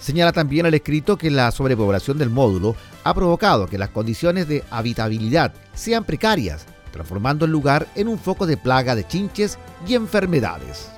Señala 0.00 0.32
también 0.32 0.66
el 0.66 0.74
escrito 0.74 1.16
que 1.16 1.30
la 1.30 1.52
sobrepoblación 1.52 2.18
del 2.18 2.28
módulo 2.28 2.74
ha 3.04 3.14
provocado 3.14 3.68
que 3.68 3.78
las 3.78 3.90
condiciones 3.90 4.48
de 4.48 4.64
habitabilidad 4.70 5.54
sean 5.74 6.02
precarias, 6.04 6.66
transformando 6.90 7.44
el 7.44 7.52
lugar 7.52 7.86
en 7.94 8.08
un 8.08 8.18
foco 8.18 8.46
de 8.46 8.56
plaga 8.56 8.96
de 8.96 9.06
chinches 9.06 9.58
y 9.86 9.94
enfermedades. 9.94 10.90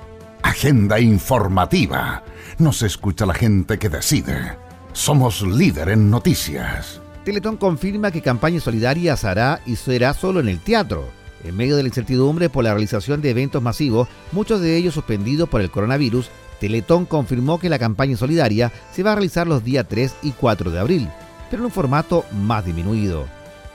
Agenda 0.45 0.99
informativa. 0.99 2.21
Nos 2.59 2.83
escucha 2.83 3.25
la 3.25 3.33
gente 3.33 3.79
que 3.79 3.89
decide. 3.89 4.55
Somos 4.93 5.41
líder 5.41 5.89
en 5.89 6.11
noticias. 6.11 7.01
Teletón 7.23 7.57
confirma 7.57 8.11
que 8.11 8.21
campaña 8.21 8.59
solidaria 8.59 9.15
hará 9.23 9.59
y 9.65 9.75
será 9.75 10.13
solo 10.13 10.39
en 10.39 10.47
el 10.47 10.59
teatro. 10.59 11.09
En 11.43 11.57
medio 11.57 11.75
de 11.75 11.81
la 11.81 11.89
incertidumbre 11.89 12.47
por 12.49 12.63
la 12.63 12.73
realización 12.73 13.23
de 13.23 13.31
eventos 13.31 13.63
masivos, 13.63 14.07
muchos 14.31 14.61
de 14.61 14.77
ellos 14.77 14.93
suspendidos 14.93 15.49
por 15.49 15.61
el 15.61 15.71
coronavirus, 15.71 16.29
Teletón 16.59 17.05
confirmó 17.05 17.59
que 17.59 17.69
la 17.69 17.79
campaña 17.79 18.15
solidaria 18.15 18.71
se 18.93 19.01
va 19.01 19.13
a 19.13 19.15
realizar 19.15 19.47
los 19.47 19.63
días 19.63 19.87
3 19.89 20.13
y 20.21 20.31
4 20.33 20.69
de 20.69 20.79
abril, 20.79 21.09
pero 21.49 21.63
en 21.63 21.65
un 21.65 21.71
formato 21.71 22.23
más 22.31 22.63
disminuido. 22.63 23.25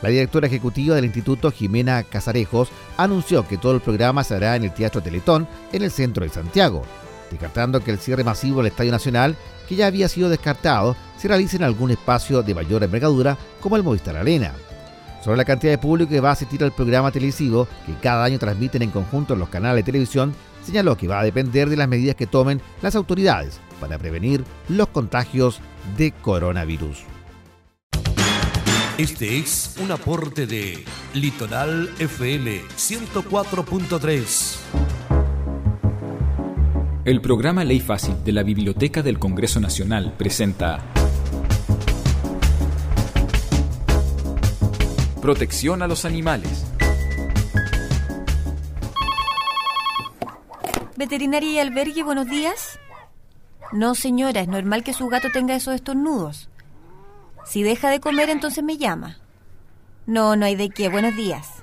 La 0.03 0.09
directora 0.09 0.47
ejecutiva 0.47 0.95
del 0.95 1.05
instituto, 1.05 1.51
Jimena 1.51 2.03
Casarejos, 2.05 2.71
anunció 2.97 3.47
que 3.47 3.59
todo 3.59 3.75
el 3.75 3.81
programa 3.81 4.25
se 4.25 4.35
hará 4.35 4.57
en 4.57 4.65
el 4.65 4.73
Teatro 4.73 5.03
Teletón, 5.03 5.47
en 5.73 5.83
el 5.83 5.91
centro 5.91 6.25
de 6.25 6.31
Santiago, 6.31 6.83
descartando 7.31 7.81
que 7.81 7.91
el 7.91 7.99
cierre 7.99 8.25
masivo 8.25 8.59
del 8.59 8.69
Estadio 8.69 8.93
Nacional, 8.93 9.37
que 9.69 9.77
ya 9.77 9.87
había 9.87 10.09
sido 10.09 10.31
descartado, 10.31 10.97
se 11.19 11.29
realice 11.29 11.57
en 11.57 11.65
algún 11.65 11.91
espacio 11.91 12.43
de 12.43 12.55
mayor 12.55 12.83
envergadura 12.83 13.37
como 13.61 13.77
el 13.77 13.83
Movistar 13.83 14.17
Arena. 14.17 14.53
Sobre 15.23 15.37
la 15.37 15.45
cantidad 15.45 15.73
de 15.73 15.79
público 15.79 16.09
que 16.09 16.21
va 16.21 16.31
a 16.31 16.33
asistir 16.33 16.65
al 16.65 16.73
programa 16.73 17.13
televisivo 17.13 17.69
que 17.85 17.95
cada 18.01 18.25
año 18.25 18.39
transmiten 18.39 18.81
en 18.81 18.91
conjunto 18.91 19.37
los 19.37 19.51
canales 19.51 19.85
de 19.85 19.93
televisión, 19.93 20.35
señaló 20.65 20.97
que 20.97 21.09
va 21.09 21.21
a 21.21 21.25
depender 21.25 21.69
de 21.69 21.77
las 21.77 21.89
medidas 21.89 22.17
que 22.17 22.27
tomen 22.27 22.63
las 22.81 22.97
autoridades 22.97 23.61
para 23.81 23.99
prevenir 23.99 24.45
los 24.69 24.89
contagios 24.89 25.61
de 25.99 26.13
coronavirus. 26.13 27.05
Este 29.01 29.39
es 29.39 29.77
un 29.83 29.91
aporte 29.93 30.47
de 30.47 30.85
Litoral 31.15 31.89
FM 31.99 32.61
104.3. 32.77 34.57
El 37.07 37.23
programa 37.23 37.65
Ley 37.65 37.81
Fácil 37.81 38.23
de 38.23 38.33
la 38.33 38.43
Biblioteca 38.43 39.03
del 39.03 39.19
Congreso 39.19 39.59
Nacional 39.59 40.13
presenta 40.19 40.85
Protección 45.23 45.81
a 45.81 45.87
los 45.87 46.05
animales. 46.05 46.67
Veterinaria 50.99 51.51
y 51.53 51.59
albergue, 51.59 52.03
buenos 52.03 52.27
días. 52.27 52.79
No, 53.73 53.95
señora, 53.95 54.43
es 54.43 54.49
normal 54.49 54.85
que 54.85 54.93
su 54.93 55.09
gato 55.09 55.29
tenga 55.33 55.57
esos 55.57 55.75
estornudos. 55.75 56.50
Si 57.45 57.63
deja 57.63 57.91
de 57.91 58.01
comer, 58.01 58.31
entonces 58.31 58.63
me 58.63 58.77
llama. 58.77 59.19
No, 60.07 60.37
no 60.37 60.47
hay 60.47 60.57
de 60.57 60.71
qué. 60.71 60.89
Buenos 60.89 61.17
días. 61.17 61.61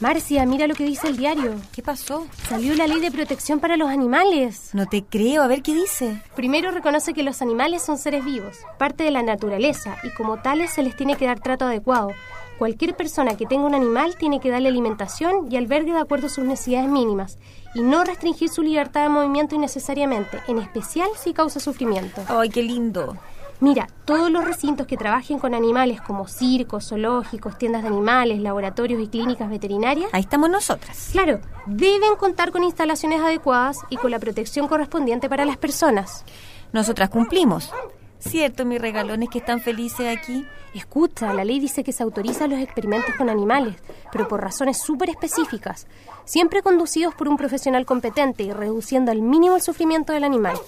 Marcia, 0.00 0.44
mira 0.44 0.66
lo 0.66 0.74
que 0.74 0.84
dice 0.84 1.06
el 1.06 1.16
diario. 1.16 1.54
¿Qué 1.72 1.80
pasó? 1.80 2.26
Salió 2.48 2.74
la 2.74 2.86
ley 2.86 3.00
de 3.00 3.10
protección 3.12 3.60
para 3.60 3.76
los 3.76 3.88
animales. 3.88 4.70
No 4.72 4.86
te 4.86 5.04
creo, 5.04 5.42
a 5.42 5.46
ver 5.46 5.62
qué 5.62 5.72
dice. 5.72 6.20
Primero 6.34 6.72
reconoce 6.72 7.14
que 7.14 7.22
los 7.22 7.40
animales 7.42 7.82
son 7.82 7.96
seres 7.96 8.24
vivos, 8.24 8.58
parte 8.76 9.04
de 9.04 9.12
la 9.12 9.22
naturaleza, 9.22 9.96
y 10.02 10.10
como 10.10 10.42
tales 10.42 10.72
se 10.72 10.82
les 10.82 10.96
tiene 10.96 11.16
que 11.16 11.26
dar 11.26 11.40
trato 11.40 11.66
adecuado. 11.66 12.10
Cualquier 12.58 12.96
persona 12.96 13.36
que 13.36 13.46
tenga 13.46 13.66
un 13.66 13.74
animal 13.74 14.16
tiene 14.16 14.40
que 14.40 14.50
darle 14.50 14.68
alimentación 14.68 15.50
y 15.50 15.56
albergue 15.56 15.92
de 15.92 16.00
acuerdo 16.00 16.26
a 16.26 16.30
sus 16.30 16.44
necesidades 16.44 16.88
mínimas 16.88 17.38
y 17.74 17.82
no 17.82 18.04
restringir 18.04 18.48
su 18.48 18.62
libertad 18.62 19.02
de 19.04 19.08
movimiento 19.08 19.54
innecesariamente, 19.54 20.40
en 20.48 20.58
especial 20.58 21.08
si 21.16 21.32
causa 21.32 21.60
sufrimiento. 21.60 22.22
¡Ay, 22.28 22.50
qué 22.50 22.62
lindo! 22.62 23.16
Mira, 23.64 23.88
todos 24.04 24.30
los 24.30 24.44
recintos 24.44 24.86
que 24.86 24.98
trabajen 24.98 25.38
con 25.38 25.54
animales 25.54 25.98
como 26.02 26.28
circos, 26.28 26.90
zoológicos, 26.90 27.56
tiendas 27.56 27.80
de 27.80 27.88
animales, 27.88 28.40
laboratorios 28.40 29.00
y 29.00 29.08
clínicas 29.08 29.48
veterinarias. 29.48 30.10
Ahí 30.12 30.20
estamos 30.20 30.50
nosotras. 30.50 31.08
Claro, 31.12 31.40
deben 31.64 32.14
contar 32.16 32.50
con 32.50 32.62
instalaciones 32.62 33.22
adecuadas 33.22 33.78
y 33.88 33.96
con 33.96 34.10
la 34.10 34.18
protección 34.18 34.68
correspondiente 34.68 35.30
para 35.30 35.46
las 35.46 35.56
personas. 35.56 36.26
Nosotras 36.74 37.08
cumplimos. 37.08 37.72
Cierto, 38.18 38.66
mis 38.66 38.82
regalones 38.82 39.30
que 39.30 39.38
están 39.38 39.62
felices 39.62 40.14
aquí. 40.14 40.46
Escucha, 40.74 41.32
la 41.32 41.44
ley 41.44 41.58
dice 41.58 41.82
que 41.82 41.92
se 41.92 42.02
autorizan 42.02 42.50
los 42.50 42.60
experimentos 42.60 43.14
con 43.16 43.30
animales, 43.30 43.76
pero 44.12 44.28
por 44.28 44.42
razones 44.42 44.76
súper 44.76 45.08
específicas, 45.08 45.86
siempre 46.26 46.60
conducidos 46.60 47.14
por 47.14 47.28
un 47.28 47.38
profesional 47.38 47.86
competente 47.86 48.42
y 48.42 48.52
reduciendo 48.52 49.10
al 49.10 49.22
mínimo 49.22 49.56
el 49.56 49.62
sufrimiento 49.62 50.12
del 50.12 50.24
animal. 50.24 50.58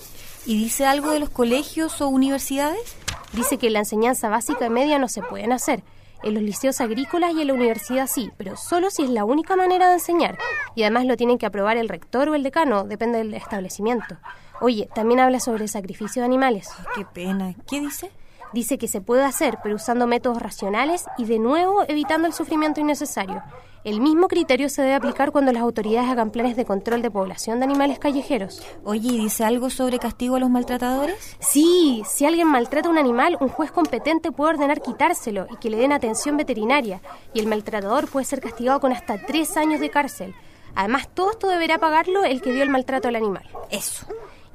¿Y 0.47 0.57
dice 0.57 0.87
algo 0.87 1.11
de 1.11 1.19
los 1.19 1.29
colegios 1.29 2.01
o 2.01 2.07
universidades? 2.07 2.97
Dice 3.33 3.59
que 3.59 3.69
la 3.69 3.81
enseñanza 3.81 4.29
básica 4.29 4.67
y 4.67 4.71
media 4.71 4.97
no 5.01 5.09
se 5.09 5.21
pueden 5.21 5.53
hacer. 5.53 5.83
En 6.23 6.35
los 6.35 6.43
liceos 6.43 6.81
agrícolas 6.81 7.35
y 7.35 7.41
en 7.41 7.49
la 7.49 7.55
universidad 7.55 8.07
sí, 8.07 8.31
pero 8.37 8.57
solo 8.57 8.91
si 8.91 9.03
es 9.03 9.11
la 9.11 9.25
única 9.25 9.57
manera 9.57 9.89
de 9.89 9.95
enseñar. 9.95 10.39
Y 10.77 10.83
además 10.83 11.07
lo 11.07 11.17
tienen 11.17 11.39
que 11.39 11.47
aprobar 11.47 11.77
el 11.77 11.89
rector 11.89 12.29
o 12.29 12.37
el 12.37 12.45
decano, 12.45 12.85
depende 12.85 13.19
del 13.19 13.35
establecimiento. 13.35 14.19
Oye, 14.61 14.89
también 14.95 15.19
habla 15.19 15.41
sobre 15.41 15.65
el 15.65 15.69
sacrificio 15.69 16.23
de 16.23 16.27
animales. 16.27 16.69
Qué 16.95 17.05
pena. 17.05 17.53
¿Qué 17.69 17.81
dice? 17.81 18.13
Dice 18.53 18.79
que 18.79 18.87
se 18.87 19.01
puede 19.01 19.25
hacer, 19.25 19.59
pero 19.65 19.75
usando 19.75 20.07
métodos 20.07 20.41
racionales 20.41 21.07
y 21.19 21.25
de 21.25 21.41
nuevo 21.41 21.83
evitando 21.89 22.29
el 22.29 22.33
sufrimiento 22.33 22.81
innecesario. 22.81 23.43
El 23.87 24.01
mismo 24.01 24.27
criterio 24.27 24.69
se 24.69 24.83
debe 24.83 24.97
aplicar 24.97 25.31
cuando 25.31 25.53
las 25.53 25.63
autoridades 25.63 26.11
hagan 26.11 26.33
planes 26.33 26.57
de 26.57 26.65
control 26.65 27.03
de 27.03 27.11
población 27.13 27.61
de 27.61 27.67
animales 27.67 28.01
callejeros. 28.01 28.61
Oye, 28.83 29.11
¿y 29.13 29.17
dice 29.17 29.45
algo 29.45 29.71
sobre 29.71 30.01
castigo 30.01 30.35
a 30.35 30.41
los 30.41 30.51
maltratadores? 30.51 31.37
Sí, 31.39 32.03
si 32.05 32.27
alguien 32.27 32.49
maltrata 32.49 32.89
a 32.89 32.91
un 32.91 32.99
animal, 32.99 33.39
un 33.41 33.49
juez 33.49 33.71
competente 33.71 34.33
puede 34.33 34.55
ordenar 34.55 34.83
quitárselo 34.83 35.47
y 35.53 35.57
que 35.59 35.71
le 35.71 35.77
den 35.77 35.93
atención 35.93 36.37
veterinaria. 36.37 37.01
Y 37.33 37.39
el 37.39 37.47
maltratador 37.47 38.09
puede 38.09 38.27
ser 38.27 38.41
castigado 38.41 38.81
con 38.81 38.91
hasta 38.91 39.25
tres 39.25 39.57
años 39.57 39.79
de 39.79 39.89
cárcel. 39.89 40.35
Además, 40.75 41.09
todo 41.15 41.31
esto 41.31 41.47
deberá 41.47 41.79
pagarlo 41.79 42.25
el 42.25 42.43
que 42.43 42.51
dio 42.51 42.65
el 42.65 42.71
maltrato 42.71 43.07
al 43.07 43.15
animal. 43.15 43.49
Eso 43.71 44.05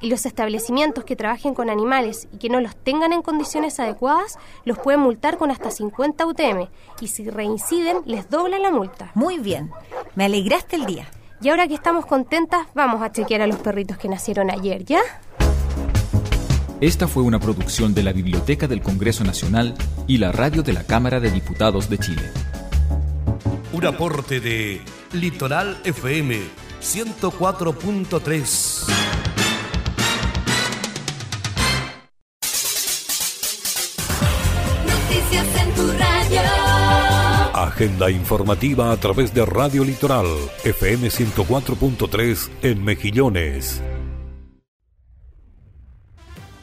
y 0.02 0.10
los 0.10 0.26
establecimientos 0.26 1.06
que 1.06 1.16
trabajen 1.16 1.54
con 1.54 1.70
animales 1.70 2.28
y 2.34 2.38
que 2.38 2.50
no 2.50 2.60
los 2.60 2.76
tengan 2.76 3.14
en 3.14 3.22
condiciones 3.22 3.80
adecuadas 3.80 4.38
los 4.66 4.80
pueden 4.80 5.02
multar 5.02 5.38
con 5.38 5.52
hasta 5.52 5.72
50 5.72 6.26
UTM 6.26 6.68
y 7.00 7.08
si 7.08 7.30
reinciden 7.30 8.02
les 8.06 8.30
doblan 8.30 8.64
la 8.64 8.72
multa. 8.72 9.12
Muy 9.14 9.40
bien, 9.40 9.72
me 10.16 10.26
alegraste 10.26 10.76
el 10.76 10.86
día. 10.86 11.08
Y 11.42 11.50
ahora 11.50 11.68
que 11.68 11.74
estamos 11.74 12.06
contentas, 12.06 12.68
vamos 12.76 13.02
a 13.02 13.12
chequear 13.12 13.42
a 13.42 13.48
los 13.48 13.60
perritos 13.60 13.98
que 13.98 14.08
nacieron 14.08 14.52
ayer, 14.52 14.86
¿ya? 14.86 15.02
Esta 16.82 17.08
fue 17.08 17.24
una 17.24 17.40
producción 17.40 17.94
de 17.94 18.04
la 18.04 18.12
Biblioteca 18.12 18.68
del 18.68 18.82
Congreso 18.82 19.24
Nacional 19.24 19.76
y 20.08 20.18
la 20.18 20.32
radio 20.32 20.64
de 20.64 20.74
la 20.74 20.84
Cámara 20.84 21.20
de 21.20 21.32
Diputados 21.32 21.90
de 21.90 22.00
Chile. 22.00 22.24
Un 23.74 23.86
aporte 23.86 24.40
de 24.40 24.82
Litoral 25.14 25.80
FM 25.84 26.40
104.3. 26.82 29.01
Agenda 37.54 38.10
informativa 38.10 38.92
a 38.92 38.98
través 38.98 39.34
de 39.34 39.46
Radio 39.46 39.84
Litoral, 39.84 40.26
FM 40.64 41.10
104.3 41.10 42.50
en 42.64 42.84
Mejillones. 42.84 43.82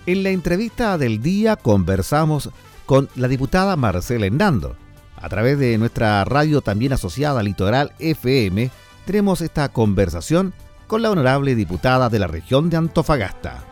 En 0.07 0.23
la 0.23 0.31
entrevista 0.31 0.97
del 0.97 1.23
día 1.23 1.57
conversamos 1.57 2.51
con 2.87 3.09
la 3.15 3.29
diputada 3.29 3.77
Marcela 3.77 4.27
Hernando. 4.27 4.77
A 5.17 5.29
través 5.29 5.59
de 5.59 5.77
nuestra 5.77 6.25
radio 6.25 6.63
también 6.63 6.93
asociada 6.93 7.43
Litoral 7.43 7.93
FM, 7.99 8.71
tenemos 9.05 9.41
esta 9.41 9.69
conversación 9.69 10.55
con 10.87 11.03
la 11.03 11.11
honorable 11.11 11.55
diputada 11.55 12.09
de 12.09 12.19
la 12.19 12.27
región 12.27 12.71
de 12.71 12.79
Antofagasta. 12.79 13.68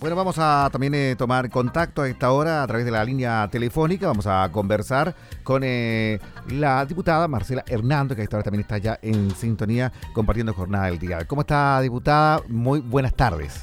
Bueno, 0.00 0.14
vamos 0.14 0.36
a 0.38 0.68
también 0.70 0.94
eh, 0.94 1.16
tomar 1.18 1.50
contacto 1.50 2.02
a 2.02 2.08
esta 2.08 2.30
hora 2.30 2.62
a 2.62 2.66
través 2.68 2.84
de 2.84 2.92
la 2.92 3.02
línea 3.04 3.48
telefónica. 3.50 4.06
Vamos 4.06 4.28
a 4.28 4.48
conversar 4.52 5.12
con 5.42 5.62
eh, 5.64 6.20
la 6.50 6.86
diputada 6.86 7.26
Marcela 7.26 7.64
Hernando, 7.66 8.14
que 8.14 8.20
a 8.20 8.24
esta 8.24 8.36
hora 8.36 8.44
también 8.44 8.60
está 8.60 8.78
ya 8.78 8.96
en 9.02 9.32
sintonía 9.32 9.92
compartiendo 10.12 10.54
jornada 10.54 10.86
del 10.86 11.00
día. 11.00 11.24
¿Cómo 11.24 11.40
está, 11.40 11.80
diputada? 11.80 12.42
Muy 12.46 12.78
buenas 12.78 13.12
tardes. 13.14 13.60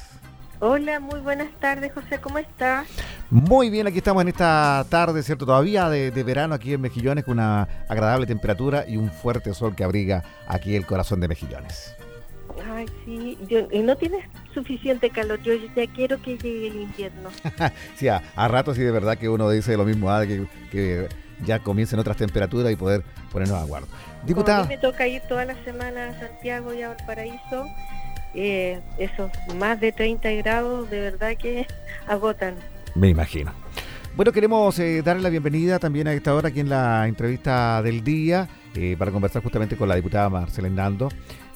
Hola, 0.60 1.00
muy 1.00 1.20
buenas 1.20 1.48
tardes, 1.58 1.90
José. 1.94 2.20
¿Cómo 2.20 2.36
estás? 2.36 2.86
Muy 3.30 3.70
bien, 3.70 3.86
aquí 3.86 3.98
estamos 3.98 4.20
en 4.20 4.28
esta 4.28 4.84
tarde, 4.90 5.22
¿cierto? 5.22 5.46
Todavía 5.46 5.88
de, 5.88 6.10
de, 6.10 6.22
verano 6.22 6.54
aquí 6.54 6.74
en 6.74 6.82
Mejillones, 6.82 7.24
con 7.24 7.38
una 7.38 7.66
agradable 7.88 8.26
temperatura 8.26 8.84
y 8.86 8.98
un 8.98 9.10
fuerte 9.10 9.54
sol 9.54 9.74
que 9.74 9.84
abriga 9.84 10.22
aquí 10.46 10.76
el 10.76 10.84
corazón 10.84 11.20
de 11.20 11.28
Mejillones. 11.28 11.96
Ay, 12.64 12.86
sí, 13.04 13.38
yo, 13.48 13.66
no 13.82 13.96
tienes 13.96 14.24
suficiente 14.54 15.10
calor, 15.10 15.40
yo 15.42 15.54
ya 15.54 15.86
quiero 15.94 16.20
que 16.20 16.38
llegue 16.38 16.68
el 16.68 16.76
invierno. 16.82 17.30
sí, 17.96 18.08
a, 18.08 18.22
a 18.34 18.48
ratos 18.48 18.76
sí 18.76 18.82
de 18.82 18.90
verdad 18.90 19.18
que 19.18 19.28
uno 19.28 19.50
dice 19.50 19.76
lo 19.76 19.84
mismo, 19.84 20.10
ah, 20.10 20.26
que, 20.26 20.46
que, 20.70 21.08
ya 21.44 21.58
comiencen 21.58 21.98
otras 21.98 22.16
temperaturas 22.16 22.72
y 22.72 22.76
poder 22.76 23.02
ponernos 23.30 23.58
a 23.58 23.64
guardo. 23.64 23.88
Diputada. 24.24 24.60
a 24.60 24.62
mí 24.62 24.68
me 24.68 24.78
toca 24.78 25.06
ir 25.06 25.22
toda 25.28 25.44
la 25.44 25.54
semana 25.64 26.08
a 26.08 26.18
Santiago 26.18 26.72
y 26.72 26.82
a 26.82 26.88
Valparaíso, 26.88 27.66
eh, 28.34 28.80
esos 28.98 29.30
más 29.56 29.80
de 29.80 29.92
30 29.92 30.30
grados 30.32 30.88
de 30.90 31.00
verdad 31.00 31.36
que 31.36 31.66
agotan. 32.06 32.54
Me 32.94 33.08
imagino. 33.08 33.52
Bueno, 34.16 34.32
queremos 34.32 34.78
eh, 34.78 35.02
darle 35.02 35.22
la 35.22 35.28
bienvenida 35.28 35.78
también 35.78 36.08
a 36.08 36.14
esta 36.14 36.34
hora 36.34 36.48
aquí 36.48 36.60
en 36.60 36.70
la 36.70 37.06
entrevista 37.06 37.82
del 37.82 38.02
día 38.02 38.48
eh, 38.74 38.96
para 38.98 39.10
conversar 39.10 39.42
justamente 39.42 39.76
con 39.76 39.90
la 39.90 39.94
diputada 39.94 40.30
Marcela 40.30 40.68
Hernando. 40.68 41.10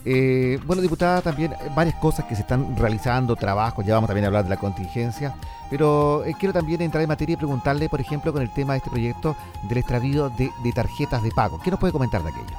Eh, 0.04 0.58
bueno, 0.64 0.80
diputada, 0.80 1.20
también 1.20 1.54
varias 1.74 1.94
cosas 1.96 2.24
que 2.24 2.34
se 2.34 2.42
están 2.42 2.76
realizando, 2.76 3.36
trabajos, 3.36 3.84
ya 3.84 3.94
vamos 3.94 4.08
también 4.08 4.24
a 4.24 4.28
hablar 4.28 4.44
de 4.44 4.50
la 4.50 4.56
contingencia, 4.56 5.34
pero 5.68 6.24
eh, 6.24 6.34
quiero 6.38 6.54
también 6.54 6.80
entrar 6.80 7.02
en 7.02 7.08
materia 7.08 7.34
y 7.34 7.36
preguntarle, 7.36 7.88
por 7.88 8.00
ejemplo, 8.00 8.32
con 8.32 8.40
el 8.40 8.50
tema 8.50 8.72
de 8.72 8.78
este 8.78 8.90
proyecto 8.90 9.36
del 9.64 9.78
extravío 9.78 10.30
de 10.30 10.72
tarjetas 10.74 11.22
de 11.22 11.30
pago. 11.30 11.60
¿Qué 11.62 11.70
nos 11.70 11.78
puede 11.78 11.92
comentar 11.92 12.22
de 12.22 12.30
aquello? 12.30 12.56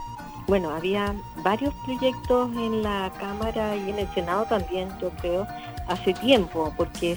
Bueno, 0.48 0.70
había 0.72 1.16
varios 1.44 1.74
proyectos 1.86 2.52
en 2.56 2.84
la 2.84 3.12
Cámara 3.20 3.76
y 3.76 3.90
en 3.90 4.00
el 4.00 4.08
Senado 4.14 4.46
también, 4.46 4.90
yo 5.00 5.10
creo, 5.22 5.48
hace 5.88 6.14
tiempo, 6.14 6.74
porque 6.78 7.16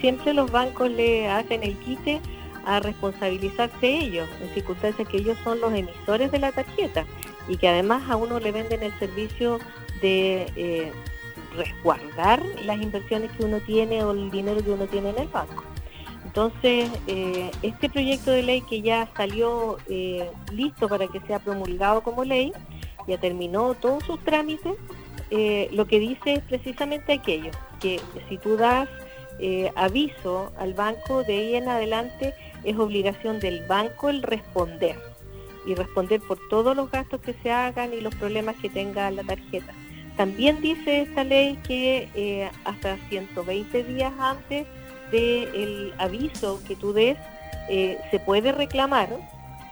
siempre 0.00 0.32
los 0.32 0.50
bancos 0.50 0.90
le 0.90 1.28
hacen 1.28 1.62
el 1.62 1.76
quite 1.78 2.20
a 2.64 2.80
responsabilizarse 2.80 3.86
ellos, 3.86 4.28
en 4.40 4.52
circunstancias 4.54 5.06
que 5.08 5.18
ellos 5.18 5.38
son 5.44 5.60
los 5.60 5.72
emisores 5.72 6.32
de 6.32 6.38
la 6.38 6.52
tarjeta 6.52 7.04
y 7.48 7.56
que 7.56 7.68
además 7.68 8.08
a 8.10 8.16
uno 8.16 8.40
le 8.40 8.52
venden 8.52 8.82
el 8.82 8.96
servicio 8.98 9.58
de 10.00 10.46
eh, 10.56 10.92
resguardar 11.56 12.42
las 12.64 12.80
inversiones 12.80 13.30
que 13.32 13.44
uno 13.44 13.60
tiene 13.60 14.02
o 14.02 14.12
el 14.12 14.30
dinero 14.30 14.62
que 14.62 14.70
uno 14.70 14.86
tiene 14.86 15.10
en 15.10 15.18
el 15.18 15.28
banco. 15.28 15.64
Entonces, 16.24 16.90
eh, 17.06 17.50
este 17.62 17.88
proyecto 17.88 18.30
de 18.30 18.42
ley 18.42 18.60
que 18.62 18.82
ya 18.82 19.08
salió 19.16 19.78
eh, 19.88 20.28
listo 20.52 20.88
para 20.88 21.06
que 21.06 21.20
sea 21.20 21.38
promulgado 21.38 22.02
como 22.02 22.24
ley, 22.24 22.52
ya 23.06 23.18
terminó 23.18 23.74
todos 23.74 24.04
sus 24.04 24.22
trámites, 24.24 24.74
lo 25.72 25.86
que 25.86 25.98
dice 25.98 26.34
es 26.34 26.42
precisamente 26.42 27.14
aquello, 27.14 27.50
que 27.80 28.00
si 28.28 28.38
tú 28.38 28.56
das 28.56 28.88
aviso 29.74 30.52
al 30.58 30.74
banco, 30.74 31.24
de 31.24 31.34
ahí 31.34 31.54
en 31.56 31.68
adelante 31.68 32.34
es 32.64 32.76
obligación 32.76 33.38
del 33.40 33.64
banco 33.66 34.08
el 34.08 34.22
responder 34.22 34.96
y 35.66 35.74
responder 35.74 36.20
por 36.20 36.38
todos 36.48 36.76
los 36.76 36.90
gastos 36.90 37.20
que 37.20 37.34
se 37.42 37.50
hagan 37.50 37.92
y 37.92 38.00
los 38.00 38.14
problemas 38.14 38.56
que 38.56 38.70
tenga 38.70 39.10
la 39.10 39.24
tarjeta. 39.24 39.72
También 40.16 40.60
dice 40.62 41.02
esta 41.02 41.24
ley 41.24 41.58
que 41.66 42.08
eh, 42.14 42.48
hasta 42.64 42.96
120 43.08 43.84
días 43.84 44.12
antes 44.18 44.66
del 45.10 45.92
aviso 45.98 46.60
que 46.66 46.74
tú 46.74 46.92
des 46.92 47.18
eh, 47.68 47.98
se 48.10 48.18
puede 48.18 48.52
reclamar 48.52 49.08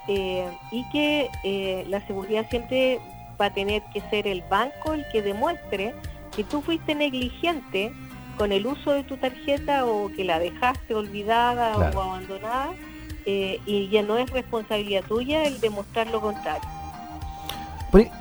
eh, 0.08 0.46
y 0.70 0.84
que 0.90 1.84
la 1.88 2.06
seguridad 2.06 2.46
siempre 2.50 3.00
va 3.40 3.46
a 3.46 3.54
tener 3.54 3.82
que 3.92 4.00
ser 4.10 4.26
el 4.26 4.42
banco 4.42 4.92
el 4.92 5.04
que 5.10 5.22
demuestre 5.22 5.94
que 6.36 6.44
tú 6.44 6.60
fuiste 6.60 6.94
negligente 6.94 7.92
con 8.36 8.52
el 8.52 8.66
uso 8.66 8.92
de 8.92 9.04
tu 9.04 9.16
tarjeta 9.16 9.86
o 9.86 10.10
que 10.12 10.24
la 10.24 10.38
dejaste 10.38 10.94
olvidada 10.94 11.76
o 11.76 11.82
abandonada 11.82 12.74
eh, 13.26 13.60
y 13.66 13.88
ya 13.88 14.02
no 14.02 14.18
es 14.18 14.30
responsabilidad 14.30 15.04
tuya 15.06 15.44
el 15.44 15.60
demostrar 15.60 16.08
lo 16.08 16.20
contrario. 16.20 16.68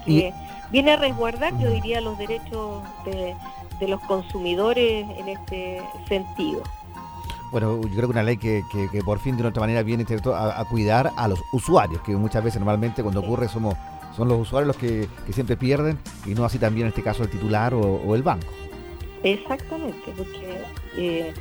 Eh, 0.08 0.32
viene 0.72 0.92
a 0.92 0.98
resguardar, 0.98 1.58
yo 1.60 1.70
diría, 1.70 2.00
los 2.00 2.18
derechos 2.18 2.84
de, 3.06 3.36
los 3.88 4.00
consumidores 4.02 5.06
en 5.18 5.28
este 5.28 5.82
sentido. 6.08 6.64
Bueno, 7.52 7.82
yo 7.82 7.90
creo 7.90 8.04
que 8.04 8.12
una 8.12 8.24
ley 8.24 8.38
que, 8.38 8.64
por 9.04 9.20
fin 9.20 9.36
de 9.36 9.46
otra 9.46 9.60
manera 9.60 9.84
viene 9.84 10.06
a, 10.34 10.66
cuidar 10.70 11.12
a 11.18 11.28
los 11.28 11.42
usuarios, 11.52 12.02
que 12.02 12.16
muchas 12.16 12.44
veces 12.44 12.60
normalmente 12.60 13.04
cuando 13.04 13.20
ocurre 13.20 13.50
somos 13.50 13.76
son 14.16 14.28
los 14.28 14.40
usuarios 14.40 14.68
los 14.68 14.78
que, 14.78 15.08
siempre 15.32 15.58
pierden 15.58 15.98
y 16.26 16.36
no 16.36 16.46
así 16.46 16.60
también 16.60 16.86
en 16.86 16.90
este 16.90 17.02
caso 17.02 17.24
el 17.24 17.30
titular 17.30 17.74
o, 17.74 18.16
el 18.16 18.24
banco. 18.24 18.48
Exactamente, 19.24 20.14
porque 20.18 20.62
eh, 20.98 21.34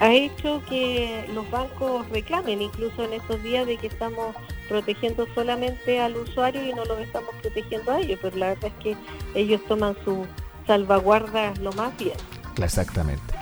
ha 0.00 0.12
hecho 0.12 0.62
que 0.68 1.28
los 1.34 1.50
bancos 1.50 2.08
reclamen, 2.10 2.62
incluso 2.62 3.04
en 3.04 3.14
estos 3.14 3.42
días 3.42 3.66
de 3.66 3.76
que 3.76 3.88
estamos 3.88 4.34
protegiendo 4.68 5.26
solamente 5.34 6.00
al 6.00 6.16
usuario 6.16 6.64
y 6.64 6.72
no 6.72 6.84
lo 6.84 6.98
estamos 6.98 7.34
protegiendo 7.40 7.92
a 7.92 8.00
ellos, 8.00 8.18
pero 8.22 8.36
la 8.36 8.48
verdad 8.48 8.72
es 8.76 8.84
que 8.84 8.96
ellos 9.34 9.60
toman 9.66 9.96
su 10.04 10.26
salvaguarda 10.66 11.54
lo 11.60 11.72
más 11.72 11.96
bien. 11.96 12.16
Exactamente. 12.62 13.34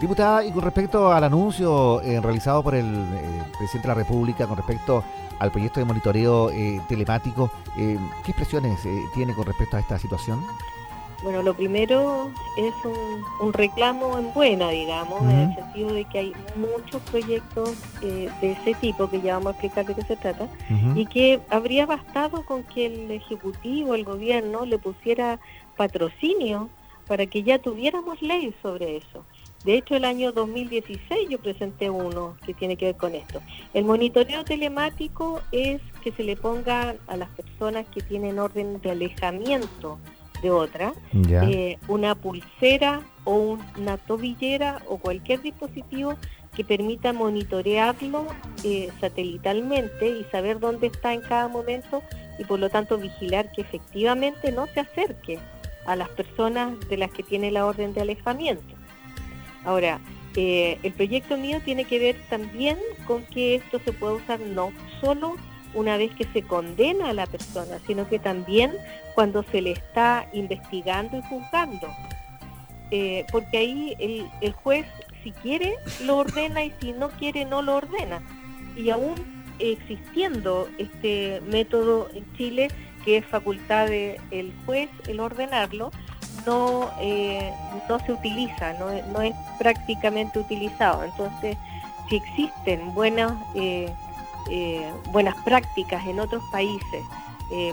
Diputada, 0.00 0.44
y 0.44 0.52
con 0.52 0.62
respecto 0.62 1.12
al 1.12 1.24
anuncio 1.24 2.00
eh, 2.02 2.20
realizado 2.20 2.62
por 2.62 2.76
el 2.76 2.86
eh, 2.86 3.42
presidente 3.58 3.88
de 3.88 3.94
la 3.94 3.94
República 3.94 4.46
con 4.46 4.56
respecto 4.56 5.02
al 5.40 5.50
proyecto 5.50 5.80
de 5.80 5.86
monitoreo 5.86 6.50
eh, 6.50 6.80
telemático, 6.88 7.50
¿qué 7.76 7.98
expresiones 8.26 8.80
tiene 9.14 9.34
con 9.34 9.44
respecto 9.44 9.76
a 9.76 9.80
esta 9.80 9.98
situación? 9.98 10.44
Bueno, 11.22 11.42
lo 11.42 11.52
primero 11.52 12.30
es 12.56 12.74
un, 12.84 13.52
reclamo 13.52 14.18
en 14.18 14.32
buena, 14.32 14.70
digamos, 14.70 15.20
en 15.22 15.38
el 15.38 15.54
sentido 15.54 15.92
de 15.92 16.04
que 16.04 16.18
hay 16.18 16.32
muchos 16.54 17.02
proyectos 17.10 17.76
de 18.00 18.30
ese 18.40 18.74
tipo, 18.74 19.10
que 19.10 19.20
ya 19.20 19.34
vamos 19.34 19.48
a 19.48 19.50
explicar 19.50 19.84
de 19.84 19.94
qué 19.96 20.02
se 20.02 20.16
trata, 20.16 20.48
y 20.94 21.06
que 21.06 21.40
habría 21.50 21.86
bastado 21.86 22.44
con 22.44 22.62
que 22.62 22.86
el 22.86 23.10
Ejecutivo, 23.10 23.96
el 23.96 24.04
Gobierno, 24.04 24.64
le 24.64 24.78
pusiera 24.78 25.40
patrocinio 25.76 26.68
para 27.08 27.26
que 27.26 27.42
ya 27.42 27.58
tuviéramos 27.58 28.22
ley 28.22 28.54
sobre 28.62 28.98
eso. 28.98 29.24
De 29.64 29.74
hecho, 29.74 29.96
el 29.96 30.04
año 30.04 30.30
2016 30.30 31.28
yo 31.28 31.38
presenté 31.38 31.90
uno 31.90 32.36
que 32.46 32.54
tiene 32.54 32.76
que 32.76 32.86
ver 32.86 32.96
con 32.96 33.14
esto. 33.16 33.40
El 33.74 33.84
monitoreo 33.84 34.44
telemático 34.44 35.40
es 35.50 35.80
que 36.04 36.12
se 36.12 36.22
le 36.22 36.36
ponga 36.36 36.94
a 37.08 37.16
las 37.16 37.28
personas 37.30 37.86
que 37.88 38.00
tienen 38.00 38.38
orden 38.38 38.80
de 38.80 38.92
alejamiento 38.92 39.98
de 40.42 40.50
otra, 40.50 40.92
eh, 41.12 41.78
una 41.88 42.14
pulsera 42.14 43.00
o 43.24 43.58
una 43.76 43.96
tobillera 43.96 44.80
o 44.86 44.98
cualquier 44.98 45.42
dispositivo 45.42 46.14
que 46.54 46.64
permita 46.64 47.12
monitorearlo 47.12 48.26
eh, 48.64 48.90
satelitalmente 49.00 50.08
y 50.08 50.24
saber 50.24 50.58
dónde 50.58 50.88
está 50.88 51.12
en 51.14 51.20
cada 51.20 51.48
momento 51.48 52.02
y 52.38 52.44
por 52.44 52.58
lo 52.58 52.70
tanto 52.70 52.98
vigilar 52.98 53.52
que 53.52 53.62
efectivamente 53.62 54.52
no 54.52 54.66
se 54.66 54.80
acerque 54.80 55.38
a 55.86 55.96
las 55.96 56.08
personas 56.10 56.78
de 56.88 56.96
las 56.96 57.10
que 57.10 57.22
tiene 57.22 57.50
la 57.50 57.66
orden 57.66 57.94
de 57.94 58.02
alejamiento. 58.02 58.74
Ahora, 59.64 60.00
eh, 60.36 60.78
el 60.82 60.92
proyecto 60.92 61.36
mío 61.36 61.60
tiene 61.64 61.84
que 61.84 61.98
ver 61.98 62.16
también 62.28 62.78
con 63.06 63.24
que 63.24 63.56
esto 63.56 63.80
se 63.84 63.92
puede 63.92 64.14
usar 64.14 64.40
no 64.40 64.72
solo 65.00 65.36
una 65.74 65.96
vez 65.96 66.14
que 66.14 66.24
se 66.24 66.42
condena 66.42 67.10
a 67.10 67.12
la 67.12 67.26
persona, 67.26 67.78
sino 67.86 68.08
que 68.08 68.18
también 68.18 68.72
cuando 69.14 69.42
se 69.44 69.60
le 69.60 69.72
está 69.72 70.28
investigando 70.32 71.18
y 71.18 71.22
juzgando. 71.22 71.88
Eh, 72.90 73.26
porque 73.30 73.58
ahí 73.58 74.28
el, 74.40 74.52
juez, 74.52 74.86
si 75.22 75.32
quiere, 75.32 75.74
lo 76.04 76.18
ordena 76.18 76.64
y 76.64 76.72
si 76.80 76.92
no 76.92 77.10
quiere, 77.10 77.44
no 77.44 77.62
lo 77.62 77.76
ordena. 77.76 78.22
Y 78.76 78.90
aún 78.90 79.14
existiendo 79.58 80.68
este 80.78 81.42
método 81.50 82.08
en 82.14 82.24
Chile, 82.34 82.68
que 83.04 83.18
es 83.18 83.26
facultad 83.26 83.88
del 83.88 84.52
juez 84.64 84.88
el 85.06 85.20
ordenarlo, 85.20 85.90
no, 86.46 86.90
eh, 87.00 87.52
no 87.88 87.98
se 88.00 88.12
utiliza, 88.12 88.72
no, 88.74 89.20
es 89.20 89.34
prácticamente 89.58 90.38
utilizado. 90.38 91.04
Entonces, 91.04 91.56
si 92.08 92.16
existen 92.16 92.94
buenas, 92.94 93.32
eh, 93.54 93.92
eh, 94.50 94.90
buenas 95.12 95.34
prácticas 95.44 96.06
en 96.06 96.20
otros 96.20 96.42
países, 96.50 97.04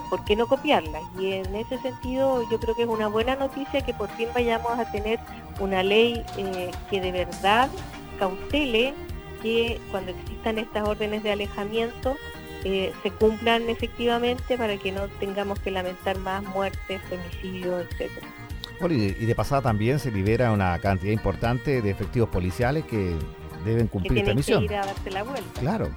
¿por 0.08 0.24
qué 0.24 0.36
no 0.36 0.46
copiarlas? 0.46 1.02
Y 1.18 1.32
en 1.32 1.54
ese 1.54 1.76
sentido 1.78 2.42
yo 2.50 2.58
creo 2.58 2.74
que 2.74 2.84
es 2.84 2.88
una 2.88 3.08
buena 3.08 3.36
noticia 3.36 3.82
que 3.82 3.92
por 3.92 4.08
fin 4.16 4.28
vayamos 4.34 4.78
a 4.78 4.90
tener 4.90 5.20
una 5.60 5.82
ley 5.82 6.24
que 6.88 7.00
de 7.02 7.12
verdad 7.12 7.68
cautele 8.18 8.94
que 9.42 9.78
cuando 9.90 10.12
existan 10.12 10.58
estas 10.58 10.88
órdenes 10.88 11.22
de 11.22 11.32
alejamiento 11.32 12.16
se 12.62 13.10
cumplan 13.20 13.68
efectivamente 13.68 14.56
para 14.56 14.78
que 14.78 14.92
no 14.92 15.08
tengamos 15.20 15.58
que 15.58 15.70
lamentar 15.70 16.16
más 16.20 16.42
muertes, 16.42 17.02
femicidios, 17.10 17.84
etcétera 17.90 18.26
y 18.90 19.26
de, 19.26 19.34
pasada 19.34 19.62
también 19.62 19.98
se 19.98 20.10
libera 20.10 20.52
una 20.52 20.78
cantidad 20.78 21.12
importante 21.12 21.80
de 21.82 21.90
efectivos 21.90 22.28
policiales 22.28 22.84
que 22.84 23.14
deben 23.64 23.88
cumplir 23.88 24.18
esta 24.20 24.34
misión. 24.34 24.66
Claro, 25.58 25.88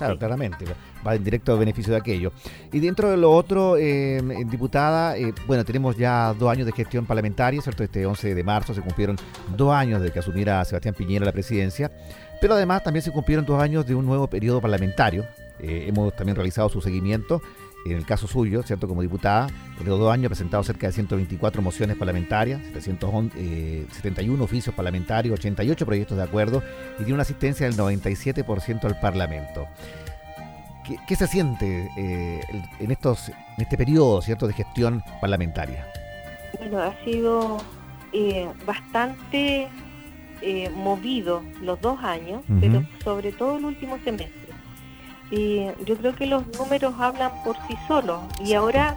claro, 0.00 0.18
claramente. 0.18 0.64
Va 1.06 1.14
en 1.14 1.22
directo 1.22 1.58
beneficio 1.58 1.92
de 1.92 1.98
aquello. 1.98 2.32
Y 2.72 2.80
dentro 2.80 3.10
de 3.10 3.16
lo 3.16 3.30
otro, 3.32 3.76
eh, 3.76 4.22
diputada, 4.46 5.16
eh, 5.16 5.34
bueno, 5.46 5.64
tenemos 5.64 5.96
ya 5.96 6.34
dos 6.38 6.50
años 6.50 6.66
de 6.66 6.72
gestión 6.72 7.04
parlamentaria, 7.04 7.60
¿cierto? 7.60 7.84
Este 7.84 8.06
11 8.06 8.34
de 8.34 8.44
marzo 8.44 8.72
se 8.72 8.80
cumplieron 8.80 9.16
dos 9.56 9.72
años 9.74 10.00
de 10.00 10.10
que 10.10 10.18
asumiera 10.18 10.64
Sebastián 10.64 10.94
Piñera 10.94 11.26
la 11.26 11.32
presidencia, 11.32 11.92
pero 12.40 12.54
además 12.54 12.82
también 12.82 13.02
se 13.02 13.10
cumplieron 13.10 13.44
dos 13.44 13.60
años 13.60 13.86
de 13.86 13.94
un 13.94 14.06
nuevo 14.06 14.26
periodo 14.26 14.60
parlamentario. 14.60 15.26
Eh, 15.58 15.84
hemos 15.88 16.16
también 16.16 16.36
realizado 16.36 16.70
su 16.70 16.80
seguimiento 16.80 17.42
en 17.84 17.92
el 17.92 18.04
caso 18.04 18.26
suyo, 18.26 18.62
¿cierto? 18.62 18.88
Como 18.88 19.02
diputada, 19.02 19.48
en 19.78 19.86
los 19.86 19.98
dos 19.98 20.12
años 20.12 20.26
ha 20.26 20.28
presentado 20.30 20.62
cerca 20.62 20.86
de 20.86 20.92
124 20.92 21.62
mociones 21.62 21.96
parlamentarias, 21.96 22.60
771 22.74 23.32
eh, 23.36 24.44
oficios 24.44 24.74
parlamentarios, 24.74 25.38
88 25.38 25.86
proyectos 25.86 26.16
de 26.16 26.22
acuerdo 26.22 26.62
y 26.94 26.98
tiene 26.98 27.14
una 27.14 27.22
asistencia 27.22 27.66
del 27.66 27.76
97% 27.76 28.84
al 28.84 29.00
Parlamento. 29.00 29.66
¿Qué, 31.06 31.14
se 31.14 31.28
siente 31.28 31.88
eh, 31.96 32.40
en, 32.80 32.90
estos, 32.90 33.28
en 33.28 33.62
este 33.62 33.76
periodo, 33.76 34.20
¿cierto?, 34.22 34.48
de 34.48 34.54
gestión 34.54 35.04
parlamentaria. 35.20 35.86
Bueno, 36.58 36.80
ha 36.80 37.04
sido 37.04 37.58
eh, 38.12 38.48
bastante 38.66 39.68
movido 40.74 41.42
los 41.60 41.78
dos 41.82 42.02
años, 42.02 42.42
pero 42.62 42.82
sobre 43.04 43.30
todo 43.30 43.58
el 43.58 43.66
último 43.66 43.98
semestre 44.02 44.39
y 45.30 45.66
yo 45.84 45.96
creo 45.96 46.14
que 46.14 46.26
los 46.26 46.46
números 46.58 46.94
hablan 46.98 47.30
por 47.44 47.56
sí 47.68 47.76
solos. 47.86 48.20
Y 48.44 48.54
ahora 48.54 48.96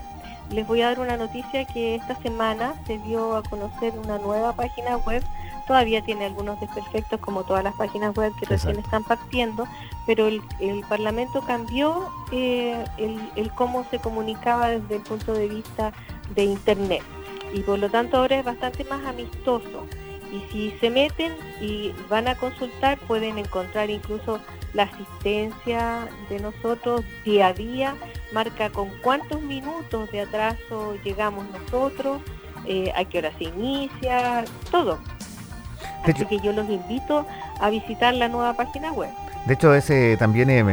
les 0.49 0.67
voy 0.67 0.81
a 0.81 0.87
dar 0.87 0.99
una 0.99 1.17
noticia 1.17 1.65
que 1.65 1.95
esta 1.95 2.15
semana 2.21 2.73
se 2.85 2.97
dio 2.99 3.35
a 3.35 3.43
conocer 3.43 3.93
una 3.97 4.17
nueva 4.17 4.53
página 4.53 4.97
web. 4.97 5.23
Todavía 5.67 6.03
tiene 6.03 6.25
algunos 6.25 6.59
desperfectos 6.59 7.19
como 7.21 7.43
todas 7.43 7.63
las 7.63 7.73
páginas 7.75 8.15
web 8.15 8.33
que 8.39 8.45
recién 8.45 8.77
están 8.77 9.03
partiendo, 9.03 9.65
pero 10.05 10.27
el, 10.27 10.41
Parlamento 10.89 11.41
cambió 11.41 12.11
eh, 12.31 12.83
el, 12.97 13.17
el 13.35 13.51
cómo 13.51 13.85
se 13.89 13.99
comunicaba 13.99 14.69
desde 14.69 14.95
el 14.97 15.01
punto 15.01 15.33
de 15.33 15.47
vista 15.47 15.93
de 16.35 16.43
Internet. 16.43 17.01
Y 17.53 17.61
por 17.61 17.79
lo 17.79 17.89
tanto 17.89 18.17
ahora 18.17 18.39
es 18.39 18.45
bastante 18.45 18.83
más 18.85 19.05
amistoso 19.05 19.85
y 20.33 20.51
si 20.51 20.71
se 20.79 20.89
meten 20.89 21.33
y 21.61 21.91
van 22.09 22.27
a 22.27 22.35
consultar 22.35 22.97
pueden 22.99 23.37
encontrar 23.37 23.91
incluso 23.91 24.39
la 24.73 24.83
asistencia 24.83 26.07
de 26.29 26.39
nosotros 26.39 27.03
día 27.23 27.47
a 27.47 27.53
día, 27.53 27.95
marca 28.31 28.69
con 28.69 28.89
cuántos 29.01 29.41
minutos 29.41 30.11
de 30.11 30.21
atraso 30.21 30.95
llegamos 31.03 31.45
nosotros, 31.51 32.21
eh, 32.65 32.91
a 32.95 33.05
qué 33.05 33.19
hora 33.19 33.31
se 33.37 33.45
inicia, 33.45 34.45
todo. 34.71 34.99
Así 36.03 36.25
que 36.25 36.39
yo 36.39 36.51
los 36.51 36.69
invito 36.69 37.25
a 37.59 37.69
visitar 37.69 38.13
la 38.13 38.27
nueva 38.27 38.53
página 38.55 38.91
web. 38.91 39.09
De 39.45 39.53
hecho, 39.53 39.73
ese 39.73 40.17
también 40.17 40.49
es 40.49 40.65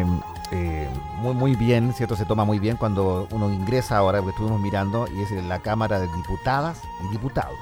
eh, 0.53 0.89
muy, 1.19 1.35
muy 1.35 1.55
bien, 1.55 1.93
¿cierto? 1.93 2.17
Se 2.17 2.25
toma 2.25 2.45
muy 2.45 2.59
bien 2.59 2.77
cuando 2.77 3.29
uno 3.31 3.53
ingresa 3.53 3.99
ahora, 3.99 4.21
que 4.23 4.31
estuvimos 4.31 4.61
mirando, 4.61 5.07
y 5.09 5.23
es 5.23 5.31
la 5.45 5.61
Cámara 5.61 6.01
de 6.01 6.07
Diputadas 6.09 6.81
y 7.05 7.09
Diputados. 7.09 7.59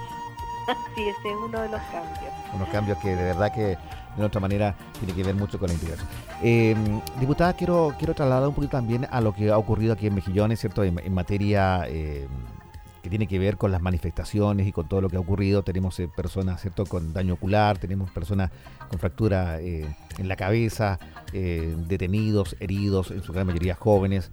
sí, 0.95 1.09
ese 1.09 1.31
es 1.31 1.37
uno 1.37 1.61
de 1.61 1.69
los 1.69 1.81
cambios. 1.93 2.33
Unos 2.55 2.69
cambios 2.69 2.99
que 2.99 3.17
de 3.17 3.25
verdad 3.25 3.53
que 3.53 3.77
de 4.23 4.27
otra 4.27 4.41
manera 4.41 4.77
tiene 4.99 5.15
que 5.15 5.23
ver 5.23 5.35
mucho 5.35 5.59
con 5.59 5.69
la 5.69 5.75
integración. 5.75 6.09
Eh, 6.43 6.77
diputada, 7.21 7.53
quiero, 7.55 7.95
quiero 7.99 8.15
trasladar 8.15 8.49
un 8.49 8.55
poquito 8.55 8.73
también 8.73 9.07
a 9.11 9.21
lo 9.21 9.35
que 9.35 9.51
ha 9.51 9.59
ocurrido 9.59 9.93
aquí 9.93 10.07
en 10.07 10.15
Mejillones, 10.15 10.61
¿cierto? 10.61 10.85
En, 10.85 11.13
materia 11.13 11.85
eh, 11.89 12.29
que 13.03 13.11
tiene 13.11 13.27
que 13.27 13.39
ver 13.39 13.57
con 13.57 13.73
las 13.73 13.83
manifestaciones 13.83 14.67
y 14.67 14.73
con 14.73 14.89
todo 14.89 15.01
lo 15.01 15.09
que 15.09 15.17
ha 15.17 15.21
ocurrido. 15.21 15.63
Tenemos 15.63 15.99
eh, 16.01 16.09
personas, 16.09 16.61
¿cierto?, 16.61 16.87
con 16.87 17.13
daño 17.13 17.35
ocular, 17.35 17.79
tenemos 17.79 18.11
personas 18.11 18.51
con 18.89 18.99
fractura 18.99 19.61
en 19.61 20.29
la 20.29 20.37
cabeza, 20.37 20.99
detenidos, 21.33 22.57
heridos, 22.61 23.11
en 23.11 23.23
su 23.23 23.33
gran 23.33 23.47
mayoría 23.47 23.75
jóvenes. 23.75 24.31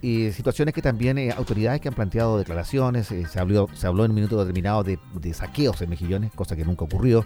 Y 0.00 0.32
situaciones 0.32 0.74
que 0.74 0.82
también 0.82 1.30
autoridades 1.32 1.80
que 1.80 1.88
han 1.88 1.94
planteado 1.94 2.36
declaraciones, 2.38 3.06
se, 3.06 3.38
habló, 3.38 3.68
se 3.74 3.86
habló 3.86 4.04
en 4.04 4.10
un 4.10 4.14
minuto 4.16 4.38
determinado 4.38 4.82
de, 4.82 4.98
de 5.14 5.32
saqueos 5.32 5.80
en 5.82 5.90
Mejillones, 5.90 6.32
cosa 6.32 6.56
que 6.56 6.64
nunca 6.64 6.84
ocurrió 6.84 7.24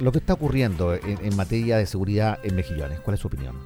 lo 0.00 0.12
que 0.12 0.18
está 0.18 0.32
ocurriendo 0.32 0.94
en, 0.94 1.36
materia 1.36 1.76
de 1.76 1.86
seguridad 1.86 2.38
en 2.42 2.56
Mejillones. 2.56 3.00
¿Cuál 3.00 3.14
es 3.14 3.20
su 3.20 3.28
opinión? 3.28 3.56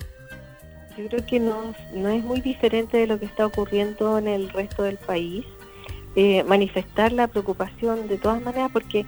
Yo 0.98 1.08
creo 1.08 1.26
que 1.26 1.40
no, 1.40 1.74
es 2.10 2.24
muy 2.24 2.40
diferente 2.40 2.98
de 2.98 3.06
lo 3.06 3.18
que 3.18 3.26
está 3.26 3.46
ocurriendo 3.46 4.18
en 4.18 4.28
el 4.28 4.50
resto 4.50 4.82
del 4.82 4.96
país. 4.96 5.44
Eh, 6.16 6.44
manifestar 6.44 7.12
la 7.12 7.26
preocupación 7.26 8.06
de 8.06 8.18
todas 8.18 8.40
maneras 8.40 8.70
porque 8.72 9.04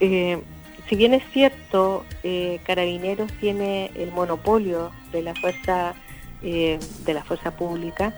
eh, 0.00 0.40
si 0.88 0.96
bien 0.96 1.12
es 1.12 1.22
cierto, 1.32 2.06
eh, 2.22 2.60
Carabineros 2.64 3.30
tiene 3.34 3.90
el 3.94 4.12
monopolio 4.12 4.90
de 5.12 5.22
la 5.22 5.34
fuerza 5.34 5.94
de 6.40 6.78
la 7.14 7.24
fuerza 7.24 7.50
pública, 7.50 8.14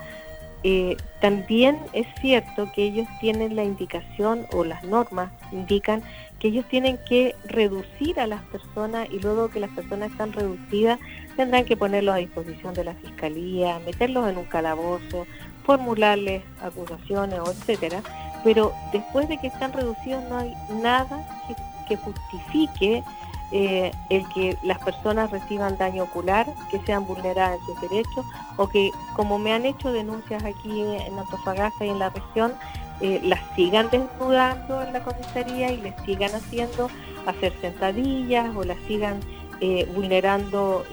también 1.22 1.78
es 1.94 2.06
cierto 2.20 2.70
que 2.74 2.84
ellos 2.84 3.08
tienen 3.18 3.56
la 3.56 3.64
indicación 3.64 4.44
o 4.52 4.62
las 4.62 4.84
normas 4.84 5.32
indican 5.52 6.02
que 6.40 6.48
ellos 6.48 6.64
tienen 6.68 6.98
que 7.08 7.36
reducir 7.44 8.18
a 8.18 8.26
las 8.26 8.42
personas 8.44 9.08
y 9.10 9.20
luego 9.20 9.50
que 9.50 9.60
las 9.60 9.70
personas 9.70 10.10
están 10.10 10.32
reducidas 10.32 10.98
tendrán 11.36 11.64
que 11.64 11.76
ponerlos 11.76 12.14
a 12.14 12.18
disposición 12.18 12.74
de 12.74 12.84
la 12.84 12.94
fiscalía, 12.94 13.78
meterlos 13.80 14.28
en 14.28 14.38
un 14.38 14.46
calabozo, 14.46 15.26
formularles 15.64 16.42
acusaciones 16.62 17.38
o 17.38 17.50
etcétera, 17.50 18.02
pero 18.42 18.72
después 18.92 19.28
de 19.28 19.38
que 19.38 19.46
están 19.46 19.72
reducidos 19.72 20.24
no 20.24 20.38
hay 20.38 20.52
nada 20.82 21.46
que, 21.46 21.54
que 21.88 21.96
justifique 21.96 23.04
eh, 23.52 23.90
el 24.10 24.28
que 24.28 24.56
las 24.62 24.78
personas 24.78 25.30
reciban 25.32 25.76
daño 25.76 26.04
ocular, 26.04 26.46
que 26.70 26.78
sean 26.80 27.04
vulneradas 27.04 27.58
en 27.58 27.66
sus 27.66 27.80
derechos, 27.80 28.24
o 28.56 28.68
que 28.68 28.92
como 29.16 29.38
me 29.38 29.52
han 29.52 29.66
hecho 29.66 29.92
denuncias 29.92 30.44
aquí 30.44 30.82
en 30.82 31.18
Antofagasta 31.18 31.84
y 31.84 31.88
en 31.90 31.98
la 31.98 32.10
región, 32.10 32.52
eh, 33.00 33.20
las 33.22 33.40
sigan 33.54 33.88
desnudando 33.90 34.82
en 34.82 34.92
la 34.92 35.02
comisaría 35.02 35.72
y 35.72 35.80
les 35.80 35.94
sigan 36.04 36.34
haciendo 36.34 36.90
hacer 37.26 37.52
sentadillas 37.60 38.54
o 38.54 38.64
las 38.64 38.78
sigan 38.86 39.20
eh, 39.60 39.86
vulnerando 39.94 40.84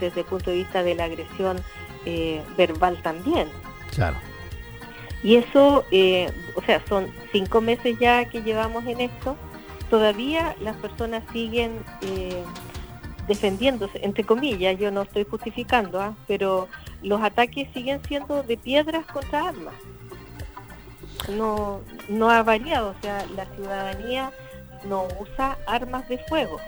desde 0.00 0.20
el 0.20 0.26
punto 0.26 0.50
de 0.50 0.56
vista 0.56 0.82
de 0.82 0.94
la 0.94 1.04
agresión 1.04 1.58
verbal 2.56 3.00
también. 3.02 3.48
Claro. 3.94 4.16
Y 5.22 5.36
eso, 5.36 5.84
o 6.54 6.62
sea, 6.66 6.82
son 6.86 7.08
cinco 7.32 7.62
meses 7.62 7.98
ya 7.98 8.26
que 8.26 8.42
llevamos 8.42 8.84
en 8.86 9.00
esto 9.00 9.36
todavía 9.94 10.56
las 10.60 10.76
personas 10.76 11.22
siguen 11.32 11.78
eh, 12.02 12.42
defendiéndose, 13.28 14.00
entre 14.02 14.24
comillas, 14.24 14.76
yo 14.76 14.90
no 14.90 15.02
estoy 15.02 15.24
justificando, 15.24 16.00
¿ah? 16.00 16.14
pero 16.26 16.68
los 17.02 17.22
ataques 17.22 17.68
siguen 17.72 18.00
siendo 18.06 18.42
de 18.42 18.56
piedras 18.56 19.06
contra 19.06 19.48
armas. 19.50 19.74
No, 21.28 21.80
no 22.08 22.30
ha 22.30 22.42
variado, 22.42 22.90
o 22.90 23.02
sea, 23.02 23.24
la 23.34 23.46
ciudadanía 23.56 24.30
no 24.84 25.08
usa 25.20 25.56
armas 25.66 26.08
de 26.08 26.18
fuego. 26.18 26.58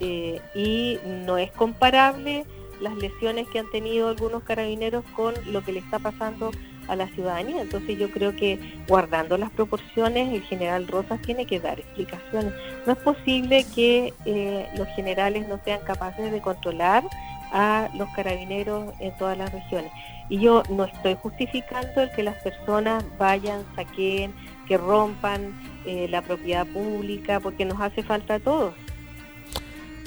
Eh, 0.00 0.40
y 0.54 0.98
no 1.04 1.38
es 1.38 1.50
comparable 1.52 2.44
las 2.80 2.94
lesiones 2.96 3.48
que 3.48 3.58
han 3.58 3.70
tenido 3.70 4.08
algunos 4.08 4.42
carabineros 4.42 5.04
con 5.14 5.34
lo 5.50 5.62
que 5.64 5.72
le 5.72 5.78
está 5.80 5.98
pasando 5.98 6.50
a 6.88 6.96
la 6.96 7.08
ciudadanía. 7.08 7.62
Entonces 7.62 7.98
yo 7.98 8.10
creo 8.10 8.36
que 8.36 8.58
guardando 8.86 9.38
las 9.38 9.50
proporciones, 9.50 10.32
el 10.32 10.42
general 10.42 10.86
Rosas 10.86 11.20
tiene 11.22 11.46
que 11.46 11.60
dar 11.60 11.80
explicaciones. 11.80 12.52
No 12.86 12.92
es 12.92 12.98
posible 12.98 13.64
que 13.74 14.12
eh, 14.24 14.68
los 14.76 14.86
generales 14.88 15.48
no 15.48 15.58
sean 15.64 15.80
capaces 15.80 16.30
de 16.30 16.40
controlar 16.40 17.04
a 17.52 17.88
los 17.94 18.08
carabineros 18.10 18.92
en 19.00 19.16
todas 19.16 19.38
las 19.38 19.52
regiones. 19.52 19.92
Y 20.28 20.40
yo 20.40 20.62
no 20.70 20.84
estoy 20.84 21.16
justificando 21.22 22.02
el 22.02 22.10
que 22.10 22.22
las 22.22 22.36
personas 22.42 23.04
vayan, 23.18 23.62
saquen, 23.76 24.34
que 24.66 24.76
rompan 24.76 25.52
eh, 25.84 26.08
la 26.08 26.22
propiedad 26.22 26.66
pública, 26.66 27.40
porque 27.40 27.64
nos 27.64 27.80
hace 27.80 28.02
falta 28.02 28.34
a 28.34 28.38
todos. 28.40 28.74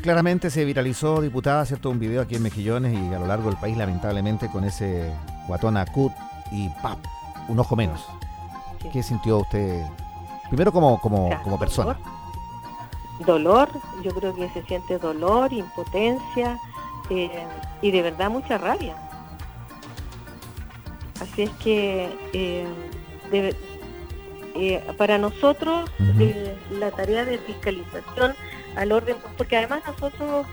Claramente 0.01 0.49
se 0.49 0.65
viralizó, 0.65 1.22
diputada, 1.22 1.65
¿cierto? 1.65 1.89
Un 1.89 1.99
video 1.99 2.22
aquí 2.22 2.36
en 2.36 2.43
Mejillones 2.43 2.93
y 2.93 3.13
a 3.13 3.20
lo 3.20 3.28
largo 3.28 3.49
del 3.49 3.59
país, 3.59 3.78
lamentablemente, 3.78 4.47
con 4.49 4.63
ese 4.63 5.11
guatón 5.47 5.78
acut 5.78 6.13
y 6.51 6.70
¡pap! 6.82 6.99
un 7.47 7.59
ojo 7.59 7.76
menos. 7.76 8.05
¿Qué 8.93 9.03
sintió 9.03 9.39
usted? 9.39 9.84
Primero 10.49 10.72
como, 10.72 10.99
como, 11.01 11.30
como 11.43 11.59
persona. 11.59 11.97
Dolor. 13.26 13.70
yo 14.03 14.11
creo 14.11 14.34
que 14.34 14.47
se 14.49 14.63
siente 14.63 14.97
dolor, 14.97 15.51
impotencia 15.51 16.57
eh, 17.09 17.45
y 17.82 17.91
de 17.91 18.01
verdad 18.01 18.30
mucha 18.30 18.57
rabia. 18.57 18.95
Así 21.20 21.43
es 21.43 21.49
que 21.61 22.09
eh, 22.34 22.65
eh, 24.55 24.84
para 24.97 25.17
nosotros 25.17 25.89
la 26.72 26.91
tarea 26.91 27.26
de 27.26 27.38
fiscalización 27.39 28.36
al 28.76 28.91
orden, 28.91 29.17
porque 29.38 29.57
además 29.57 29.82
nosotros 29.86 30.47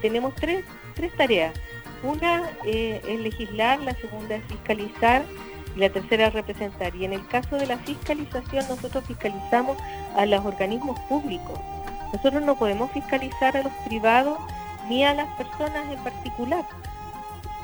tenemos 0.00 0.34
tres, 0.36 0.64
tres 0.94 1.12
tareas 1.16 1.52
una 2.02 2.50
eh, 2.64 3.00
es 3.06 3.20
legislar, 3.20 3.80
la 3.80 3.94
segunda 3.94 4.36
es 4.36 4.44
fiscalizar 4.44 5.24
y 5.76 5.78
la 5.78 5.90
tercera 5.90 6.26
es 6.26 6.34
representar. 6.34 6.94
Y 6.96 7.04
en 7.04 7.12
el 7.12 7.26
caso 7.28 7.56
de 7.56 7.66
la 7.66 7.78
fiscalización, 7.78 8.66
nosotros 8.68 9.04
fiscalizamos 9.06 9.76
a 10.16 10.26
los 10.26 10.44
organismos 10.44 10.98
públicos. 11.08 11.58
Nosotros 12.12 12.42
no 12.42 12.56
podemos 12.56 12.90
fiscalizar 12.90 13.56
a 13.56 13.62
los 13.62 13.72
privados 13.86 14.38
ni 14.88 15.04
a 15.04 15.14
las 15.14 15.28
personas 15.36 15.90
en 15.90 16.02
particular. 16.02 16.64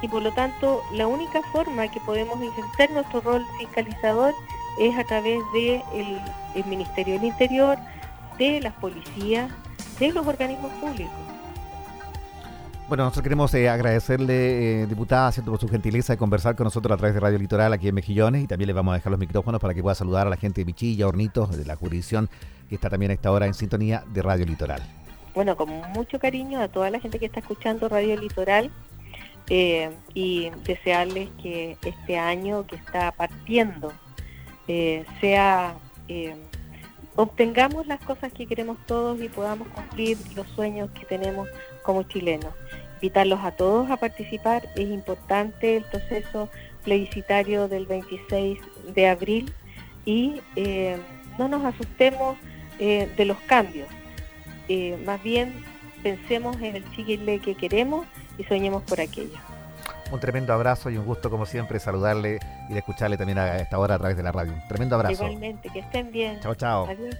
Y 0.02 0.08
por 0.08 0.22
lo 0.22 0.32
tanto, 0.32 0.82
la 0.92 1.06
única 1.06 1.42
forma 1.52 1.88
que 1.88 2.00
podemos 2.00 2.40
ejercer 2.40 2.90
nuestro 2.92 3.20
rol 3.20 3.44
fiscalizador 3.58 4.34
es 4.78 4.96
a 4.96 5.04
través 5.04 5.40
del 5.52 5.82
de 5.82 6.22
el 6.54 6.64
Ministerio 6.66 7.14
del 7.14 7.24
Interior, 7.24 7.78
de 8.38 8.60
las 8.60 8.74
policías, 8.74 9.50
de 9.98 10.12
los 10.12 10.26
organismos 10.26 10.70
públicos. 10.74 11.28
Bueno, 12.88 13.04
nosotros 13.04 13.22
queremos 13.22 13.52
eh, 13.52 13.68
agradecerle, 13.68 14.82
eh, 14.82 14.86
diputada, 14.86 15.30
¿cierto? 15.30 15.50
por 15.50 15.60
su 15.60 15.68
gentileza 15.68 16.14
de 16.14 16.16
conversar 16.16 16.56
con 16.56 16.64
nosotros 16.64 16.94
a 16.94 16.96
través 16.96 17.12
de 17.12 17.20
Radio 17.20 17.38
Litoral 17.38 17.74
aquí 17.74 17.88
en 17.88 17.94
Mejillones 17.94 18.44
y 18.44 18.46
también 18.46 18.68
le 18.68 18.72
vamos 18.72 18.92
a 18.92 18.94
dejar 18.94 19.10
los 19.10 19.20
micrófonos 19.20 19.60
para 19.60 19.74
que 19.74 19.82
pueda 19.82 19.94
saludar 19.94 20.26
a 20.26 20.30
la 20.30 20.36
gente 20.36 20.62
de 20.62 20.64
Michilla, 20.64 21.06
Hornitos, 21.06 21.54
de 21.54 21.66
la 21.66 21.76
jurisdicción 21.76 22.30
que 22.70 22.76
está 22.76 22.88
también 22.88 23.10
a 23.10 23.14
esta 23.14 23.30
hora 23.30 23.44
en 23.44 23.52
sintonía 23.52 24.04
de 24.14 24.22
Radio 24.22 24.46
Litoral. 24.46 24.80
Bueno, 25.34 25.54
con 25.54 25.68
mucho 25.92 26.18
cariño 26.18 26.62
a 26.62 26.68
toda 26.68 26.88
la 26.88 26.98
gente 26.98 27.18
que 27.18 27.26
está 27.26 27.40
escuchando 27.40 27.90
Radio 27.90 28.16
Litoral 28.16 28.70
eh, 29.48 29.90
y 30.14 30.50
desearles 30.64 31.30
que 31.42 31.76
este 31.82 32.18
año 32.18 32.66
que 32.66 32.76
está 32.76 33.12
partiendo 33.12 33.92
sea 35.20 35.74
obtengamos 37.18 37.88
las 37.88 37.98
cosas 38.04 38.32
que 38.32 38.46
queremos 38.46 38.78
todos 38.86 39.20
y 39.20 39.28
podamos 39.28 39.66
cumplir 39.68 40.16
los 40.36 40.46
sueños 40.50 40.88
que 40.92 41.04
tenemos 41.04 41.48
como 41.82 42.04
chilenos. 42.04 42.54
Invitarlos 42.94 43.40
a 43.42 43.50
todos 43.50 43.90
a 43.90 43.96
participar, 43.96 44.68
es 44.76 44.88
importante 44.88 45.78
el 45.78 45.82
proceso 45.82 46.48
plebiscitario 46.84 47.66
del 47.66 47.86
26 47.86 48.60
de 48.94 49.08
abril 49.08 49.52
y 50.04 50.40
eh, 50.54 50.96
no 51.40 51.48
nos 51.48 51.64
asustemos 51.64 52.38
eh, 52.78 53.12
de 53.16 53.24
los 53.24 53.38
cambios, 53.40 53.88
eh, 54.68 54.96
más 55.04 55.20
bien 55.20 55.52
pensemos 56.02 56.56
en 56.56 56.76
el 56.76 56.90
Chile 56.92 57.40
que 57.40 57.54
queremos 57.54 58.06
y 58.36 58.44
soñemos 58.44 58.82
por 58.82 59.00
aquello. 59.00 59.38
Un 60.10 60.20
tremendo 60.20 60.52
abrazo 60.52 60.88
y 60.90 60.96
un 60.96 61.04
gusto 61.04 61.30
como 61.30 61.44
siempre 61.44 61.78
saludarle 61.78 62.38
y 62.68 62.72
de 62.72 62.78
escucharle 62.78 63.18
también 63.18 63.38
a 63.38 63.58
esta 63.58 63.78
hora 63.78 63.96
a 63.96 63.98
través 63.98 64.16
de 64.16 64.22
la 64.22 64.32
radio. 64.32 64.54
tremendo 64.68 64.94
abrazo. 64.96 65.12
Igualmente, 65.12 65.68
que 65.70 65.80
estén 65.80 66.10
bien. 66.10 66.40
Chao, 66.40 66.54
chao. 66.54 66.86
Adiós. 66.86 67.14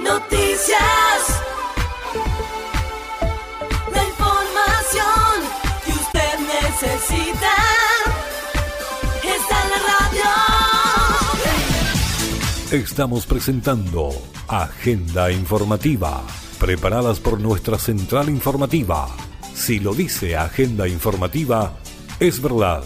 Noticias. 0.00 1.42
Estamos 12.72 13.24
presentando 13.24 14.10
Agenda 14.46 15.32
Informativa 15.32 16.22
preparadas 16.60 17.18
por 17.18 17.40
nuestra 17.40 17.78
central 17.78 18.28
informativa. 18.28 19.08
Si 19.54 19.80
lo 19.80 19.94
dice 19.94 20.36
Agenda 20.36 20.86
Informativa, 20.86 21.78
es 22.20 22.42
verdad. 22.42 22.84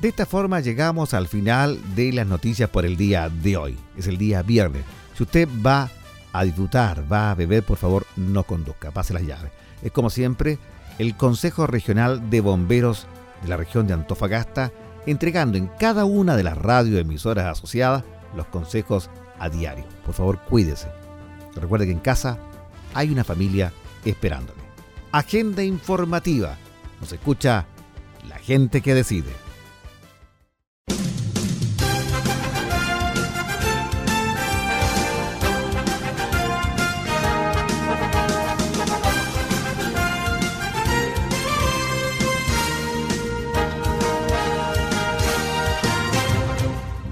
De 0.00 0.08
esta 0.08 0.24
forma 0.24 0.60
llegamos 0.60 1.12
al 1.12 1.28
final 1.28 1.78
de 1.94 2.14
las 2.14 2.26
noticias 2.26 2.70
por 2.70 2.86
el 2.86 2.96
día 2.96 3.28
de 3.28 3.58
hoy. 3.58 3.76
Es 3.98 4.06
el 4.06 4.16
día 4.16 4.40
viernes. 4.40 4.84
Si 5.18 5.24
usted 5.24 5.46
va 5.64 5.90
a 6.32 6.44
disfrutar, 6.44 7.04
va 7.12 7.30
a 7.30 7.34
beber, 7.34 7.62
por 7.62 7.76
favor, 7.76 8.06
no 8.16 8.44
conduzca, 8.44 8.90
pase 8.90 9.12
las 9.12 9.24
llaves. 9.24 9.52
Es 9.82 9.92
como 9.92 10.08
siempre 10.08 10.58
el 10.98 11.14
Consejo 11.14 11.66
Regional 11.66 12.30
de 12.30 12.40
Bomberos 12.40 13.06
de 13.46 13.50
la 13.50 13.56
región 13.56 13.86
de 13.86 13.94
Antofagasta, 13.94 14.72
entregando 15.06 15.56
en 15.56 15.68
cada 15.78 16.04
una 16.04 16.36
de 16.36 16.42
las 16.42 16.58
radioemisoras 16.58 17.46
asociadas 17.46 18.02
los 18.34 18.46
consejos 18.46 19.08
a 19.38 19.48
diario. 19.48 19.84
Por 20.04 20.14
favor, 20.14 20.40
cuídese. 20.48 20.88
Recuerde 21.54 21.86
que 21.86 21.92
en 21.92 22.00
casa 22.00 22.38
hay 22.92 23.10
una 23.10 23.24
familia 23.24 23.72
esperándole. 24.04 24.60
Agenda 25.12 25.62
informativa. 25.62 26.56
Nos 27.00 27.12
escucha 27.12 27.66
la 28.28 28.38
gente 28.38 28.80
que 28.80 28.94
decide. 28.94 29.32